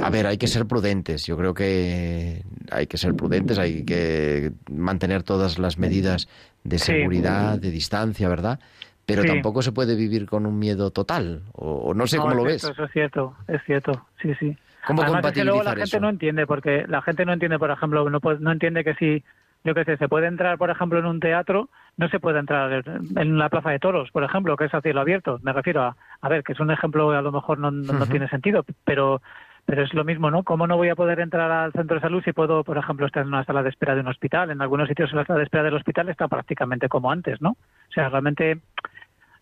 a 0.00 0.10
ver, 0.10 0.26
hay 0.26 0.38
que 0.38 0.46
ser 0.46 0.66
prudentes, 0.66 1.26
yo 1.26 1.36
creo 1.36 1.54
que 1.54 2.42
hay 2.70 2.86
que 2.86 2.98
ser 2.98 3.14
prudentes, 3.14 3.58
hay 3.58 3.84
que 3.84 4.52
mantener 4.70 5.22
todas 5.22 5.58
las 5.58 5.78
medidas 5.78 6.28
de 6.64 6.78
Sí. 6.78 6.86
seguridad, 6.86 7.58
de 7.58 7.70
distancia, 7.70 8.28
¿verdad? 8.28 8.60
Pero 9.06 9.24
tampoco 9.24 9.62
se 9.62 9.72
puede 9.72 9.96
vivir 9.96 10.26
con 10.26 10.44
un 10.44 10.58
miedo 10.58 10.90
total, 10.90 11.42
o, 11.54 11.72
o 11.76 11.94
no 11.94 12.06
sé 12.06 12.18
cómo 12.18 12.34
lo 12.34 12.44
cierto, 12.44 12.66
ves. 12.68 12.74
Eso 12.74 12.84
es 12.84 12.92
cierto, 12.92 13.34
es 13.48 13.60
cierto, 13.64 14.06
sí, 14.20 14.28
sí. 14.38 14.56
¿Cómo 14.88 15.02
Además, 15.02 15.26
es 15.26 15.32
que 15.32 15.44
luego 15.44 15.62
la 15.62 15.70
compatibilizar 15.72 15.76
gente 15.76 15.96
eso? 15.96 16.00
no 16.00 16.08
entiende, 16.08 16.46
porque 16.46 16.84
la 16.88 17.02
gente 17.02 17.26
no 17.26 17.34
entiende, 17.34 17.58
por 17.58 17.70
ejemplo, 17.70 18.08
no, 18.08 18.20
no 18.40 18.52
entiende 18.52 18.84
que 18.84 18.94
si, 18.94 19.22
yo 19.64 19.74
qué 19.74 19.84
sé, 19.84 19.98
se 19.98 20.08
puede 20.08 20.28
entrar, 20.28 20.56
por 20.56 20.70
ejemplo, 20.70 20.98
en 20.98 21.04
un 21.04 21.20
teatro, 21.20 21.68
no 21.98 22.08
se 22.08 22.18
puede 22.18 22.38
entrar 22.38 22.82
en 23.16 23.32
una 23.34 23.50
plaza 23.50 23.68
de 23.68 23.80
toros, 23.80 24.10
por 24.12 24.24
ejemplo, 24.24 24.56
que 24.56 24.64
es 24.64 24.72
a 24.72 24.80
cielo 24.80 25.02
abierto. 25.02 25.40
Me 25.42 25.52
refiero 25.52 25.82
a, 25.82 25.96
a 26.22 26.28
ver, 26.30 26.42
que 26.42 26.54
es 26.54 26.60
un 26.60 26.70
ejemplo 26.70 27.10
a 27.10 27.20
lo 27.20 27.32
mejor 27.32 27.58
no, 27.58 27.70
no, 27.70 27.92
no 27.92 28.06
tiene 28.06 28.28
sentido, 28.28 28.64
pero 28.84 29.20
pero 29.66 29.82
es 29.82 29.92
lo 29.92 30.02
mismo, 30.02 30.30
¿no? 30.30 30.44
¿Cómo 30.44 30.66
no 30.66 30.78
voy 30.78 30.88
a 30.88 30.96
poder 30.96 31.20
entrar 31.20 31.50
al 31.50 31.72
centro 31.72 31.96
de 31.96 32.00
salud 32.00 32.22
si 32.24 32.32
puedo, 32.32 32.64
por 32.64 32.78
ejemplo, 32.78 33.04
estar 33.04 33.20
en 33.20 33.28
una 33.28 33.44
sala 33.44 33.62
de 33.62 33.68
espera 33.68 33.94
de 33.94 34.00
un 34.00 34.08
hospital? 34.08 34.50
En 34.50 34.62
algunos 34.62 34.88
sitios 34.88 35.12
la 35.12 35.26
sala 35.26 35.40
de 35.40 35.44
espera 35.44 35.62
del 35.62 35.74
hospital 35.74 36.08
está 36.08 36.26
prácticamente 36.26 36.88
como 36.88 37.12
antes, 37.12 37.42
¿no? 37.42 37.50
O 37.50 37.92
sea, 37.92 38.08
realmente 38.08 38.62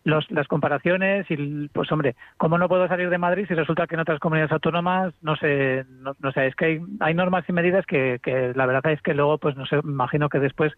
los, 0.07 0.31
las 0.31 0.47
comparaciones 0.47 1.25
y, 1.29 1.67
pues 1.67 1.91
hombre, 1.91 2.15
¿cómo 2.37 2.57
no 2.57 2.69
puedo 2.69 2.87
salir 2.87 3.09
de 3.09 3.17
Madrid 3.17 3.45
si 3.47 3.53
resulta 3.53 3.87
que 3.87 3.95
en 3.95 4.01
otras 4.01 4.19
comunidades 4.19 4.53
autónomas, 4.53 5.13
no 5.21 5.35
sé, 5.35 5.85
no, 5.99 6.15
no 6.19 6.31
sé, 6.31 6.47
es 6.47 6.55
que 6.55 6.65
hay, 6.65 6.79
hay 7.01 7.13
normas 7.13 7.43
y 7.49 7.53
medidas 7.53 7.85
que, 7.85 8.19
que 8.23 8.53
la 8.55 8.65
verdad 8.65 8.93
es 8.93 9.01
que 9.01 9.13
luego, 9.13 9.37
pues 9.37 9.57
no 9.57 9.65
sé, 9.65 9.75
imagino 9.83 10.29
que 10.29 10.39
después 10.39 10.71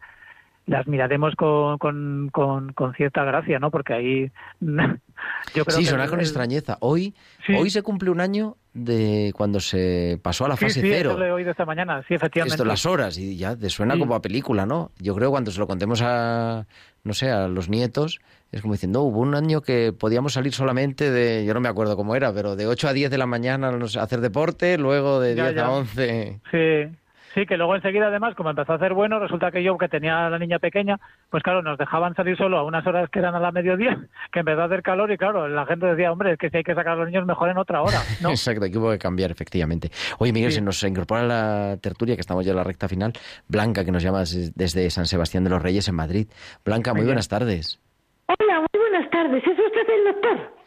las 0.70 0.88
miraremos 0.88 1.36
con, 1.36 1.78
con, 1.78 2.30
con, 2.32 2.74
con 2.74 2.94
cierta 2.94 3.24
gracia, 3.24 3.60
¿no? 3.60 3.72
Porque 3.72 3.94
ahí 3.94 4.32
yo 4.62 5.66
creo 5.66 5.78
Sí, 5.78 5.84
que 5.86 5.90
con 6.08 6.20
el- 6.20 6.26
extrañeza. 6.26 6.78
Hoy, 6.82 7.14
Sí. 7.46 7.54
hoy 7.56 7.70
se 7.70 7.82
cumple 7.82 8.10
un 8.12 8.22
año 8.22 8.56
de 8.74 9.34
cuando 9.36 9.60
se 9.60 10.20
pasó 10.22 10.46
a 10.46 10.50
la 10.50 10.56
Sí, 10.58 10.66
fase 10.66 10.82
sí, 10.82 10.88
cero. 10.90 11.10
eso 11.12 11.20
lo 11.20 11.26
he 11.26 11.32
oído 11.32 11.52
esta 11.52 11.66
mañana, 11.66 12.04
sí, 12.08 12.14
efectivamente. 12.14 12.54
Esto, 12.54 12.66
las 12.66 12.86
horas, 12.86 13.18
y 13.18 13.36
ya 13.36 13.56
te 13.56 13.70
suena 13.70 13.98
como 13.98 14.14
a 14.16 14.22
película, 14.22 14.66
¿no? 14.66 14.92
Yo 15.00 15.16
creo 15.16 15.32
cuando 15.32 15.50
se 15.52 15.60
lo 15.60 15.68
contemos 15.68 16.02
a, 16.04 16.66
no 17.04 17.14
sé, 17.14 17.32
a 17.32 17.48
los 17.48 17.68
nietos, 17.68 18.20
es 18.52 18.62
como 18.62 18.74
diciendo, 18.76 19.02
hubo 19.02 19.20
un 19.20 19.34
año 19.36 19.62
que 19.62 19.92
podíamos 19.92 20.34
salir 20.34 20.54
solamente 20.54 21.10
de, 21.12 21.46
yo 21.46 21.54
no 21.56 21.60
me 21.62 21.70
acuerdo 21.70 21.96
cómo 21.96 22.16
era, 22.16 22.32
pero 22.34 22.56
de 22.56 22.68
8 22.68 22.88
a 22.88 22.94
10 22.94 23.10
de 23.10 23.18
la 23.18 23.26
mañana 23.26 23.72
no 23.72 23.88
sé, 23.88 24.00
hacer 24.00 24.22
deporte, 24.22 24.78
luego 24.78 25.20
de 25.20 25.36
Ya, 25.36 25.46
10 25.46 25.56
ya. 25.56 25.66
a 25.66 25.72
11. 25.72 26.40
Sí, 26.52 26.96
sí, 27.42 27.46
que 27.46 27.58
luego 27.58 27.76
enseguida 27.76 28.08
además, 28.08 28.36
como 28.36 28.50
empezó 28.50 28.74
a 28.74 28.76
hacer 28.76 28.94
bueno, 28.94 29.20
resulta 29.20 29.52
que 29.52 29.64
yo 29.64 29.78
que 29.78 29.88
tenía 29.88 30.28
a 30.28 30.30
la 30.30 30.40
niña 30.40 30.60
pequeña, 30.60 30.98
pues 31.30 31.44
claro, 31.44 31.62
nos 31.62 31.78
dejaban 31.78 32.16
salir 32.16 32.36
solo 32.38 32.58
a 32.58 32.64
unas 32.64 32.86
horas 32.86 33.10
que 33.10 33.20
eran 33.20 33.36
a 33.36 33.40
la 33.40 33.52
mediodía, 33.52 33.98
que 34.32 34.40
empezó 34.40 34.62
a 34.62 34.66
hacer 34.66 34.82
calor 34.82 35.12
y 35.12 35.18
claro, 35.18 35.48
la 35.48 35.66
gente 35.66 35.86
decía, 35.86 36.12
hombre, 36.12 36.34
es 36.34 36.38
que 36.38 36.50
si 36.50 36.58
hay 36.58 36.64
que 36.64 36.76
sacar 36.76 36.94
a 36.94 36.96
los 36.98 37.08
niños 37.08 37.26
mejor 37.26 37.50
en 37.50 37.58
otra 37.58 37.82
hora, 37.82 38.00
¿no? 38.22 38.30
Exacto, 38.30 38.66
aquí 38.66 38.78
hubo 38.78 38.92
que 38.92 39.00
cambiar, 39.00 39.32
efectivamente. 39.32 39.90
Oye, 40.20 40.34
Miguel, 40.34 40.52
Sí. 40.52 40.56
se 40.58 40.62
nos 40.62 40.84
incorpora 40.84 41.24
la 41.24 41.78
tertulia, 41.82 42.16
que 42.16 42.22
estamos 42.22 42.46
ya 42.46 42.52
en 42.52 42.58
la 42.58 42.64
recta 42.64 42.88
final. 42.88 43.14
Blanca, 43.48 43.86
que 43.86 43.92
nos 43.92 44.04
llama 44.04 44.20
des- 44.20 44.54
desde 44.56 44.90
San 44.90 45.06
Sebastián 45.06 45.44
de 45.44 45.50
los 45.50 45.62
Reyes, 45.62 45.88
en 45.88 45.96
Madrid. 45.96 46.28
Blanca, 46.66 46.92
muy 46.94 47.02
Muy 47.02 47.08
buenas 47.08 47.28
tardes. 47.30 47.80
Hola, 48.28 48.60
muy 48.60 48.80
buenas 48.90 49.10
tardes. 49.10 49.44
¿Es 49.44 49.58
usted 49.60 49.90
el 49.90 50.14
doctor? 50.14 50.59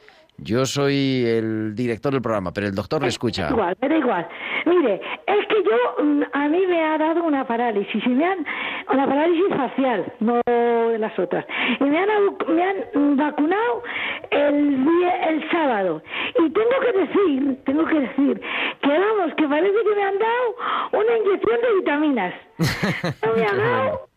Yo 0.43 0.67
soy 0.67 1.25
el 1.27 1.75
director 1.75 2.13
del 2.13 2.23
programa, 2.23 2.53
pero 2.53 2.67
el 2.67 2.75
doctor 2.75 3.03
le 3.03 3.09
escucha. 3.09 3.45
Da 3.45 3.51
igual, 3.51 3.77
me 3.81 3.89
da 3.89 3.97
igual. 3.99 4.29
Mire, 4.67 5.01
es 5.27 5.47
que 5.47 5.57
yo, 5.65 6.05
mm, 6.05 6.23
a 6.33 6.49
mí 6.49 6.67
me 6.67 6.83
ha 6.85 6.99
dado 6.99 7.25
una 7.25 7.47
parálisis, 7.47 8.03
y 8.07 8.09
me 8.11 8.25
han, 8.25 8.45
una 8.93 9.07
parálisis 9.07 9.49
facial, 9.57 10.13
no 10.21 10.41
de 10.47 10.99
las 10.99 11.19
otras. 11.19 11.45
Y 11.81 11.85
me 11.85 11.99
han, 11.99 12.09
me 12.49 12.63
han 12.63 13.17
vacunado 13.17 13.83
el, 14.31 14.85
día- 14.85 15.29
el 15.31 15.51
sábado. 15.51 16.03
Y 16.39 16.51
tengo 16.51 16.81
que 16.81 16.93
decir, 16.99 17.59
tengo 17.65 17.85
que 17.87 18.01
decir, 18.01 18.41
que 18.83 18.89
vamos, 18.89 19.35
que 19.37 19.49
parece 19.49 19.77
que 19.89 19.95
me 19.97 20.03
han 20.03 20.19
dado 20.19 20.57
una 20.93 21.17
inyección 21.19 21.61
de 21.61 21.75
vitaminas. 21.81 22.35
No 23.27 23.35
me 23.35 23.45
ha 23.47 23.55
dado 23.55 24.09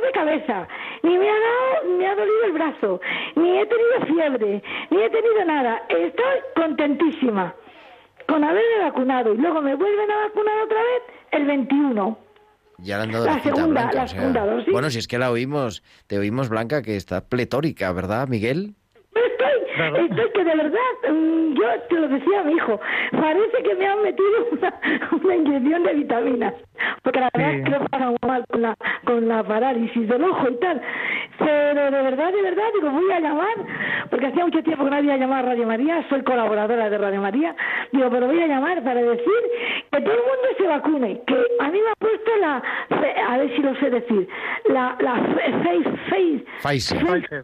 de 0.00 0.12
cabeza, 0.12 0.68
ni 1.02 1.18
me 1.18 1.28
ha 1.28 1.34
dado, 1.34 1.96
me 1.98 2.06
ha 2.06 2.14
dolido 2.14 2.44
el 2.46 2.52
brazo, 2.52 3.00
ni 3.36 3.58
he 3.58 3.66
tenido 3.66 4.06
fiebre, 4.06 4.62
ni 4.90 5.02
he 5.02 5.10
tenido 5.10 5.44
nada. 5.46 5.82
Estoy 5.88 6.40
contentísima. 6.56 7.54
con 8.26 8.42
haberme 8.42 8.78
vacunado 8.84 9.34
y 9.34 9.36
luego 9.36 9.60
me 9.60 9.74
vuelven 9.74 10.10
a 10.10 10.16
vacunar 10.28 10.58
otra 10.64 10.78
vez 10.80 11.02
el 11.32 11.44
21. 11.46 12.18
Ya 12.78 12.96
le 12.96 13.02
han 13.04 13.12
dado 13.12 13.26
La 13.26 13.32
la, 13.34 13.40
segunda- 13.42 13.66
Blanca, 13.66 13.92
la 13.96 14.02
o 14.04 14.08
sea, 14.08 14.18
segunda 14.18 14.46
dosis. 14.46 14.72
Bueno, 14.72 14.90
si 14.90 14.98
es 14.98 15.06
que 15.06 15.18
la 15.18 15.30
oímos, 15.30 15.82
te 16.06 16.18
oímos, 16.18 16.48
Blanca, 16.48 16.80
que 16.82 16.96
está 16.96 17.28
pletórica, 17.28 17.92
¿verdad, 17.92 18.26
Miguel? 18.26 18.74
Estoy, 19.14 19.53
estoy 19.76 20.30
que 20.32 20.44
de 20.44 20.54
verdad, 20.56 21.10
mm, 21.10 21.54
yo 21.54 21.64
te 21.88 21.94
lo 21.96 22.08
decía 22.08 22.40
a 22.40 22.44
mi 22.44 22.52
hijo, 22.54 22.80
parece 23.12 23.62
que 23.62 23.74
me 23.74 23.86
han 23.86 24.02
metido 24.02 24.46
una, 24.52 24.80
una 25.22 25.36
inyección 25.36 25.82
de 25.82 25.94
vitaminas, 25.94 26.54
porque 27.02 27.20
la 27.20 27.28
verdad 27.34 27.50
Sí. 27.52 27.58
es 27.58 27.64
que 27.90 27.98
muy 28.04 28.16
mal 28.26 28.44
con 28.50 28.62
la, 28.62 28.74
con 29.04 29.28
la 29.28 29.42
parálisis 29.44 30.08
del 30.08 30.24
ojo 30.24 30.48
y 30.50 30.56
tal. 30.60 30.80
Pero 31.38 31.90
de 31.90 32.02
verdad, 32.02 32.32
de 32.32 32.42
verdad, 32.42 32.64
digo, 32.74 32.90
voy 32.90 33.10
a 33.12 33.20
llamar, 33.20 33.54
porque 34.10 34.26
hacía 34.26 34.44
mucho 34.44 34.62
tiempo 34.62 34.84
que 34.84 34.90
no 34.90 34.96
había 34.96 35.16
llamado 35.16 35.46
a 35.46 35.50
Radio 35.50 35.66
María, 35.66 36.04
soy 36.08 36.22
colaboradora 36.22 36.88
de 36.88 36.98
Radio 36.98 37.20
María, 37.20 37.54
digo, 37.92 38.08
pero 38.10 38.26
voy 38.28 38.40
a 38.40 38.46
llamar 38.46 38.82
para 38.84 39.02
decir 39.02 39.32
que 39.90 40.00
todo 40.00 40.12
el 40.14 40.20
mundo 40.20 40.48
se 40.56 40.66
vacune, 40.66 41.20
que 41.26 41.34
a 41.60 41.68
mí 41.70 41.80
me 41.80 41.90
ha 41.90 41.94
puesto 41.98 42.30
la, 42.40 42.62
fe- 43.00 43.20
a 43.20 43.38
ver 43.38 43.56
si 43.56 43.62
lo 43.62 43.74
sé 43.76 43.90
decir, 43.90 44.28
la, 44.68 44.96
la 45.00 45.14
fe- 45.34 45.52
face, 45.64 45.96
face, 46.08 46.44
Pfizer. 46.62 47.42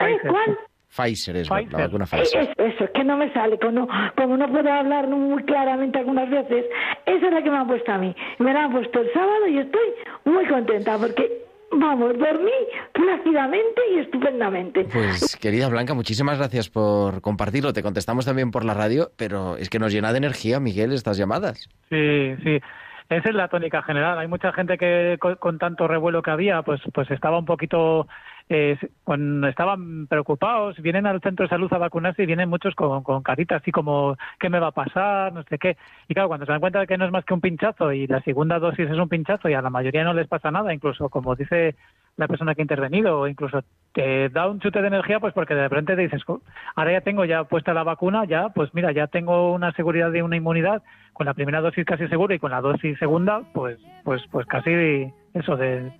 ¿eh? 0.00 0.18
¿cuál? 0.28 0.58
Pfizer 0.94 1.36
es 1.36 1.48
la 1.48 1.56
Pfizer. 1.56 1.80
vacuna 1.80 2.04
Eh, 2.04 2.08
Pfizer. 2.10 2.40
Eso, 2.42 2.52
eso, 2.58 2.84
es 2.84 2.90
que 2.90 3.04
no 3.04 3.16
me 3.16 3.32
sale. 3.32 3.58
Como, 3.58 3.88
como 4.16 4.36
no 4.36 4.48
puedo 4.50 4.70
hablar 4.70 5.08
muy 5.08 5.42
claramente 5.44 5.98
algunas 5.98 6.28
veces, 6.28 6.66
esa 7.06 7.26
es 7.26 7.32
la 7.32 7.42
que 7.42 7.50
me 7.50 7.56
han 7.56 7.66
puesto 7.66 7.92
a 7.92 7.98
mí. 7.98 8.14
Me 8.38 8.52
la 8.52 8.64
han 8.64 8.72
puesto 8.72 9.00
el 9.00 9.12
sábado 9.12 9.46
y 9.48 9.58
estoy 9.58 9.88
muy 10.24 10.46
contenta 10.46 10.98
porque, 10.98 11.44
vamos, 11.72 12.18
dormí 12.18 12.50
plácidamente 12.92 13.80
y 13.94 13.98
estupendamente. 14.00 14.84
Pues 14.84 15.36
querida 15.36 15.68
Blanca, 15.68 15.94
muchísimas 15.94 16.38
gracias 16.38 16.68
por 16.68 17.20
compartirlo. 17.22 17.72
Te 17.72 17.82
contestamos 17.82 18.26
también 18.26 18.50
por 18.50 18.64
la 18.64 18.74
radio, 18.74 19.10
pero 19.16 19.56
es 19.56 19.70
que 19.70 19.78
nos 19.78 19.92
llena 19.92 20.12
de 20.12 20.18
energía, 20.18 20.60
Miguel, 20.60 20.92
estas 20.92 21.16
llamadas. 21.16 21.68
Sí, 21.88 22.36
sí. 22.44 22.60
Esa 23.08 23.28
es 23.28 23.34
la 23.34 23.48
tónica 23.48 23.82
general. 23.82 24.18
Hay 24.18 24.28
mucha 24.28 24.52
gente 24.52 24.78
que 24.78 25.16
con, 25.20 25.34
con 25.36 25.58
tanto 25.58 25.86
revuelo 25.86 26.22
que 26.22 26.30
había, 26.30 26.62
pues, 26.62 26.80
pues 26.94 27.10
estaba 27.10 27.38
un 27.38 27.44
poquito, 27.44 28.06
eh, 28.52 28.78
con- 29.04 29.44
estaban 29.46 30.06
preocupados. 30.06 30.76
Vienen 30.82 31.06
al 31.06 31.20
centro 31.20 31.44
de 31.44 31.48
salud 31.50 31.72
a 31.72 31.78
vacunarse 31.78 32.22
y 32.22 32.26
vienen 32.26 32.48
muchos 32.50 32.74
con, 32.74 33.02
con 33.02 33.22
caritas 33.22 33.62
así 33.62 33.72
como, 33.72 34.16
¿qué 34.38 34.48
me 34.50 34.60
va 34.60 34.68
a 34.68 34.72
pasar? 34.72 35.32
No 35.32 35.42
sé 35.44 35.58
qué. 35.58 35.76
Y 36.08 36.14
claro, 36.14 36.28
cuando 36.28 36.46
se 36.46 36.52
dan 36.52 36.60
cuenta 36.60 36.80
de 36.80 36.86
que 36.86 36.98
no 36.98 37.04
es 37.06 37.12
más 37.12 37.24
que 37.24 37.34
un 37.34 37.40
pinchazo 37.40 37.92
y 37.92 38.06
la 38.06 38.20
segunda 38.22 38.58
dosis 38.58 38.88
es 38.90 38.98
un 38.98 39.08
pinchazo 39.08 39.48
y 39.48 39.54
a 39.54 39.62
la 39.62 39.70
mayoría 39.70 40.04
no 40.04 40.12
les 40.14 40.28
pasa 40.28 40.50
nada, 40.50 40.74
incluso 40.74 41.08
como 41.08 41.34
dice 41.34 41.76
la 42.16 42.28
persona 42.28 42.54
que 42.54 42.60
ha 42.60 42.64
intervenido, 42.64 43.20
o 43.20 43.26
incluso 43.26 43.62
te 43.94 44.28
da 44.28 44.46
un 44.46 44.60
chute 44.60 44.82
de 44.82 44.88
energía, 44.88 45.18
pues 45.18 45.32
porque 45.32 45.54
de 45.54 45.62
repente 45.68 45.96
te 45.96 46.02
dices, 46.02 46.22
"Jo, 46.24 46.42
ahora 46.76 46.92
ya 46.92 47.00
tengo 47.00 47.24
ya 47.24 47.44
puesta 47.44 47.72
la 47.72 47.84
vacuna, 47.84 48.26
ya, 48.26 48.50
pues 48.50 48.74
mira, 48.74 48.92
ya 48.92 49.06
tengo 49.06 49.52
una 49.54 49.72
seguridad 49.72 50.10
de 50.12 50.22
una 50.22 50.36
inmunidad, 50.36 50.82
con 51.14 51.24
la 51.26 51.32
primera 51.34 51.60
dosis 51.62 51.86
casi 51.86 52.06
segura 52.08 52.34
y 52.34 52.38
con 52.38 52.50
la 52.50 52.60
dosis 52.60 52.98
segunda, 52.98 53.42
pues, 53.54 53.78
pues, 54.04 54.22
pues 54.30 54.44
casi 54.46 55.10
eso 55.32 55.56
de, 55.56 55.90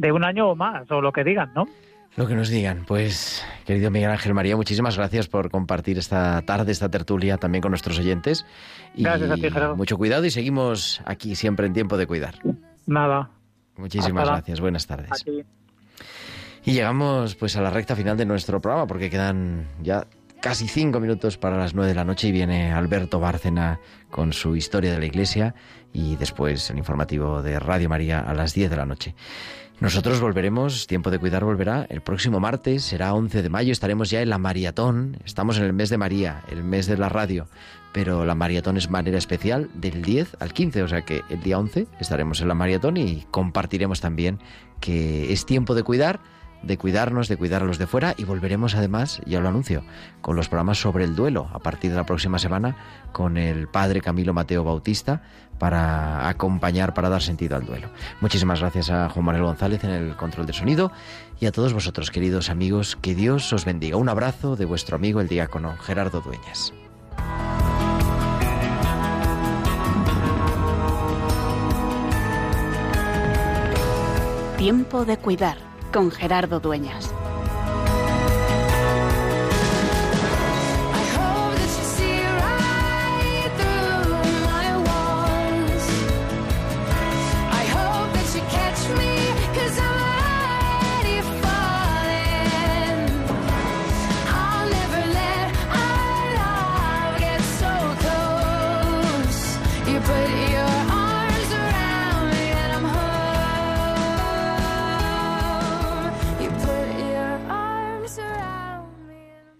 de 0.00 0.12
un 0.12 0.24
año 0.24 0.48
o 0.50 0.54
más, 0.56 0.90
o 0.90 1.00
lo 1.00 1.12
que 1.12 1.24
digan, 1.24 1.52
¿no? 1.54 1.66
Lo 2.16 2.26
que 2.26 2.34
nos 2.34 2.48
digan. 2.48 2.84
Pues, 2.86 3.44
querido 3.64 3.90
Miguel 3.90 4.10
Ángel 4.10 4.34
María, 4.34 4.56
muchísimas 4.56 4.96
gracias 4.96 5.28
por 5.28 5.50
compartir 5.50 5.98
esta 5.98 6.40
tarde, 6.42 6.72
esta 6.72 6.88
tertulia 6.90 7.36
también 7.36 7.62
con 7.62 7.70
nuestros 7.70 7.98
oyentes. 7.98 8.44
Y 8.94 9.04
Gracias 9.04 9.30
a 9.30 9.34
ti, 9.34 9.42
Gerardo. 9.42 9.76
mucho 9.76 9.96
cuidado 9.96 10.24
y 10.24 10.30
seguimos 10.30 11.00
aquí 11.04 11.34
siempre 11.36 11.66
en 11.66 11.72
tiempo 11.74 11.96
de 11.96 12.06
cuidar. 12.06 12.34
Nada. 12.86 13.30
Muchísimas 13.76 14.22
Hasta 14.22 14.24
la- 14.32 14.36
gracias. 14.38 14.60
Buenas 14.60 14.86
tardes. 14.86 15.10
Aquí. 15.12 15.44
Y 16.64 16.72
llegamos 16.72 17.34
pues 17.36 17.56
a 17.56 17.62
la 17.62 17.70
recta 17.70 17.94
final 17.94 18.16
de 18.16 18.26
nuestro 18.26 18.60
programa 18.60 18.86
porque 18.86 19.10
quedan 19.10 19.66
ya 19.82 20.06
casi 20.40 20.66
cinco 20.68 20.98
minutos 21.00 21.38
para 21.38 21.56
las 21.56 21.74
nueve 21.74 21.88
de 21.90 21.94
la 21.94 22.04
noche 22.04 22.28
y 22.28 22.32
viene 22.32 22.72
Alberto 22.72 23.20
Bárcena 23.20 23.78
con 24.10 24.32
su 24.32 24.56
historia 24.56 24.92
de 24.92 24.98
la 24.98 25.06
Iglesia 25.06 25.54
y 25.92 26.16
después 26.16 26.68
el 26.70 26.78
informativo 26.78 27.42
de 27.42 27.58
Radio 27.60 27.88
María 27.88 28.20
a 28.20 28.34
las 28.34 28.54
10 28.54 28.70
de 28.70 28.76
la 28.76 28.86
noche. 28.86 29.14
Nosotros 29.80 30.20
volveremos, 30.20 30.88
Tiempo 30.88 31.08
de 31.08 31.20
Cuidar 31.20 31.44
volverá 31.44 31.86
el 31.88 32.00
próximo 32.00 32.40
martes, 32.40 32.82
será 32.82 33.14
11 33.14 33.42
de 33.42 33.48
mayo, 33.48 33.70
estaremos 33.70 34.10
ya 34.10 34.20
en 34.20 34.28
la 34.28 34.38
maratón, 34.38 35.18
estamos 35.24 35.56
en 35.56 35.64
el 35.66 35.72
mes 35.72 35.88
de 35.88 35.96
María, 35.96 36.42
el 36.50 36.64
mes 36.64 36.88
de 36.88 36.98
la 36.98 37.08
radio, 37.08 37.46
pero 37.92 38.24
la 38.24 38.34
maratón 38.34 38.76
es 38.76 38.90
manera 38.90 39.18
especial 39.18 39.70
del 39.74 40.02
10 40.02 40.38
al 40.40 40.52
15, 40.52 40.82
o 40.82 40.88
sea 40.88 41.02
que 41.02 41.22
el 41.28 41.40
día 41.44 41.60
11 41.60 41.86
estaremos 42.00 42.40
en 42.40 42.48
la 42.48 42.54
maratón 42.54 42.96
y 42.96 43.24
compartiremos 43.30 44.00
también 44.00 44.40
que 44.80 45.32
es 45.32 45.46
tiempo 45.46 45.76
de 45.76 45.84
cuidar, 45.84 46.18
de 46.62 46.78
cuidarnos, 46.78 47.28
de 47.28 47.36
cuidar 47.36 47.62
a 47.62 47.64
los 47.64 47.78
de 47.78 47.86
fuera 47.86 48.14
y 48.16 48.24
volveremos 48.24 48.74
además, 48.74 49.20
ya 49.26 49.40
lo 49.40 49.48
anuncio, 49.48 49.82
con 50.20 50.36
los 50.36 50.48
programas 50.48 50.80
sobre 50.80 51.04
el 51.04 51.14
duelo 51.14 51.48
a 51.52 51.58
partir 51.58 51.90
de 51.90 51.96
la 51.96 52.06
próxima 52.06 52.38
semana 52.38 52.76
con 53.12 53.36
el 53.36 53.68
padre 53.68 54.00
Camilo 54.00 54.34
Mateo 54.34 54.64
Bautista 54.64 55.22
para 55.58 56.28
acompañar, 56.28 56.94
para 56.94 57.08
dar 57.08 57.22
sentido 57.22 57.56
al 57.56 57.66
duelo. 57.66 57.88
Muchísimas 58.20 58.60
gracias 58.60 58.90
a 58.90 59.08
Juan 59.08 59.24
Manuel 59.24 59.44
González 59.44 59.84
en 59.84 59.90
el 59.90 60.16
control 60.16 60.46
de 60.46 60.52
sonido 60.52 60.92
y 61.40 61.46
a 61.46 61.52
todos 61.52 61.72
vosotros, 61.72 62.10
queridos 62.10 62.50
amigos, 62.50 62.96
que 63.00 63.14
Dios 63.14 63.52
os 63.52 63.64
bendiga. 63.64 63.96
Un 63.96 64.08
abrazo 64.08 64.56
de 64.56 64.64
vuestro 64.64 64.96
amigo 64.96 65.20
el 65.20 65.28
diácono 65.28 65.76
Gerardo 65.78 66.20
Dueñas. 66.20 66.72
Tiempo 74.56 75.04
de 75.04 75.16
cuidar 75.16 75.67
con 75.92 76.10
Gerardo 76.10 76.60
Dueñas. 76.60 77.12